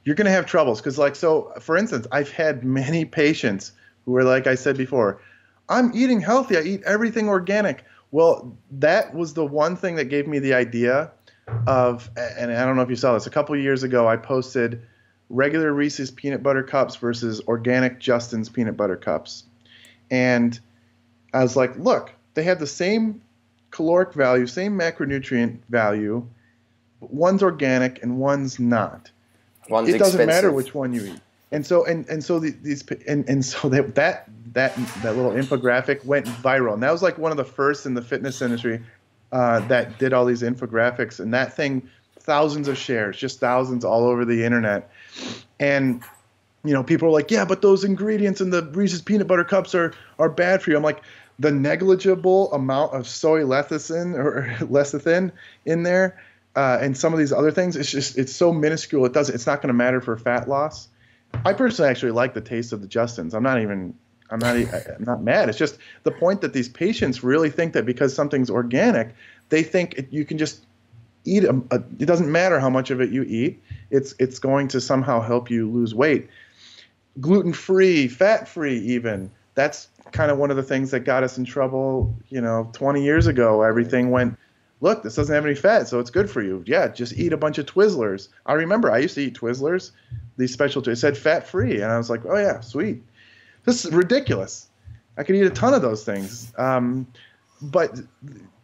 you're 0.03 0.15
going 0.15 0.25
to 0.25 0.31
have 0.31 0.45
troubles. 0.45 0.79
Because, 0.79 0.97
like, 0.97 1.15
so 1.15 1.51
for 1.59 1.75
instance, 1.75 2.07
I've 2.11 2.31
had 2.31 2.63
many 2.63 3.03
patients 3.03 3.71
who 4.05 4.15
are 4.15 4.23
like 4.23 4.47
I 4.47 4.55
said 4.55 4.77
before, 4.77 5.21
I'm 5.69 5.91
eating 5.93 6.21
healthy. 6.21 6.57
I 6.57 6.61
eat 6.61 6.83
everything 6.85 7.27
organic. 7.27 7.83
Well, 8.11 8.57
that 8.71 9.13
was 9.13 9.33
the 9.33 9.45
one 9.45 9.75
thing 9.75 9.95
that 9.95 10.05
gave 10.05 10.27
me 10.27 10.39
the 10.39 10.53
idea 10.53 11.11
of, 11.65 12.09
and 12.17 12.51
I 12.51 12.65
don't 12.65 12.75
know 12.75 12.81
if 12.81 12.89
you 12.89 12.95
saw 12.95 13.13
this, 13.13 13.27
a 13.27 13.31
couple 13.31 13.55
years 13.55 13.83
ago 13.83 14.07
I 14.07 14.17
posted 14.17 14.81
regular 15.29 15.73
Reese's 15.73 16.11
peanut 16.11 16.43
butter 16.43 16.63
cups 16.63 16.95
versus 16.95 17.41
organic 17.47 17.99
Justin's 17.99 18.49
peanut 18.49 18.77
butter 18.77 18.95
cups. 18.95 19.43
And 20.09 20.59
I 21.33 21.43
was 21.43 21.55
like, 21.55 21.77
look, 21.77 22.13
they 22.33 22.43
have 22.43 22.59
the 22.59 22.67
same 22.67 23.21
caloric 23.71 24.13
value, 24.13 24.47
same 24.47 24.77
macronutrient 24.77 25.59
value. 25.69 26.25
But 26.99 27.13
one's 27.13 27.43
organic 27.43 28.01
and 28.01 28.17
one's 28.17 28.59
not. 28.59 29.11
One's 29.69 29.89
it 29.89 29.97
doesn't 29.97 30.19
expensive. 30.19 30.27
matter 30.27 30.51
which 30.51 30.73
one 30.73 30.93
you 30.93 31.05
eat. 31.05 31.21
And 31.51 31.65
so 31.65 31.85
and 31.85 32.07
and 32.09 32.23
so 32.23 32.39
the, 32.39 32.51
these 32.51 32.83
and 33.07 33.27
and 33.29 33.45
so 33.45 33.69
that 33.69 33.95
that 33.95 34.29
that 34.53 34.75
that 35.01 35.15
little 35.15 35.31
infographic 35.31 36.03
went 36.05 36.25
viral. 36.25 36.73
And 36.73 36.83
that 36.83 36.91
was 36.91 37.01
like 37.01 37.17
one 37.17 37.31
of 37.31 37.37
the 37.37 37.45
first 37.45 37.85
in 37.85 37.93
the 37.93 38.01
fitness 38.01 38.41
industry 38.41 38.81
uh, 39.31 39.59
that 39.67 39.97
did 39.97 40.13
all 40.13 40.25
these 40.25 40.41
infographics, 40.41 41.19
and 41.19 41.33
that 41.33 41.55
thing, 41.55 41.89
thousands 42.19 42.67
of 42.67 42.77
shares, 42.77 43.17
just 43.17 43.39
thousands 43.39 43.83
all 43.83 44.05
over 44.05 44.25
the 44.25 44.43
internet. 44.43 44.89
And 45.59 46.03
you 46.63 46.73
know, 46.73 46.83
people 46.83 47.07
are 47.07 47.11
like, 47.11 47.31
yeah, 47.31 47.45
but 47.45 47.61
those 47.61 47.83
ingredients 47.83 48.41
in 48.41 48.49
the 48.49 48.63
Reese's 48.63 49.01
peanut 49.01 49.27
butter 49.27 49.43
cups 49.43 49.73
are 49.75 49.93
are 50.19 50.29
bad 50.29 50.61
for 50.61 50.71
you. 50.71 50.77
I'm 50.77 50.83
like, 50.83 51.01
the 51.39 51.51
negligible 51.51 52.51
amount 52.53 52.93
of 52.93 53.07
soy 53.07 53.41
lecithin 53.41 54.15
or 54.17 54.43
lecithin 54.65 55.31
in 55.65 55.83
there, 55.83 56.21
uh, 56.55 56.79
and 56.81 56.97
some 56.97 57.13
of 57.13 57.19
these 57.19 57.31
other 57.31 57.51
things, 57.51 57.75
it's 57.75 57.91
just 57.91 58.17
it's 58.17 58.35
so 58.35 58.51
minuscule. 58.51 59.05
It 59.05 59.13
doesn't. 59.13 59.33
It's 59.33 59.47
not 59.47 59.61
going 59.61 59.69
to 59.69 59.73
matter 59.73 60.01
for 60.01 60.17
fat 60.17 60.49
loss. 60.49 60.87
I 61.45 61.53
personally 61.53 61.91
actually 61.91 62.11
like 62.11 62.33
the 62.33 62.41
taste 62.41 62.73
of 62.73 62.81
the 62.81 62.87
Justins. 62.87 63.33
I'm 63.33 63.43
not 63.43 63.61
even 63.61 63.93
I'm 64.29 64.39
not 64.39 64.55
I'm 64.55 65.03
not 65.03 65.23
mad. 65.23 65.49
It's 65.49 65.57
just 65.57 65.77
the 66.03 66.11
point 66.11 66.41
that 66.41 66.53
these 66.53 66.69
patients 66.69 67.23
really 67.23 67.49
think 67.49 67.73
that 67.73 67.85
because 67.85 68.13
something's 68.13 68.49
organic, 68.49 69.15
they 69.49 69.63
think 69.63 69.95
it, 69.97 70.07
you 70.11 70.25
can 70.25 70.37
just 70.37 70.65
eat 71.23 71.43
a, 71.43 71.61
a, 71.71 71.75
it 71.99 72.05
doesn't 72.05 72.31
matter 72.31 72.59
how 72.59 72.69
much 72.69 72.91
of 72.91 73.01
it 73.01 73.09
you 73.09 73.23
eat. 73.23 73.61
It's 73.89 74.15
it's 74.19 74.39
going 74.39 74.67
to 74.69 74.81
somehow 74.81 75.21
help 75.21 75.49
you 75.49 75.69
lose 75.69 75.95
weight. 75.95 76.29
Gluten 77.19 77.53
free, 77.53 78.07
fat 78.07 78.47
free, 78.47 78.77
even 78.79 79.31
that's 79.55 79.87
kind 80.11 80.31
of 80.31 80.37
one 80.37 80.51
of 80.51 80.57
the 80.57 80.63
things 80.63 80.91
that 80.91 81.01
got 81.01 81.23
us 81.23 81.37
in 81.37 81.45
trouble. 81.45 82.15
You 82.29 82.41
know, 82.41 82.69
20 82.73 83.03
years 83.03 83.27
ago, 83.27 83.61
everything 83.61 84.11
went 84.11 84.37
look, 84.81 85.03
this 85.03 85.15
doesn't 85.15 85.33
have 85.33 85.45
any 85.45 85.55
fat, 85.55 85.87
so 85.87 85.99
it's 85.99 86.09
good 86.09 86.29
for 86.29 86.41
you. 86.41 86.63
Yeah, 86.65 86.87
just 86.87 87.13
eat 87.13 87.33
a 87.33 87.37
bunch 87.37 87.57
of 87.57 87.65
Twizzlers. 87.65 88.29
I 88.45 88.53
remember 88.53 88.91
I 88.91 88.99
used 88.99 89.15
to 89.15 89.21
eat 89.21 89.35
Twizzlers, 89.35 89.91
these 90.37 90.53
special. 90.53 90.87
It 90.87 90.95
said 90.97 91.17
fat 91.17 91.47
free, 91.47 91.81
and 91.81 91.91
I 91.91 91.97
was 91.97 92.09
like, 92.09 92.25
oh 92.25 92.37
yeah, 92.37 92.59
sweet. 92.61 93.03
This 93.67 93.83
is 93.83 93.91
ridiculous. 93.91 94.69
I 95.17 95.23
could 95.23 95.35
eat 95.35 95.45
a 95.45 95.49
ton 95.49 95.73
of 95.73 95.81
those 95.81 96.05
things. 96.05 96.53
Um, 96.57 97.05
but 97.61 97.99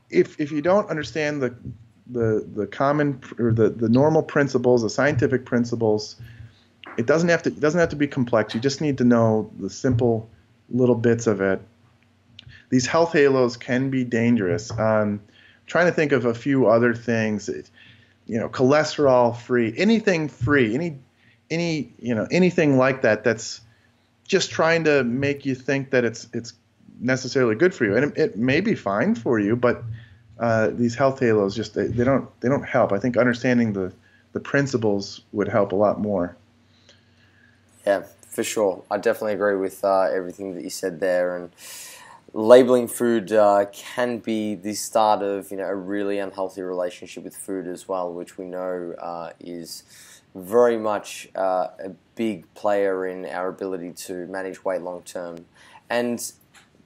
if 0.09 0.39
if 0.39 0.49
you 0.49 0.61
don't 0.61 0.89
understand 0.89 1.41
the 1.41 1.53
the 2.07 2.47
the 2.55 2.65
common 2.67 3.19
or 3.37 3.51
the 3.51 3.69
the 3.69 3.89
normal 3.89 4.23
principles, 4.23 4.81
the 4.81 4.89
scientific 4.89 5.43
principles, 5.43 6.15
it 6.97 7.05
doesn't 7.05 7.27
have 7.27 7.43
to 7.43 7.49
it 7.49 7.59
doesn't 7.59 7.81
have 7.81 7.89
to 7.89 7.97
be 7.97 8.07
complex. 8.07 8.55
You 8.55 8.61
just 8.61 8.79
need 8.79 8.97
to 8.99 9.03
know 9.03 9.51
the 9.59 9.69
simple 9.69 10.29
little 10.69 10.95
bits 10.95 11.27
of 11.27 11.41
it. 11.41 11.61
These 12.69 12.87
health 12.87 13.11
halos 13.11 13.57
can 13.57 13.89
be 13.89 14.05
dangerous. 14.05 14.71
Um, 14.71 15.19
trying 15.67 15.87
to 15.87 15.91
think 15.91 16.13
of 16.13 16.23
a 16.23 16.33
few 16.33 16.67
other 16.67 16.93
things. 16.93 17.49
You 18.25 18.39
know, 18.39 18.47
cholesterol 18.47 19.35
free, 19.35 19.73
anything 19.75 20.29
free, 20.29 20.73
any 20.73 20.97
any 21.49 21.93
you 21.99 22.15
know 22.15 22.25
anything 22.31 22.77
like 22.77 23.01
that. 23.01 23.25
That's 23.25 23.59
just 24.27 24.51
trying 24.51 24.83
to 24.85 25.03
make 25.03 25.45
you 25.45 25.55
think 25.55 25.91
that 25.91 26.03
it's 26.03 26.27
it's 26.33 26.53
necessarily 26.99 27.55
good 27.55 27.73
for 27.73 27.85
you, 27.85 27.95
and 27.95 28.05
it, 28.05 28.17
it 28.17 28.37
may 28.37 28.61
be 28.61 28.75
fine 28.75 29.15
for 29.15 29.39
you, 29.39 29.55
but 29.55 29.83
uh, 30.39 30.69
these 30.71 30.95
health 30.95 31.19
halos 31.19 31.55
just 31.55 31.73
they, 31.73 31.87
they 31.87 32.03
don't 32.03 32.29
they 32.41 32.49
don't 32.49 32.65
help. 32.65 32.91
I 32.91 32.99
think 32.99 33.17
understanding 33.17 33.73
the 33.73 33.93
the 34.33 34.39
principles 34.39 35.21
would 35.31 35.47
help 35.47 35.71
a 35.71 35.75
lot 35.75 35.99
more. 35.99 36.35
Yeah, 37.85 38.03
for 38.29 38.43
sure. 38.43 38.83
I 38.89 38.97
definitely 38.97 39.33
agree 39.33 39.55
with 39.55 39.83
uh, 39.83 40.03
everything 40.03 40.55
that 40.55 40.63
you 40.63 40.69
said 40.69 40.99
there, 40.99 41.35
and 41.35 41.51
labeling 42.33 42.87
food 42.87 43.31
uh, 43.31 43.65
can 43.71 44.17
be 44.17 44.55
the 44.55 44.73
start 44.73 45.21
of 45.21 45.51
you 45.51 45.57
know 45.57 45.65
a 45.65 45.75
really 45.75 46.17
unhealthy 46.17 46.61
relationship 46.61 47.23
with 47.23 47.35
food 47.35 47.67
as 47.67 47.87
well, 47.87 48.11
which 48.11 48.37
we 48.37 48.45
know 48.45 48.95
uh, 48.99 49.31
is 49.39 49.83
very 50.35 50.77
much 50.77 51.29
uh, 51.35 51.67
a 51.83 51.89
big 52.15 52.51
player 52.53 53.05
in 53.05 53.25
our 53.25 53.49
ability 53.49 53.91
to 53.91 54.25
manage 54.27 54.63
weight 54.63 54.81
long 54.81 55.01
term. 55.03 55.45
And 55.89 56.19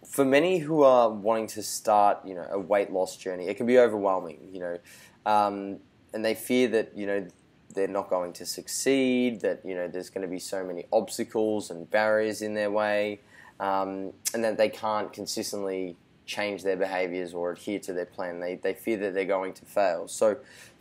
for 0.06 0.26
many 0.26 0.60
who 0.60 0.84
are 0.84 1.10
wanting 1.10 1.48
to 1.48 1.64
start, 1.64 2.20
you 2.26 2.36
know, 2.36 2.48
a 2.50 2.60
weight 2.60 2.92
loss 2.92 3.16
journey, 3.18 3.48
it 3.48 3.58
can 3.58 3.66
be 3.66 3.80
overwhelming, 3.80 4.50
you 4.52 4.60
know, 4.60 4.78
um, 5.26 5.78
and 6.14 6.24
they 6.24 6.34
fear 6.36 6.68
that 6.70 6.98
you 6.98 7.06
know 7.06 7.28
they're 7.74 7.88
not 7.88 8.10
going 8.10 8.34
to 8.34 8.46
succeed, 8.46 9.42
that 9.42 9.62
you 9.66 9.76
know 9.76 9.88
there's 9.88 10.10
going 10.10 10.22
to 10.24 10.28
be 10.28 10.40
so 10.40 10.64
many 10.64 10.86
obstacles 10.92 11.70
and 11.70 11.90
barriers 11.90 12.42
in 12.42 12.54
their 12.54 12.72
way 12.72 13.20
um, 13.60 14.14
and 14.34 14.44
that 14.44 14.58
they 14.58 14.70
can't 14.70 15.12
consistently 15.12 15.96
change 16.26 16.64
their 16.64 16.76
behaviors 16.76 17.34
or 17.34 17.52
adhere 17.52 17.80
to 17.80 17.94
their 17.94 18.06
plan. 18.06 18.40
They, 18.40 18.56
they 18.56 18.74
fear 18.74 18.98
that 18.98 19.14
they're 19.14 19.26
going 19.26 19.54
to 19.54 19.66
fail. 19.66 20.08
So, 20.08 20.38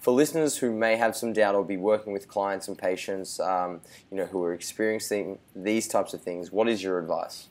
for 0.06 0.12
listeners 0.12 0.56
who 0.56 0.72
may 0.72 0.94
have 0.94 1.16
some 1.16 1.32
doubt 1.32 1.56
or 1.56 1.64
be 1.64 1.76
working 1.76 2.12
with 2.12 2.28
clients 2.28 2.68
and 2.68 2.78
patients, 2.78 3.40
um, 3.40 3.80
you 4.08 4.16
know, 4.16 4.24
who 4.26 4.40
are 4.44 4.54
experiencing 4.54 5.36
these 5.56 5.88
types 5.88 6.14
of 6.14 6.22
things, 6.22 6.52
what 6.52 6.68
is 6.68 6.80
your 6.80 7.00
advice? 7.00 7.48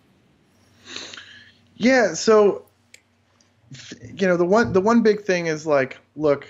Yeah, 1.76 2.14
so 2.14 2.64
you 4.01 4.26
know, 4.26 4.38
the 4.38 4.45
one 4.45 4.72
the 4.72 4.80
one 4.80 5.03
big 5.03 5.24
thing 5.24 5.47
is 5.47 5.68
like, 5.68 5.99
look, 6.16 6.47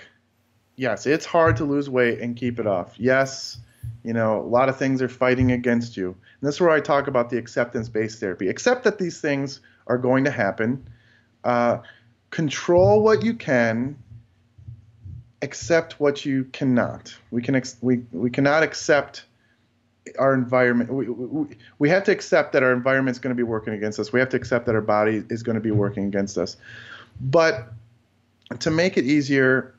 yes, 0.76 1.06
it's 1.06 1.26
hard 1.26 1.56
to 1.56 1.64
lose 1.64 1.90
weight 1.90 2.20
and 2.20 2.36
keep 2.36 2.60
it 2.60 2.68
off. 2.68 2.94
Yes, 2.98 3.58
you 4.04 4.12
know, 4.12 4.40
a 4.40 4.46
lot 4.46 4.68
of 4.68 4.76
things 4.76 5.02
are 5.02 5.08
fighting 5.08 5.50
against 5.50 5.96
you. 5.96 6.10
And 6.10 6.46
this 6.48 6.54
is 6.54 6.60
where 6.60 6.70
I 6.70 6.78
talk 6.78 7.08
about 7.08 7.30
the 7.30 7.36
acceptance 7.36 7.88
based 7.88 8.20
therapy. 8.20 8.46
Accept 8.46 8.84
that 8.84 8.98
these 8.98 9.20
things 9.20 9.58
are 9.88 9.98
going 9.98 10.22
to 10.22 10.30
happen. 10.30 10.88
Uh, 11.42 11.78
control 12.30 13.02
what 13.02 13.24
you 13.24 13.34
can. 13.34 13.98
Accept 15.46 16.00
what 16.00 16.24
you 16.24 16.44
cannot. 16.58 17.14
We 17.30 17.40
can 17.40 17.54
ex- 17.54 17.76
we 17.80 17.94
we 18.10 18.30
cannot 18.30 18.64
accept 18.64 19.24
our 20.18 20.34
environment. 20.34 20.92
We, 20.92 21.08
we, 21.08 21.46
we 21.78 21.88
have 21.88 22.02
to 22.04 22.12
accept 22.12 22.52
that 22.54 22.62
our 22.64 22.72
environment 22.72 23.14
is 23.16 23.20
going 23.20 23.30
to 23.30 23.36
be 23.36 23.44
working 23.44 23.72
against 23.72 24.00
us. 24.00 24.12
We 24.12 24.18
have 24.18 24.28
to 24.30 24.36
accept 24.36 24.66
that 24.66 24.74
our 24.74 24.80
body 24.80 25.22
is 25.30 25.44
going 25.44 25.54
to 25.54 25.60
be 25.60 25.70
working 25.70 26.04
against 26.04 26.36
us. 26.36 26.56
But 27.20 27.72
to 28.58 28.70
make 28.70 28.96
it 28.96 29.04
easier, 29.04 29.74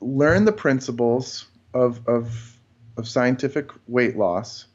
learn 0.00 0.44
the 0.44 0.52
principles 0.52 1.46
of 1.72 2.06
of 2.06 2.58
of 2.98 3.08
scientific 3.08 3.70
weight 3.88 4.16
loss 4.18 4.66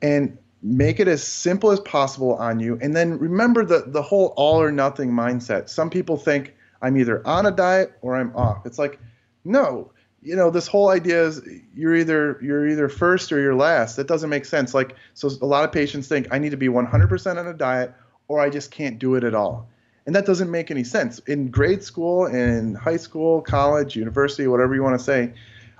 and 0.00 0.38
make 0.62 1.00
it 1.00 1.08
as 1.08 1.22
simple 1.22 1.70
as 1.70 1.80
possible 1.80 2.34
on 2.36 2.60
you. 2.60 2.78
And 2.80 2.96
then 2.96 3.18
remember 3.18 3.64
the, 3.64 3.84
the 3.86 4.02
whole 4.02 4.32
all 4.36 4.60
or 4.62 4.72
nothing 4.72 5.10
mindset. 5.10 5.68
Some 5.68 5.90
people 5.90 6.16
think 6.16 6.54
I'm 6.82 6.96
either 6.96 7.26
on 7.26 7.46
a 7.46 7.50
diet 7.50 7.92
or 8.02 8.16
I'm 8.16 8.34
off. 8.36 8.66
It's 8.66 8.78
like, 8.78 8.98
no, 9.44 9.92
you 10.22 10.36
know, 10.36 10.50
this 10.50 10.66
whole 10.66 10.90
idea 10.90 11.24
is 11.24 11.40
you're 11.74 11.96
either 11.96 12.38
you're 12.42 12.68
either 12.68 12.88
first 12.88 13.32
or 13.32 13.40
you're 13.40 13.54
last. 13.54 13.96
That 13.96 14.06
doesn't 14.06 14.28
make 14.28 14.44
sense. 14.44 14.74
Like, 14.74 14.96
so 15.14 15.30
a 15.40 15.46
lot 15.46 15.64
of 15.64 15.72
patients 15.72 16.08
think 16.08 16.28
I 16.30 16.38
need 16.38 16.50
to 16.50 16.56
be 16.56 16.68
100% 16.68 17.38
on 17.38 17.46
a 17.46 17.54
diet 17.54 17.94
or 18.28 18.40
I 18.40 18.50
just 18.50 18.70
can't 18.70 18.98
do 18.98 19.14
it 19.14 19.24
at 19.24 19.34
all. 19.34 19.68
And 20.06 20.14
that 20.14 20.26
doesn't 20.26 20.50
make 20.50 20.70
any 20.70 20.84
sense. 20.84 21.18
In 21.20 21.50
grade 21.50 21.82
school, 21.82 22.26
in 22.26 22.74
high 22.74 22.96
school, 22.96 23.42
college, 23.42 23.96
university, 23.96 24.46
whatever 24.46 24.74
you 24.74 24.82
want 24.82 24.98
to 24.98 25.04
say, 25.04 25.32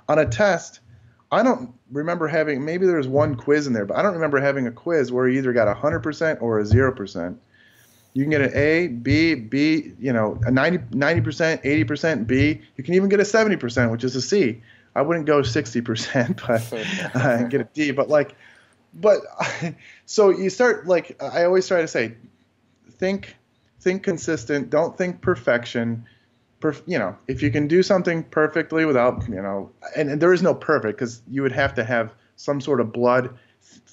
on 0.07 0.19
a 0.19 0.25
test, 0.25 0.79
I 1.31 1.43
don't 1.43 1.73
remember 1.91 2.27
having 2.27 2.65
maybe 2.65 2.85
there 2.85 2.97
was 2.97 3.07
one 3.07 3.35
quiz 3.35 3.67
in 3.67 3.73
there, 3.73 3.85
but 3.85 3.97
I 3.97 4.01
don't 4.01 4.13
remember 4.13 4.39
having 4.39 4.67
a 4.67 4.71
quiz 4.71 5.11
where 5.11 5.27
you 5.27 5.37
either 5.37 5.53
got 5.53 5.75
hundred 5.77 6.01
percent 6.01 6.41
or 6.41 6.59
a 6.59 6.65
zero 6.65 6.91
percent. 6.91 7.39
You 8.13 8.23
can 8.23 8.31
get 8.31 8.41
an 8.41 8.51
A, 8.53 8.87
B, 8.87 9.35
B, 9.35 9.93
you 9.99 10.11
know, 10.11 10.39
a 10.45 10.51
90 10.51 11.21
percent, 11.21 11.61
eighty 11.63 11.83
percent 11.83 12.27
B. 12.27 12.61
You 12.75 12.83
can 12.83 12.93
even 12.93 13.09
get 13.09 13.19
a 13.19 13.25
seventy 13.25 13.55
percent, 13.55 13.91
which 13.91 14.03
is 14.03 14.15
a 14.15 14.21
C. 14.21 14.61
I 14.95 15.01
wouldn't 15.01 15.25
go 15.25 15.41
sixty 15.43 15.81
percent, 15.81 16.41
but 16.47 16.61
uh, 17.15 17.43
get 17.43 17.61
a 17.61 17.67
D. 17.73 17.91
But 17.91 18.09
like, 18.09 18.35
but 18.93 19.21
so 20.05 20.29
you 20.29 20.49
start 20.49 20.87
like 20.87 21.21
I 21.21 21.45
always 21.45 21.67
try 21.67 21.81
to 21.81 21.87
say, 21.87 22.15
think, 22.91 23.35
think 23.79 24.03
consistent. 24.03 24.69
Don't 24.69 24.97
think 24.97 25.21
perfection 25.21 26.05
perf- 26.61 26.83
you 26.85 26.97
know, 26.97 27.17
if 27.27 27.41
you 27.41 27.51
can 27.51 27.67
do 27.67 27.83
something 27.83 28.23
perfectly 28.23 28.85
without, 28.85 29.27
you 29.27 29.41
know, 29.41 29.71
and, 29.97 30.09
and 30.09 30.21
there 30.21 30.31
is 30.31 30.41
no 30.41 30.53
perfect 30.53 30.97
because 30.97 31.21
you 31.29 31.41
would 31.41 31.51
have 31.51 31.73
to 31.73 31.83
have 31.83 32.13
some 32.37 32.61
sort 32.61 32.79
of 32.79 32.93
blood 32.93 33.37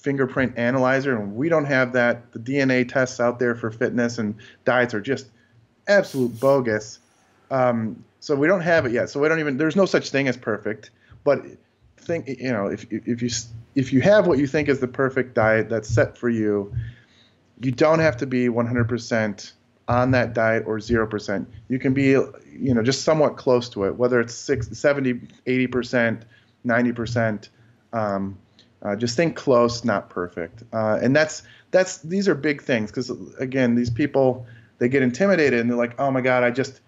fingerprint 0.02 0.56
analyzer, 0.56 1.16
and 1.16 1.34
we 1.34 1.48
don't 1.48 1.64
have 1.64 1.92
that. 1.92 2.32
The 2.32 2.38
DNA 2.38 2.88
tests 2.88 3.20
out 3.20 3.38
there 3.38 3.54
for 3.54 3.70
fitness 3.70 4.18
and 4.18 4.34
diets 4.64 4.94
are 4.94 5.00
just 5.00 5.26
absolute 5.86 6.38
bogus. 6.40 6.98
Um, 7.50 8.04
so 8.20 8.36
we 8.36 8.46
don't 8.46 8.60
have 8.60 8.86
it 8.86 8.92
yet. 8.92 9.10
So 9.10 9.20
we 9.20 9.28
don't 9.28 9.40
even. 9.40 9.56
There's 9.56 9.76
no 9.76 9.86
such 9.86 10.10
thing 10.10 10.28
as 10.28 10.36
perfect. 10.36 10.90
But 11.24 11.44
think, 11.96 12.28
you 12.28 12.52
know, 12.52 12.66
if 12.66 12.86
if 12.90 13.22
you 13.22 13.30
if 13.74 13.92
you 13.92 14.00
have 14.00 14.26
what 14.26 14.38
you 14.38 14.46
think 14.46 14.68
is 14.68 14.80
the 14.80 14.88
perfect 14.88 15.34
diet 15.34 15.68
that's 15.68 15.88
set 15.88 16.16
for 16.16 16.28
you, 16.28 16.74
you 17.60 17.70
don't 17.70 18.00
have 18.00 18.16
to 18.16 18.26
be 18.26 18.48
100% 18.48 19.52
on 19.86 20.10
that 20.10 20.34
diet 20.34 20.64
or 20.66 20.78
0%. 20.78 21.46
You 21.68 21.78
can 21.78 21.94
be, 21.94 22.10
you 22.10 22.74
know, 22.74 22.82
just 22.82 23.02
somewhat 23.02 23.36
close 23.36 23.68
to 23.70 23.84
it, 23.84 23.96
whether 23.96 24.20
it's 24.20 24.34
six, 24.34 24.76
70, 24.76 25.14
80%, 25.46 26.22
90%. 26.66 27.48
Um, 27.92 28.38
uh, 28.82 28.96
just 28.96 29.16
think 29.16 29.36
close, 29.36 29.84
not 29.84 30.10
perfect. 30.10 30.62
Uh, 30.72 30.98
and 31.02 31.14
that's 31.14 31.42
that's 31.70 31.98
these 31.98 32.28
are 32.28 32.34
big 32.34 32.62
things 32.62 32.90
because 32.90 33.10
again, 33.38 33.74
these 33.74 33.90
people 33.90 34.46
they 34.78 34.88
get 34.88 35.02
intimidated 35.02 35.60
and 35.60 35.70
they're 35.70 35.76
like, 35.76 35.98
oh 35.98 36.10
my 36.10 36.20
god, 36.20 36.44
I 36.44 36.50
just 36.50 36.80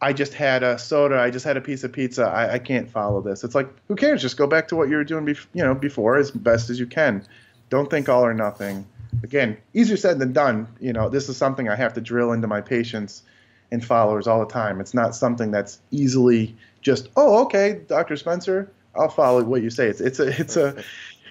I 0.00 0.12
just 0.12 0.34
had 0.34 0.62
a 0.62 0.78
soda, 0.78 1.18
I 1.18 1.30
just 1.30 1.44
had 1.44 1.56
a 1.56 1.60
piece 1.60 1.84
of 1.84 1.92
pizza, 1.92 2.24
I, 2.24 2.54
I 2.54 2.58
can't 2.58 2.90
follow 2.90 3.20
this. 3.20 3.44
It's 3.44 3.54
like 3.54 3.68
who 3.88 3.96
cares? 3.96 4.22
Just 4.22 4.36
go 4.36 4.46
back 4.46 4.68
to 4.68 4.76
what 4.76 4.88
you 4.88 4.96
were 4.96 5.04
doing, 5.04 5.24
bef- 5.26 5.46
you 5.54 5.62
know, 5.62 5.74
before 5.74 6.16
as 6.16 6.30
best 6.30 6.70
as 6.70 6.78
you 6.78 6.86
can. 6.86 7.24
Don't 7.70 7.90
think 7.90 8.08
all 8.08 8.24
or 8.24 8.34
nothing 8.34 8.86
again, 9.22 9.56
easier 9.74 9.96
said 9.96 10.18
than 10.18 10.32
done. 10.32 10.68
You 10.80 10.92
know, 10.92 11.08
this 11.08 11.28
is 11.28 11.36
something 11.36 11.68
I 11.68 11.76
have 11.76 11.94
to 11.94 12.00
drill 12.00 12.32
into 12.32 12.46
my 12.46 12.60
patients 12.60 13.22
and 13.70 13.84
followers 13.84 14.26
all 14.26 14.40
the 14.40 14.52
time. 14.52 14.80
It's 14.80 14.94
not 14.94 15.14
something 15.14 15.50
that's 15.50 15.80
easily 15.90 16.56
just, 16.80 17.08
oh, 17.16 17.44
okay, 17.44 17.80
Dr. 17.86 18.16
Spencer, 18.16 18.70
I'll 18.94 19.08
follow 19.08 19.42
what 19.44 19.62
you 19.62 19.70
say. 19.70 19.88
It's 19.88 20.00
it's 20.00 20.18
a 20.18 20.40
it's 20.40 20.56
a 20.56 20.82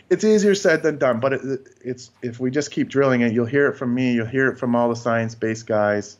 it's 0.09 0.23
easier 0.23 0.55
said 0.55 0.83
than 0.83 0.97
done, 0.97 1.19
but 1.19 1.33
it, 1.33 1.67
it's 1.81 2.11
if 2.21 2.39
we 2.39 2.51
just 2.51 2.71
keep 2.71 2.89
drilling 2.89 3.21
it, 3.21 3.33
you'll 3.33 3.45
hear 3.45 3.67
it 3.67 3.77
from 3.77 3.93
me, 3.93 4.13
you'll 4.13 4.25
hear 4.25 4.47
it 4.49 4.57
from 4.57 4.75
all 4.75 4.89
the 4.89 4.95
science-based 4.95 5.67
guys, 5.67 6.17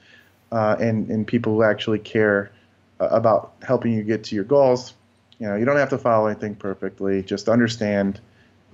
uh, 0.52 0.76
and 0.80 1.10
and 1.10 1.26
people 1.26 1.54
who 1.54 1.64
actually 1.64 2.00
care 2.00 2.52
uh, 3.00 3.08
about 3.08 3.54
helping 3.62 3.94
you 3.94 4.04
get 4.04 4.24
to 4.26 4.36
your 4.36 4.44
goals. 4.44 4.94
You 5.40 5.48
know, 5.48 5.56
you 5.56 5.66
don't 5.66 5.78
have 5.78 5.90
to 5.90 5.98
follow 5.98 6.28
anything 6.28 6.56
perfectly. 6.56 7.22
Just 7.22 7.48
understand, 7.48 8.20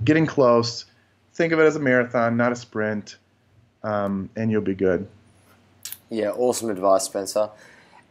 getting 0.04 0.26
close, 0.26 0.86
think 1.34 1.52
of 1.54 1.60
it 1.60 1.64
as 1.64 1.76
a 1.76 1.80
marathon, 1.80 2.38
not 2.38 2.52
a 2.52 2.56
sprint, 2.56 3.18
um, 3.84 4.30
and 4.36 4.50
you'll 4.50 4.62
be 4.62 4.76
good. 4.76 5.08
Yeah, 6.10 6.32
awesome 6.32 6.70
advice, 6.70 7.04
Spencer. 7.04 7.50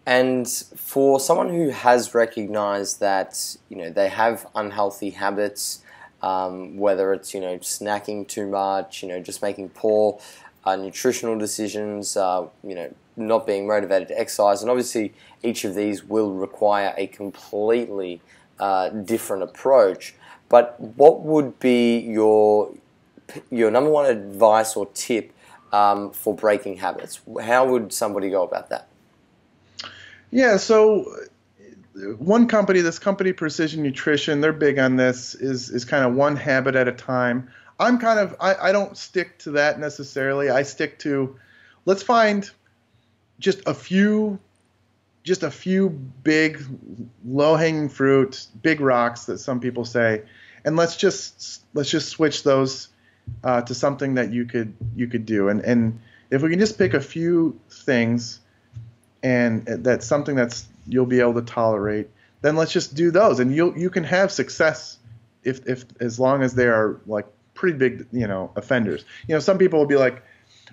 And 0.04 0.48
for 0.48 1.20
someone 1.20 1.48
who 1.48 1.68
has 1.68 2.14
recognized 2.14 3.00
that 3.00 3.56
you 3.68 3.76
know 3.76 3.90
they 3.90 4.08
have 4.08 4.46
unhealthy 4.54 5.10
habits, 5.10 5.82
um, 6.22 6.76
whether 6.76 7.12
it's 7.12 7.34
you 7.34 7.40
know 7.40 7.58
snacking 7.58 8.26
too 8.26 8.46
much, 8.46 9.02
you 9.02 9.08
know 9.08 9.20
just 9.20 9.42
making 9.42 9.70
poor 9.70 10.20
uh, 10.64 10.76
nutritional 10.76 11.38
decisions, 11.38 12.16
uh, 12.16 12.46
you 12.62 12.74
know, 12.74 12.92
not 13.16 13.46
being 13.46 13.66
motivated 13.66 14.08
to 14.08 14.18
exercise, 14.18 14.62
and 14.62 14.70
obviously 14.70 15.12
each 15.42 15.64
of 15.64 15.74
these 15.74 16.04
will 16.04 16.32
require 16.32 16.94
a 16.96 17.06
completely 17.08 18.20
uh, 18.58 18.88
different 18.88 19.42
approach. 19.42 20.14
But 20.48 20.78
what 20.78 21.22
would 21.22 21.58
be 21.58 21.98
your 21.98 22.74
your 23.50 23.70
number 23.70 23.90
one 23.90 24.06
advice 24.06 24.76
or 24.76 24.86
tip 24.94 25.32
um, 25.72 26.10
for 26.12 26.34
breaking 26.34 26.76
habits? 26.76 27.20
How 27.40 27.66
would 27.66 27.92
somebody 27.92 28.30
go 28.30 28.42
about 28.44 28.68
that? 28.70 28.88
Yeah, 30.30 30.56
so 30.56 31.26
one 32.18 32.48
company, 32.48 32.80
this 32.80 32.98
company 32.98 33.32
Precision 33.32 33.82
Nutrition, 33.82 34.40
they're 34.40 34.52
big 34.52 34.78
on 34.78 34.96
this. 34.96 35.34
Is 35.34 35.70
is 35.70 35.84
kind 35.84 36.04
of 36.04 36.14
one 36.14 36.36
habit 36.36 36.74
at 36.74 36.88
a 36.88 36.92
time. 36.92 37.50
I'm 37.78 37.98
kind 37.98 38.18
of 38.18 38.34
I, 38.40 38.54
I 38.54 38.72
don't 38.72 38.96
stick 38.96 39.38
to 39.40 39.52
that 39.52 39.78
necessarily. 39.78 40.50
I 40.50 40.62
stick 40.62 40.98
to 41.00 41.36
let's 41.84 42.02
find 42.02 42.50
just 43.38 43.66
a 43.66 43.74
few 43.74 44.38
just 45.24 45.42
a 45.42 45.50
few 45.50 45.90
big 45.90 46.64
low 47.24 47.56
hanging 47.56 47.88
fruit, 47.88 48.46
big 48.62 48.80
rocks 48.80 49.26
that 49.26 49.38
some 49.38 49.60
people 49.60 49.84
say, 49.84 50.22
and 50.64 50.76
let's 50.76 50.96
just 50.96 51.64
let's 51.74 51.90
just 51.90 52.08
switch 52.08 52.42
those 52.42 52.88
uh, 53.44 53.62
to 53.62 53.74
something 53.74 54.14
that 54.14 54.32
you 54.32 54.46
could 54.46 54.74
you 54.96 55.06
could 55.06 55.26
do. 55.26 55.48
And 55.48 55.60
and 55.60 56.00
if 56.30 56.42
we 56.42 56.50
can 56.50 56.58
just 56.58 56.78
pick 56.78 56.94
a 56.94 57.00
few 57.00 57.58
things, 57.70 58.40
and 59.22 59.66
that's 59.66 60.06
something 60.06 60.34
that's 60.34 60.66
you'll 60.86 61.06
be 61.06 61.20
able 61.20 61.34
to 61.34 61.42
tolerate, 61.42 62.08
then 62.40 62.56
let's 62.56 62.72
just 62.72 62.94
do 62.94 63.10
those, 63.10 63.40
and 63.40 63.54
you 63.54 63.74
you 63.76 63.90
can 63.90 64.04
have 64.04 64.32
success 64.32 64.98
if 65.44 65.66
if 65.66 65.84
as 66.00 66.18
long 66.18 66.42
as 66.42 66.54
they 66.54 66.66
are 66.66 67.00
like 67.06 67.26
pretty 67.54 67.78
big 67.78 68.06
you 68.12 68.26
know 68.26 68.50
offenders. 68.56 69.04
You 69.26 69.34
know, 69.34 69.40
some 69.40 69.58
people 69.58 69.78
will 69.78 69.86
be 69.86 69.96
like, 69.96 70.22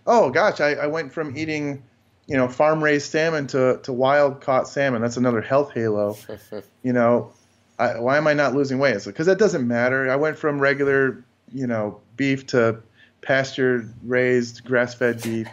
oh 0.07 0.30
gosh, 0.30 0.60
I, 0.60 0.74
I 0.74 0.88
went 0.88 1.14
from 1.14 1.38
eating 1.38 1.84
you 2.28 2.38
know 2.38 2.47
farm 2.47 2.84
raised 2.84 3.12
salmon 3.12 3.47
to 3.47 3.80
to 3.84 3.93
wild 3.93 4.41
caught 4.41 4.68
salmon. 4.68 5.01
That's 5.01 5.18
another 5.18 5.41
health 5.41 5.74
halo. 5.74 6.18
you 6.84 6.93
know, 6.93 7.32
I, 7.78 7.99
why 7.99 8.18
am 8.18 8.28
I 8.28 8.34
not 8.34 8.55
losing 8.55 8.80
weight? 8.80 9.03
Because 9.05 9.28
that 9.28 9.39
doesn't 9.39 9.68
matter. 9.68 10.10
I 10.10 10.16
went 10.16 10.38
from 10.38 10.60
regular 10.60 11.24
you 11.53 11.68
know 11.68 11.99
beef 12.18 12.47
to 12.47 12.82
pasture 13.22 13.88
raised 14.03 14.64
grass 14.66 14.93
fed 14.95 15.22
beef. 15.22 15.47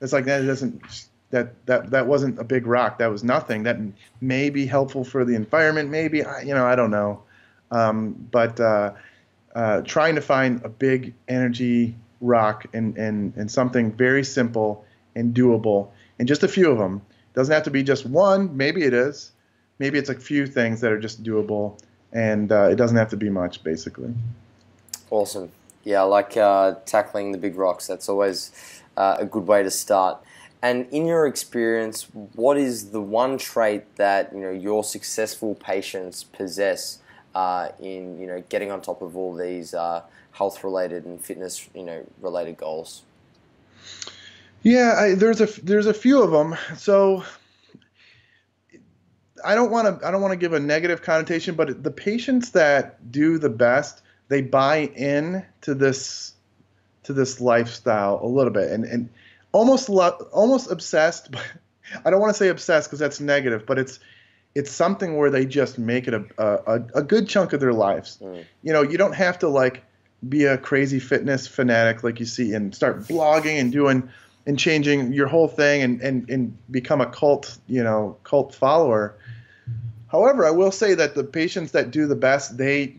It's 0.00 0.12
like 0.12 0.24
that 0.24 0.42
doesn't 0.46 1.08
that 1.30 1.66
that 1.66 1.90
that 1.90 2.06
wasn't 2.06 2.38
a 2.38 2.44
big 2.44 2.66
rock. 2.66 2.98
That 2.98 3.08
was 3.08 3.24
nothing. 3.24 3.62
That 3.62 3.78
may 4.20 4.50
be 4.50 4.66
helpful 4.66 5.04
for 5.04 5.24
the 5.24 5.34
environment. 5.34 5.90
Maybe 5.90 6.18
you 6.18 6.54
know 6.54 6.66
I 6.66 6.76
don't 6.76 6.90
know. 6.90 7.22
Um, 7.70 8.28
but 8.32 8.58
uh, 8.58 8.92
uh, 9.54 9.82
trying 9.82 10.16
to 10.16 10.20
find 10.20 10.64
a 10.64 10.68
big 10.68 11.14
energy 11.28 11.94
rock 12.20 12.66
and, 12.72 12.96
and 12.98 13.34
and 13.36 13.50
something 13.50 13.92
very 13.92 14.24
simple 14.24 14.84
and 15.14 15.34
doable, 15.34 15.88
and 16.18 16.26
just 16.26 16.42
a 16.42 16.48
few 16.48 16.70
of 16.70 16.78
them. 16.78 17.02
Doesn't 17.32 17.54
have 17.54 17.62
to 17.64 17.70
be 17.70 17.84
just 17.84 18.06
one. 18.06 18.56
Maybe 18.56 18.82
it 18.82 18.92
is. 18.92 19.30
Maybe 19.78 19.98
it's 19.98 20.10
a 20.10 20.14
few 20.14 20.46
things 20.46 20.80
that 20.80 20.90
are 20.90 20.98
just 20.98 21.22
doable, 21.22 21.78
and 22.12 22.50
uh, 22.50 22.68
it 22.70 22.74
doesn't 22.74 22.96
have 22.96 23.10
to 23.10 23.16
be 23.16 23.30
much, 23.30 23.62
basically. 23.62 24.12
Awesome. 25.10 25.50
Yeah, 25.84 26.02
like 26.02 26.36
uh, 26.36 26.74
tackling 26.86 27.32
the 27.32 27.38
big 27.38 27.56
rocks. 27.56 27.86
That's 27.86 28.08
always 28.08 28.50
uh, 28.96 29.16
a 29.20 29.26
good 29.26 29.46
way 29.46 29.62
to 29.62 29.70
start. 29.70 30.22
And 30.62 30.86
in 30.90 31.06
your 31.06 31.26
experience, 31.26 32.06
what 32.34 32.58
is 32.58 32.90
the 32.90 33.00
one 33.00 33.38
trait 33.38 33.96
that 33.96 34.32
you 34.34 34.40
know 34.40 34.50
your 34.50 34.84
successful 34.84 35.54
patients 35.54 36.24
possess 36.24 36.98
uh, 37.34 37.68
in 37.80 38.20
you 38.20 38.26
know 38.26 38.42
getting 38.48 38.70
on 38.70 38.82
top 38.82 39.00
of 39.00 39.16
all 39.16 39.34
these 39.34 39.72
uh, 39.72 40.02
health 40.32 40.62
related 40.62 41.04
and 41.06 41.22
fitness 41.22 41.68
you 41.74 41.84
know 41.84 42.04
related 42.20 42.58
goals? 42.58 43.02
Yeah, 44.62 44.96
I, 44.98 45.14
there's 45.14 45.40
a 45.40 45.46
there's 45.62 45.86
a 45.86 45.94
few 45.94 46.22
of 46.22 46.30
them. 46.30 46.56
So 46.76 47.24
I 49.44 49.54
don't 49.54 49.70
want 49.70 50.00
to 50.00 50.06
I 50.06 50.10
don't 50.10 50.20
want 50.20 50.32
to 50.32 50.36
give 50.36 50.52
a 50.52 50.60
negative 50.60 51.02
connotation, 51.02 51.54
but 51.54 51.82
the 51.82 51.90
patients 51.90 52.50
that 52.50 53.10
do 53.10 53.38
the 53.38 53.48
best, 53.48 54.02
they 54.28 54.42
buy 54.42 54.90
in 54.94 55.44
to 55.62 55.74
this 55.74 56.34
to 57.04 57.12
this 57.12 57.40
lifestyle 57.40 58.20
a 58.22 58.26
little 58.26 58.52
bit, 58.52 58.70
and 58.70 58.84
and 58.84 59.08
almost 59.52 59.88
lo- 59.88 60.28
almost 60.32 60.70
obsessed. 60.70 61.30
But 61.40 61.44
I 62.04 62.10
don't 62.10 62.20
want 62.20 62.32
to 62.32 62.38
say 62.38 62.48
obsessed 62.48 62.88
because 62.88 63.00
that's 63.00 63.20
negative, 63.20 63.66
but 63.66 63.78
it's 63.78 63.98
it's 64.54 64.70
something 64.70 65.16
where 65.16 65.30
they 65.30 65.44
just 65.44 65.78
make 65.78 66.06
it 66.06 66.14
a 66.14 66.24
a, 66.38 66.74
a 66.94 67.02
good 67.02 67.28
chunk 67.28 67.52
of 67.52 67.60
their 67.60 67.72
lives. 67.72 68.18
Mm. 68.22 68.44
You 68.62 68.72
know, 68.72 68.82
you 68.82 68.96
don't 68.96 69.14
have 69.14 69.40
to 69.40 69.48
like 69.48 69.82
be 70.28 70.44
a 70.44 70.58
crazy 70.58 71.00
fitness 71.00 71.46
fanatic 71.46 72.04
like 72.04 72.20
you 72.20 72.26
see 72.26 72.52
and 72.52 72.74
start 72.74 73.00
blogging 73.00 73.58
and 73.58 73.72
doing 73.72 74.08
and 74.46 74.58
changing 74.58 75.12
your 75.12 75.26
whole 75.26 75.48
thing 75.48 75.82
and, 75.82 76.00
and, 76.00 76.28
and 76.30 76.56
become 76.70 77.00
a 77.00 77.06
cult, 77.06 77.58
you 77.66 77.82
know, 77.82 78.16
cult 78.24 78.54
follower. 78.54 79.16
However, 80.08 80.46
I 80.46 80.50
will 80.50 80.72
say 80.72 80.94
that 80.94 81.14
the 81.14 81.24
patients 81.24 81.72
that 81.72 81.90
do 81.90 82.06
the 82.06 82.16
best, 82.16 82.56
they 82.56 82.96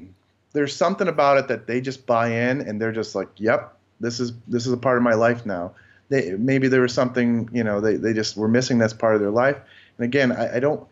there's 0.54 0.76
something 0.76 1.08
about 1.08 1.38
it 1.38 1.48
that 1.48 1.68
they 1.68 1.82
just 1.82 2.06
buy 2.06 2.30
in 2.30 2.62
and 2.62 2.82
they're 2.82 2.92
just 2.92 3.16
like, 3.16 3.30
yep, 3.38 3.78
this 4.00 4.20
is 4.20 4.34
this 4.48 4.66
is 4.66 4.74
a 4.74 4.78
part 4.78 4.98
of 4.98 5.04
my 5.04 5.14
life 5.14 5.46
now 5.46 5.74
they 6.12 6.32
maybe 6.34 6.68
there 6.68 6.82
was 6.82 6.94
something 6.94 7.50
you 7.54 7.64
know 7.64 7.82
they, 7.82 7.96
they 7.96 8.14
just 8.14 8.38
were 8.38 8.50
missing 8.50 8.78
this 8.78 8.94
part 8.94 9.16
of 9.16 9.22
their 9.22 9.32
life 9.32 9.58
and 9.98 10.06
again 10.06 10.32
i, 10.32 10.58
I 10.58 10.60
don't 10.60 10.86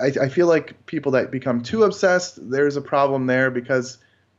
I, 0.00 0.06
I 0.06 0.28
feel 0.28 0.46
like 0.46 0.86
people 0.86 1.12
that 1.12 1.30
become 1.30 1.62
too 1.62 1.84
obsessed 1.84 2.50
there's 2.50 2.76
a 2.76 2.80
problem 2.80 3.26
there 3.26 3.50
because 3.50 3.98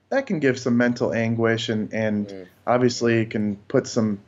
that 0.10 0.26
can 0.26 0.40
give 0.40 0.60
some 0.60 0.76
mental 0.76 1.14
anguish 1.14 1.70
and 1.70 1.94
and 1.94 2.28
mm. 2.28 2.48
obviously 2.68 3.26
can 3.28 3.56
put 3.68 3.88
some 3.88 4.20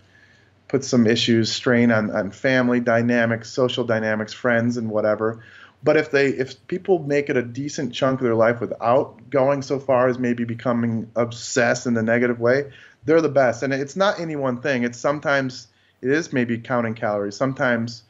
put 0.68 0.84
some 0.84 1.06
issues 1.08 1.52
strain 1.52 1.92
on, 1.92 2.12
on 2.12 2.32
family 2.32 2.80
dynamics 2.80 3.50
social 3.50 3.84
dynamics 3.84 4.34
friends 4.34 4.78
and 4.78 4.90
whatever 4.90 5.44
but 5.84 5.98
if 5.98 6.12
they 6.12 6.28
if 6.28 6.68
people 6.68 7.00
make 7.00 7.30
it 7.30 7.38
a 7.38 7.42
decent 7.44 7.92
chunk 7.92 8.20
of 8.20 8.24
their 8.24 8.36
life 8.36 8.62
without 8.62 9.32
going 9.32 9.64
so 9.64 9.80
far 9.80 10.10
as 10.10 10.20
maybe 10.20 10.44
becoming 10.44 11.10
obsessed 11.16 11.88
in 11.88 11.96
the 11.96 12.04
negative 12.04 12.40
way 12.40 12.72
they're 13.06 13.22
the 13.22 13.30
best. 13.30 13.64
And 13.64 13.74
it's 13.74 13.96
not 13.96 14.20
any 14.20 14.36
one 14.36 14.62
thing. 14.62 14.84
It's 14.84 14.98
sometimes 14.98 15.68
it 16.02 16.10
is 16.10 16.34
maybe 16.34 16.58
counting 16.58 16.94
calories. 16.94 17.36
Sometimes, 17.36 18.04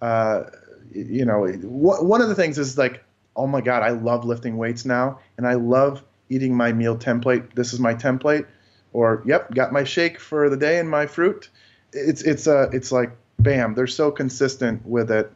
uh, 0.00 0.44
you 0.92 1.24
know, 1.24 1.46
one 1.46 2.20
of 2.20 2.28
the 2.28 2.34
things 2.34 2.58
is 2.58 2.76
like, 2.76 3.04
oh 3.36 3.46
my 3.46 3.60
God, 3.60 3.82
I 3.82 3.90
love 3.90 4.24
lifting 4.24 4.56
weights 4.56 4.84
now, 4.84 5.20
and 5.36 5.46
I 5.46 5.54
love 5.54 6.02
eating 6.28 6.54
my 6.56 6.72
meal 6.72 6.96
template. 6.96 7.54
This 7.54 7.72
is 7.72 7.80
my 7.80 7.94
template, 7.94 8.46
or 8.92 9.22
yep, 9.24 9.54
got 9.54 9.72
my 9.72 9.84
shake 9.84 10.18
for 10.18 10.50
the 10.50 10.56
day 10.56 10.78
and 10.78 10.88
my 10.90 11.06
fruit. 11.06 11.48
It's 11.92 12.22
it's 12.22 12.46
uh 12.46 12.68
it's 12.72 12.92
like 12.92 13.10
bam, 13.38 13.74
they're 13.74 13.86
so 13.86 14.10
consistent 14.10 14.84
with 14.86 15.10
it. 15.10 15.30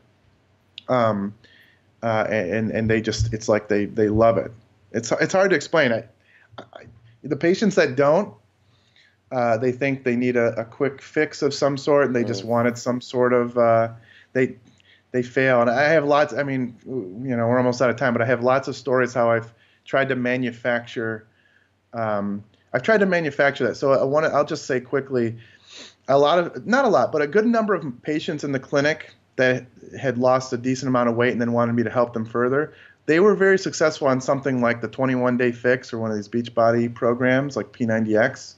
Um, 0.88 1.34
uh, 2.02 2.26
and 2.28 2.70
and 2.70 2.90
they 2.90 3.00
just 3.00 3.32
it's 3.32 3.48
like 3.48 3.68
they 3.68 3.86
they 3.86 4.08
love 4.08 4.38
it. 4.38 4.52
It's 4.92 5.10
it's 5.12 5.32
hard 5.32 5.50
to 5.50 5.56
explain. 5.56 5.92
I, 5.92 6.04
I 6.58 6.84
the 7.22 7.36
patients 7.36 7.74
that 7.74 7.96
don't, 7.96 8.32
uh, 9.32 9.56
they 9.56 9.72
think 9.72 10.04
they 10.04 10.16
need 10.16 10.36
a, 10.36 10.58
a, 10.60 10.64
quick 10.64 11.02
fix 11.02 11.42
of 11.42 11.52
some 11.52 11.76
sort, 11.76 12.06
and 12.06 12.14
they 12.14 12.22
just 12.22 12.44
wanted 12.44 12.78
some 12.78 13.00
sort 13.00 13.32
of 13.32 13.58
uh, 13.58 13.88
they 14.32 14.56
they 15.10 15.22
fail. 15.22 15.60
And 15.60 15.70
I 15.70 15.88
have 15.88 16.04
lots. 16.04 16.32
I 16.32 16.44
mean, 16.44 16.76
you 16.86 17.36
know, 17.36 17.48
we're 17.48 17.58
almost 17.58 17.82
out 17.82 17.90
of 17.90 17.96
time, 17.96 18.12
but 18.12 18.22
I 18.22 18.26
have 18.26 18.44
lots 18.44 18.68
of 18.68 18.76
stories 18.76 19.12
how 19.12 19.30
I've 19.30 19.52
tried 19.84 20.08
to 20.10 20.16
manufacture. 20.16 21.26
Um, 21.92 22.44
I've 22.72 22.82
tried 22.82 22.98
to 22.98 23.06
manufacture 23.06 23.66
that. 23.66 23.76
So 23.76 23.92
I 23.92 24.04
want 24.04 24.26
to. 24.26 24.32
I'll 24.32 24.44
just 24.44 24.66
say 24.66 24.80
quickly, 24.80 25.36
a 26.06 26.18
lot 26.18 26.38
of 26.38 26.66
not 26.66 26.84
a 26.84 26.88
lot, 26.88 27.10
but 27.10 27.20
a 27.20 27.26
good 27.26 27.46
number 27.46 27.74
of 27.74 27.84
patients 28.02 28.44
in 28.44 28.52
the 28.52 28.60
clinic 28.60 29.12
that 29.36 29.66
had 29.98 30.18
lost 30.18 30.52
a 30.52 30.56
decent 30.56 30.88
amount 30.88 31.08
of 31.08 31.16
weight 31.16 31.32
and 31.32 31.40
then 31.40 31.52
wanted 31.52 31.72
me 31.74 31.82
to 31.82 31.90
help 31.90 32.12
them 32.12 32.24
further. 32.24 32.74
They 33.06 33.20
were 33.20 33.34
very 33.34 33.58
successful 33.58 34.08
on 34.08 34.20
something 34.20 34.60
like 34.60 34.80
the 34.80 34.88
21 34.88 35.36
day 35.36 35.52
fix 35.52 35.92
or 35.92 35.98
one 35.98 36.10
of 36.10 36.16
these 36.16 36.28
Beachbody 36.28 36.92
programs 36.92 37.56
like 37.56 37.72
P90X 37.72 38.55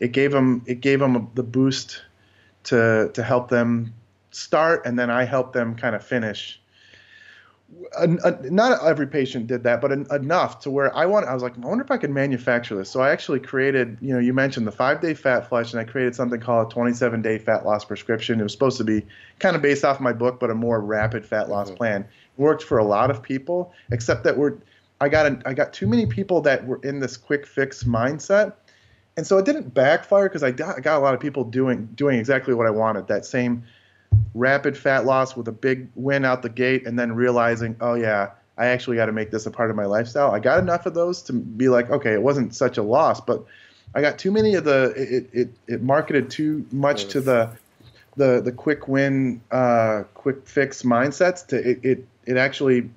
it 0.00 0.12
gave 0.12 0.32
them 0.32 0.62
it 0.66 0.80
gave 0.80 1.00
them 1.00 1.30
the 1.34 1.42
boost 1.42 2.02
to 2.64 3.10
to 3.14 3.22
help 3.22 3.48
them 3.48 3.94
start, 4.30 4.86
and 4.86 4.98
then 4.98 5.10
I 5.10 5.24
helped 5.24 5.52
them 5.52 5.74
kind 5.74 5.94
of 5.94 6.04
finish. 6.04 6.60
not 8.00 8.84
every 8.84 9.06
patient 9.06 9.46
did 9.46 9.62
that, 9.64 9.80
but 9.80 9.92
enough 9.92 10.60
to 10.60 10.70
where 10.70 10.94
I 10.96 11.06
want. 11.06 11.26
I 11.26 11.34
was 11.34 11.42
like, 11.42 11.54
I 11.56 11.66
wonder 11.66 11.84
if 11.84 11.90
I 11.90 11.98
could 11.98 12.10
manufacture 12.10 12.76
this. 12.76 12.90
So 12.90 13.00
I 13.00 13.10
actually 13.10 13.40
created, 13.40 13.98
you 14.00 14.12
know, 14.14 14.20
you 14.20 14.32
mentioned 14.32 14.66
the 14.66 14.72
five 14.72 15.00
day 15.00 15.14
fat 15.14 15.48
flush, 15.48 15.72
and 15.72 15.80
I 15.80 15.84
created 15.84 16.14
something 16.14 16.40
called 16.40 16.70
a 16.70 16.74
27 16.74 17.22
day 17.22 17.38
fat 17.38 17.66
loss 17.66 17.84
prescription. 17.84 18.40
It 18.40 18.42
was 18.42 18.52
supposed 18.52 18.78
to 18.78 18.84
be 18.84 19.04
kind 19.38 19.56
of 19.56 19.62
based 19.62 19.84
off 19.84 20.00
my 20.00 20.12
book, 20.12 20.38
but 20.40 20.50
a 20.50 20.54
more 20.54 20.80
rapid 20.80 21.26
fat 21.26 21.48
loss 21.48 21.68
mm-hmm. 21.68 21.76
plan. 21.76 22.00
It 22.02 22.40
worked 22.40 22.62
for 22.62 22.78
a 22.78 22.84
lot 22.84 23.10
of 23.10 23.22
people, 23.22 23.72
except 23.90 24.24
that 24.24 24.36
we're 24.36 24.54
I 25.00 25.08
got 25.08 25.26
a, 25.26 25.40
I 25.46 25.54
got 25.54 25.72
too 25.72 25.86
many 25.86 26.06
people 26.06 26.40
that 26.42 26.66
were 26.66 26.80
in 26.82 26.98
this 26.98 27.16
quick 27.16 27.46
fix 27.46 27.84
mindset 27.84 28.54
and 29.18 29.26
so 29.26 29.36
it 29.36 29.44
didn't 29.44 29.74
backfire 29.74 30.28
because 30.28 30.44
I 30.44 30.52
got, 30.52 30.80
got 30.80 30.96
a 30.96 31.00
lot 31.00 31.12
of 31.12 31.18
people 31.18 31.42
doing 31.42 31.86
doing 31.96 32.20
exactly 32.20 32.54
what 32.54 32.68
I 32.68 32.70
wanted. 32.70 33.08
That 33.08 33.26
same 33.26 33.64
rapid 34.32 34.78
fat 34.78 35.06
loss 35.06 35.36
with 35.36 35.48
a 35.48 35.52
big 35.52 35.88
win 35.96 36.24
out 36.24 36.42
the 36.42 36.48
gate, 36.48 36.86
and 36.86 36.96
then 36.96 37.12
realizing, 37.16 37.74
oh 37.80 37.94
yeah, 37.94 38.30
I 38.56 38.66
actually 38.66 38.96
got 38.96 39.06
to 39.06 39.12
make 39.12 39.32
this 39.32 39.44
a 39.44 39.50
part 39.50 39.70
of 39.70 39.76
my 39.76 39.86
lifestyle. 39.86 40.30
I 40.30 40.38
got 40.38 40.60
enough 40.60 40.86
of 40.86 40.94
those 40.94 41.20
to 41.22 41.32
be 41.32 41.68
like, 41.68 41.90
okay, 41.90 42.12
it 42.12 42.22
wasn't 42.22 42.54
such 42.54 42.78
a 42.78 42.82
loss, 42.84 43.20
but 43.20 43.44
I 43.92 44.02
got 44.02 44.20
too 44.20 44.30
many 44.30 44.54
of 44.54 44.62
the 44.62 44.94
it 44.96 45.30
it, 45.32 45.48
it 45.66 45.82
marketed 45.82 46.30
too 46.30 46.64
much 46.70 47.06
to 47.06 47.20
the 47.20 47.50
the 48.16 48.40
the 48.40 48.52
quick 48.52 48.86
win, 48.86 49.40
uh, 49.50 50.04
quick 50.14 50.46
fix 50.46 50.82
mindsets. 50.82 51.44
To 51.48 51.56
it, 51.56 51.80
it 51.82 52.06
it 52.24 52.36
actually 52.36 52.88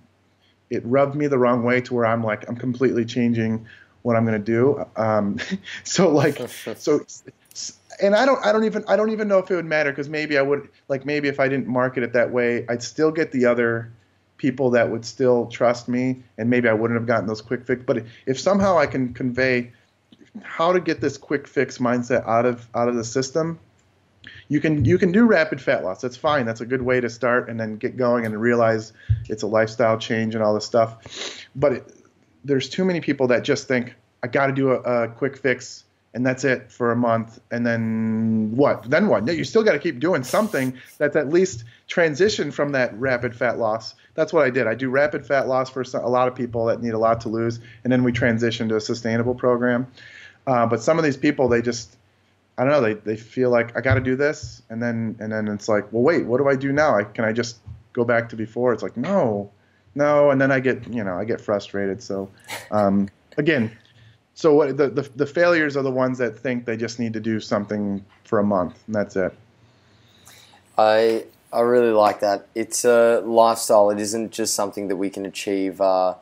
it 0.69 0.85
rubbed 0.85 1.15
me 1.15 1.25
the 1.25 1.39
wrong 1.39 1.63
way 1.63 1.81
to 1.81 1.95
where 1.95 2.05
I'm 2.05 2.23
like 2.23 2.47
I'm 2.47 2.57
completely 2.57 3.05
changing 3.05 3.65
what 4.01 4.15
I'm 4.15 4.25
going 4.25 4.41
to 4.41 4.45
do. 4.45 4.85
Um, 4.95 5.37
so 5.83 6.09
like 6.09 6.37
so 6.77 7.05
and 8.01 8.15
I 8.15 8.25
don't 8.25 8.43
I 8.45 8.51
don't 8.51 8.63
even 8.63 8.83
I 8.87 8.95
don't 8.95 9.11
even 9.11 9.27
know 9.27 9.39
if 9.39 9.51
it 9.51 9.55
would 9.55 9.65
matter 9.65 9.91
because 9.91 10.09
maybe 10.09 10.37
I 10.37 10.41
would 10.41 10.69
like 10.87 11.05
maybe 11.05 11.27
if 11.27 11.39
I 11.39 11.47
didn't 11.47 11.67
market 11.67 12.03
it 12.03 12.13
that 12.13 12.31
way 12.31 12.65
I'd 12.69 12.83
still 12.83 13.11
get 13.11 13.31
the 13.31 13.45
other 13.45 13.91
people 14.37 14.71
that 14.71 14.89
would 14.89 15.05
still 15.05 15.45
trust 15.47 15.87
me 15.87 16.23
and 16.37 16.49
maybe 16.49 16.67
I 16.67 16.73
wouldn't 16.73 16.99
have 16.99 17.07
gotten 17.07 17.27
those 17.27 17.41
quick 17.41 17.65
fix. 17.65 17.83
But 17.85 18.05
if 18.25 18.39
somehow 18.39 18.77
I 18.77 18.87
can 18.87 19.13
convey 19.13 19.71
how 20.41 20.71
to 20.71 20.79
get 20.79 21.01
this 21.01 21.17
quick 21.17 21.47
fix 21.47 21.77
mindset 21.77 22.27
out 22.27 22.45
of 22.45 22.67
out 22.73 22.87
of 22.87 22.95
the 22.95 23.03
system 23.03 23.59
you 24.47 24.59
can 24.59 24.83
you 24.85 24.97
can 24.97 25.11
do 25.11 25.25
rapid 25.25 25.61
fat 25.61 25.83
loss. 25.83 26.01
That's 26.01 26.17
fine. 26.17 26.45
That's 26.45 26.61
a 26.61 26.65
good 26.65 26.81
way 26.81 26.99
to 26.99 27.09
start 27.09 27.49
and 27.49 27.59
then 27.59 27.77
get 27.77 27.97
going 27.97 28.25
and 28.25 28.39
realize 28.39 28.93
it's 29.29 29.43
a 29.43 29.47
lifestyle 29.47 29.97
change 29.97 30.35
and 30.35 30.43
all 30.43 30.53
this 30.53 30.65
stuff. 30.65 31.45
But 31.55 31.71
it, 31.71 31.95
there's 32.43 32.69
too 32.69 32.85
many 32.85 33.01
people 33.01 33.27
that 33.27 33.43
just 33.43 33.67
think 33.67 33.95
I 34.23 34.27
got 34.27 34.47
to 34.47 34.53
do 34.53 34.71
a, 34.71 35.03
a 35.03 35.07
quick 35.07 35.37
fix 35.37 35.85
and 36.13 36.25
that's 36.25 36.43
it 36.43 36.71
for 36.71 36.91
a 36.91 36.95
month 36.95 37.39
and 37.51 37.65
then 37.65 38.51
what? 38.55 38.89
Then 38.89 39.07
what? 39.07 39.27
You 39.27 39.43
still 39.43 39.63
got 39.63 39.73
to 39.73 39.79
keep 39.79 39.99
doing 39.99 40.23
something 40.23 40.73
that's 40.97 41.15
at 41.15 41.29
least 41.29 41.63
transition 41.87 42.51
from 42.51 42.73
that 42.73 42.93
rapid 42.99 43.35
fat 43.35 43.59
loss. 43.59 43.95
That's 44.13 44.33
what 44.33 44.45
i 44.45 44.49
did. 44.49 44.67
I 44.67 44.75
do 44.75 44.89
rapid 44.89 45.25
fat 45.25 45.47
loss 45.47 45.69
for 45.69 45.81
a 45.81 46.09
lot 46.09 46.27
of 46.27 46.35
people 46.35 46.65
that 46.65 46.81
need 46.81 46.93
a 46.93 46.97
lot 46.97 47.21
to 47.21 47.29
lose 47.29 47.59
and 47.83 47.91
then 47.91 48.03
we 48.03 48.11
transition 48.11 48.67
to 48.69 48.75
a 48.75 48.81
sustainable 48.81 49.35
program. 49.35 49.87
Uh, 50.45 50.65
but 50.65 50.81
some 50.81 50.97
of 50.97 51.03
these 51.03 51.17
people 51.17 51.47
they 51.47 51.61
just 51.61 51.97
i 52.57 52.63
don't 52.63 52.73
know 52.73 52.81
they, 52.81 52.95
they 52.95 53.15
feel 53.15 53.49
like 53.49 53.77
i 53.77 53.81
got 53.81 53.93
to 53.93 54.01
do 54.01 54.15
this 54.15 54.61
and 54.69 54.81
then 54.81 55.15
and 55.19 55.31
then 55.31 55.47
it's 55.47 55.69
like 55.69 55.91
well 55.93 56.01
wait 56.01 56.25
what 56.25 56.39
do 56.39 56.49
i 56.49 56.55
do 56.55 56.73
now? 56.73 56.97
I, 56.97 57.03
can 57.03 57.23
i 57.23 57.31
just 57.31 57.59
go 57.93 58.03
back 58.03 58.29
to 58.29 58.35
before? 58.35 58.73
It's 58.73 58.83
like 58.83 58.97
no 58.97 59.51
no 59.95 60.31
and 60.31 60.39
then 60.39 60.51
i 60.51 60.59
get 60.59 60.87
you 60.87 61.03
know 61.03 61.15
i 61.15 61.23
get 61.23 61.39
frustrated 61.41 62.01
so 62.01 62.29
um, 62.71 63.07
again 63.37 63.71
so 64.33 64.53
what 64.53 64.77
the, 64.77 64.89
the 64.89 65.09
the 65.15 65.25
failures 65.25 65.75
are 65.77 65.83
the 65.83 65.91
ones 65.91 66.17
that 66.17 66.37
think 66.37 66.65
they 66.65 66.77
just 66.77 66.99
need 66.99 67.13
to 67.13 67.19
do 67.19 67.39
something 67.39 68.03
for 68.23 68.39
a 68.39 68.43
month 68.43 68.81
and 68.87 68.95
that's 68.95 69.15
it. 69.15 69.33
I 70.77 71.25
I 71.53 71.61
really 71.61 71.91
like 71.91 72.21
that. 72.21 72.47
It's 72.55 72.85
a 72.85 73.21
lifestyle. 73.25 73.89
It 73.89 73.99
isn't 73.99 74.31
just 74.31 74.55
something 74.55 74.87
that 74.87 74.95
we 74.95 75.09
can 75.09 75.25
achieve, 75.25 75.81
uh, 75.81 76.15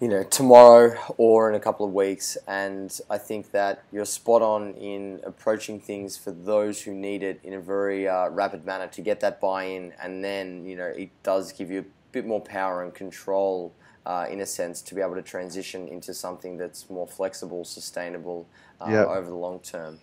you 0.00 0.08
know, 0.08 0.22
tomorrow 0.22 0.98
or 1.16 1.48
in 1.48 1.54
a 1.54 1.60
couple 1.60 1.86
of 1.86 1.94
weeks. 1.94 2.36
And 2.46 2.96
I 3.08 3.16
think 3.16 3.52
that 3.52 3.82
you're 3.90 4.04
spot 4.04 4.42
on 4.42 4.74
in 4.74 5.20
approaching 5.24 5.80
things 5.80 6.18
for 6.18 6.30
those 6.30 6.82
who 6.82 6.92
need 6.92 7.22
it 7.22 7.40
in 7.42 7.54
a 7.54 7.60
very 7.60 8.06
uh, 8.06 8.28
rapid 8.28 8.66
manner 8.66 8.86
to 8.88 9.00
get 9.00 9.20
that 9.20 9.40
buy-in, 9.40 9.94
and 10.02 10.22
then 10.22 10.66
you 10.66 10.76
know 10.76 10.88
it 10.88 11.10
does 11.22 11.52
give 11.52 11.70
you 11.70 11.80
a 11.80 11.84
bit 12.18 12.26
more 12.26 12.40
power 12.40 12.82
and 12.82 12.92
control 12.92 13.72
uh, 14.08 14.26
in 14.30 14.40
a 14.40 14.46
sense, 14.46 14.80
to 14.80 14.94
be 14.94 15.02
able 15.02 15.14
to 15.14 15.22
transition 15.22 15.86
into 15.86 16.14
something 16.14 16.56
that's 16.56 16.88
more 16.88 17.06
flexible, 17.06 17.64
sustainable 17.64 18.48
uh, 18.80 18.88
yep. 18.90 19.06
over 19.06 19.28
the 19.28 19.36
long 19.36 19.60
term. 19.60 20.00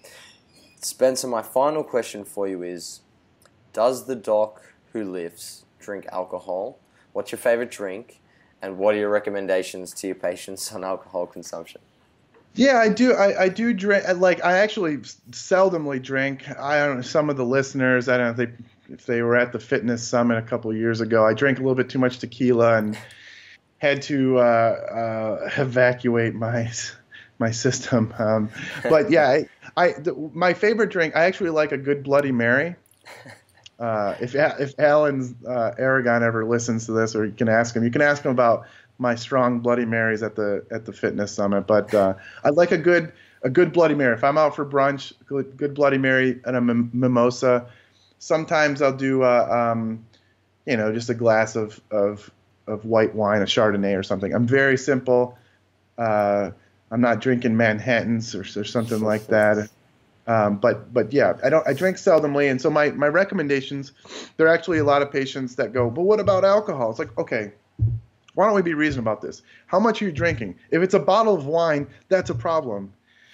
Spencer, 0.80 1.28
my 1.28 1.42
final 1.42 1.84
question 1.84 2.24
for 2.24 2.48
you 2.48 2.62
is 2.62 3.02
Does 3.74 4.06
the 4.06 4.16
doc 4.16 4.62
who 4.94 5.04
lifts 5.04 5.66
drink 5.80 6.06
alcohol? 6.12 6.78
What's 7.14 7.32
your 7.32 7.40
favorite 7.40 7.72
drink? 7.72 8.22
And 8.62 8.78
what 8.78 8.94
are 8.96 9.00
your 9.00 9.10
recommendations 9.10 9.92
to 9.96 10.08
your 10.08 10.16
patients 10.16 10.72
on 10.76 10.84
alcohol 10.84 11.26
consumption? 11.26 11.82
Yeah, 12.54 12.78
I 12.78 12.88
do. 12.88 13.14
I, 13.14 13.44
I 13.44 13.50
do 13.50 13.74
drink. 13.74 14.06
Like 14.18 14.46
I 14.46 14.60
actually 14.60 14.98
seldomly 15.32 16.02
drink. 16.02 16.48
I 16.58 16.78
don't 16.86 16.98
know 16.98 17.02
some 17.02 17.30
of 17.30 17.36
the 17.36 17.44
listeners. 17.44 18.08
I 18.08 18.18
don't 18.18 18.38
know 18.38 18.44
if 18.44 18.50
they 18.50 18.64
if 18.90 19.06
they 19.06 19.22
were 19.22 19.36
at 19.36 19.52
the 19.52 19.60
fitness 19.60 20.08
summit 20.08 20.38
a 20.38 20.42
couple 20.42 20.74
years 20.74 21.02
ago. 21.02 21.26
I 21.26 21.34
drank 21.34 21.60
a 21.60 21.62
little 21.62 21.76
bit 21.76 21.90
too 21.90 22.00
much 22.00 22.20
tequila 22.20 22.78
and 22.78 22.98
had 23.80 24.02
to 24.04 24.40
uh, 24.40 24.42
uh, 24.42 25.50
evacuate 25.58 26.36
my 26.36 26.72
my 27.40 27.52
system. 27.52 28.14
Um, 28.18 28.50
but 28.84 29.12
yeah, 29.12 29.28
I, 29.30 29.48
I 29.78 29.96
my 30.34 30.54
favorite 30.54 30.90
drink. 30.90 31.16
I 31.16 31.26
actually 31.26 31.50
like 31.50 31.72
a 31.72 31.78
good 31.78 32.04
Bloody 32.04 32.32
Mary. 32.32 32.76
Uh, 33.78 34.16
if 34.22 34.36
if 34.36 34.74
Alan 34.80 35.36
uh, 35.48 35.72
Aragon 35.78 36.24
ever 36.24 36.46
listens 36.46 36.86
to 36.86 36.94
this, 36.94 37.16
or 37.16 37.26
you 37.26 37.34
can 37.34 37.50
ask 37.50 37.76
him, 37.76 37.84
you 37.84 37.92
can 37.92 38.02
ask 38.02 38.24
him 38.24 38.32
about 38.32 38.66
my 39.00 39.16
strong 39.16 39.60
Bloody 39.60 39.86
Marys 39.86 40.24
at 40.24 40.36
the 40.36 40.66
at 40.72 40.86
the 40.86 40.94
fitness 40.94 41.34
summit. 41.34 41.68
But 41.68 41.94
uh, 41.94 42.14
I 42.44 42.52
like 42.52 42.72
a 42.72 42.78
good 42.78 43.12
a 43.44 43.50
good 43.50 43.74
Bloody 43.74 43.94
Mary. 43.94 44.16
If 44.16 44.24
I'm 44.24 44.38
out 44.38 44.56
for 44.56 44.66
brunch, 44.66 45.14
good, 45.26 45.58
good 45.58 45.74
Bloody 45.74 45.98
Mary 45.98 46.40
and 46.46 46.56
a 46.56 46.62
mim- 46.62 46.90
mimosa. 46.94 47.68
Sometimes 48.26 48.82
I'll 48.82 48.98
do 48.98 49.22
uh, 49.22 49.48
um, 49.52 50.04
you 50.66 50.76
know 50.76 50.92
just 50.92 51.12
a 51.12 51.14
glass 51.14 51.56
of 51.56 51.80
of 51.92 52.32
of 52.66 52.84
white 52.84 53.14
wine, 53.14 53.44
a 53.44 53.46
Chardonnay 53.46 53.96
or 53.96 54.02
something. 54.02 54.34
I'm 54.34 54.48
very 54.48 54.80
simple. 54.80 55.38
Uh, 55.96 56.50
I'm 56.90 57.02
not 57.02 57.22
drinking 57.22 57.56
Manhattans 57.56 58.34
or, 58.34 58.42
or 58.60 58.64
something 58.64 59.02
like 59.02 59.28
that. 59.36 59.70
Um, 60.26 60.58
but 60.58 60.92
but 60.92 61.14
yeah, 61.14 61.34
I 61.44 61.52
don't 61.52 61.68
I 61.68 61.74
drink 61.74 61.98
seldomly, 61.98 62.50
and 62.50 62.60
so 62.60 62.72
my 62.72 62.90
my 62.90 63.06
recommendations. 63.06 63.92
There 64.38 64.48
are 64.48 64.54
actually 64.56 64.80
a 64.80 64.84
lot 64.84 65.04
of 65.04 65.12
patients 65.12 65.56
that 65.58 65.72
go, 65.72 65.92
but 65.92 66.02
what 66.02 66.20
about 66.20 66.44
alcohol? 66.44 66.90
It's 66.90 66.98
like 66.98 67.16
okay, 67.20 67.52
why 68.34 68.48
don't 68.48 68.56
we 68.56 68.64
be 68.64 68.74
reasonable 68.74 69.12
about 69.12 69.22
this? 69.22 69.44
How 69.68 69.80
much 69.80 70.02
are 70.02 70.06
you 70.06 70.12
drinking? 70.12 70.56
If 70.72 70.82
it's 70.82 70.96
a 70.96 71.00
bottle 71.00 71.36
of 71.36 71.46
wine, 71.46 71.86
that's 72.10 72.32
a 72.32 72.36
problem. 72.36 72.92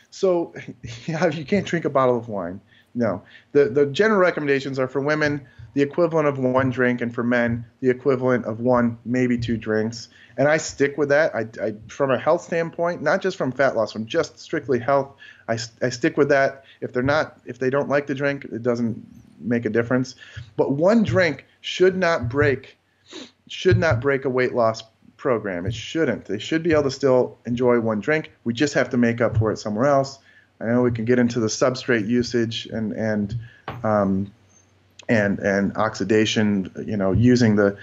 So 0.10 0.54
you 1.06 1.46
can't 1.46 1.66
drink 1.66 1.86
a 1.86 1.90
bottle 1.90 2.18
of 2.18 2.28
wine. 2.28 2.60
No, 2.94 3.24
the 3.52 3.66
the 3.66 3.86
general 3.86 4.20
recommendations 4.20 4.78
are 4.80 4.88
for 4.88 5.02
women 5.02 5.48
the 5.74 5.82
equivalent 5.82 6.28
of 6.28 6.38
one 6.38 6.70
drink, 6.70 7.02
and 7.02 7.14
for 7.14 7.24
men, 7.24 7.66
the 7.80 7.90
equivalent 7.90 8.46
of 8.46 8.60
one, 8.60 8.98
maybe 9.06 9.38
two 9.38 9.58
drinks. 9.58 10.10
And 10.38 10.48
I 10.48 10.58
stick 10.58 10.98
with 10.98 11.10
that. 11.10 11.34
I, 11.34 11.48
I 11.62 11.76
from 11.88 12.12
a 12.12 12.18
health 12.18 12.42
standpoint, 12.42 13.02
not 13.02 13.22
just 13.22 13.38
from 13.38 13.52
fat 13.52 13.76
loss, 13.76 13.94
from 13.94 14.06
just 14.06 14.40
strictly 14.40 14.80
health, 14.80 15.16
I, 15.48 15.58
I 15.82 15.90
stick 15.90 16.18
with 16.18 16.30
that. 16.30 16.66
If 16.82 16.94
they're 16.94 17.04
not, 17.04 17.40
if 17.46 17.60
they 17.60 17.70
don't 17.70 17.90
like 17.90 18.08
the 18.08 18.16
drink, 18.16 18.46
it 18.46 18.64
doesn't 18.64 19.06
make 19.40 19.66
a 19.66 19.70
difference. 19.70 20.16
But 20.58 20.72
one 20.72 21.04
drink 21.04 21.46
should 21.62 21.96
not 21.96 22.28
break, 22.28 22.78
should 23.48 23.78
not 23.78 24.02
break 24.02 24.26
a 24.26 24.30
weight 24.30 24.54
loss 24.54 24.84
program. 25.16 25.66
It 25.66 25.74
shouldn't. 25.74 26.26
They 26.26 26.40
should 26.40 26.64
be 26.64 26.72
able 26.72 26.84
to 26.84 26.92
still 26.92 27.38
enjoy 27.46 27.80
one 27.80 28.02
drink. 28.02 28.32
We 28.44 28.54
just 28.54 28.74
have 28.74 28.90
to 28.90 28.98
make 28.98 29.22
up 29.22 29.38
for 29.38 29.52
it 29.52 29.58
somewhere 29.58 29.86
else. 29.86 30.20
I 30.62 30.66
know 30.66 30.82
we 30.82 30.92
can 30.92 31.06
get 31.06 31.20
into 31.20 31.40
the 31.40 31.48
substrate 31.48 32.08
usage 32.08 32.68
and 32.68 32.94
and 32.94 33.36
um, 33.84 34.32
and 35.10 35.40
and 35.40 35.76
oxidation, 35.78 36.72
you 36.86 36.98
know, 36.98 37.12
using 37.12 37.56
the 37.56 37.78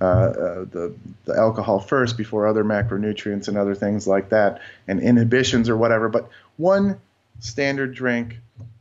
uh, 0.00 0.04
uh, 0.04 0.64
the, 0.64 0.94
the 1.24 1.34
alcohol 1.36 1.80
first 1.80 2.16
before 2.16 2.46
other 2.46 2.64
macronutrients 2.64 3.48
and 3.48 3.56
other 3.56 3.74
things 3.74 4.06
like 4.06 4.28
that, 4.30 4.60
and 4.88 5.00
inhibitions 5.00 5.68
or 5.68 5.76
whatever. 5.76 6.08
But 6.08 6.28
one 6.56 7.00
standard 7.40 7.94
drink 7.94 8.38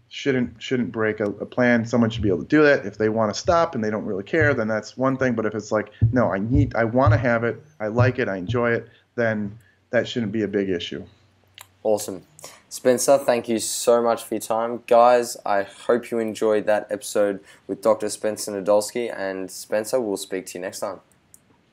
shouldn't 0.10 0.62
shouldn't 0.62 0.92
break 0.92 1.20
a, 1.20 1.26
a, 1.26 1.46
plan. 1.46 1.86
Someone 1.86 2.10
should 2.10 2.22
be 2.22 2.30
able 2.30 2.44
to 2.44 2.48
do 2.48 2.64
that. 2.64 2.86
If 2.86 2.98
they 2.98 3.10
want 3.10 3.34
to 3.34 3.40
stop 3.40 3.76
and 3.76 3.84
they 3.84 3.90
don't 3.90 4.06
really 4.06 4.24
care, 4.24 4.54
then 4.54 4.68
that's 4.68 4.96
one 4.96 5.18
thing. 5.18 5.34
But 5.34 5.46
if 5.46 5.56
it's 5.56 5.72
like, 5.72 5.92
no, 6.12 6.32
I 6.32 6.40
need, 6.40 6.76
I 6.76 6.84
want 6.84 7.14
to 7.14 7.18
have 7.18 7.44
it, 7.44 7.62
I 7.80 7.88
like 7.88 8.20
it, 8.20 8.30
I 8.30 8.38
enjoy 8.38 8.72
it, 8.72 8.88
then 9.16 9.58
that 9.90 10.08
shouldn't 10.08 10.32
be 10.32 10.44
a 10.44 10.48
big 10.48 10.70
issue. 10.70 11.04
Awesome. 11.84 12.24
Spencer, 12.74 13.20
thank 13.20 13.48
you 13.48 13.60
so 13.60 14.02
much 14.02 14.24
for 14.24 14.34
your 14.34 14.42
time. 14.42 14.82
Guys, 14.88 15.38
I 15.46 15.62
hope 15.62 16.10
you 16.10 16.18
enjoyed 16.18 16.66
that 16.66 16.88
episode 16.90 17.40
with 17.68 17.84
Dr. 17.84 18.10
Spencer 18.10 18.52
Nadolsky. 18.52 19.16
And 19.16 19.52
Spencer, 19.52 20.02
we'll 20.02 20.18
speak 20.18 20.48
to 20.48 20.58
you 20.58 20.62
next 20.62 20.80
time. 20.80 21.00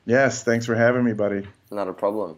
Yes, 0.05 0.43
thanks 0.43 0.67
for 0.67 0.75
having 0.75 1.03
me, 1.03 1.13
buddy. 1.13 1.47
Not 1.71 1.87
a 1.87 1.93
problem. 1.93 2.37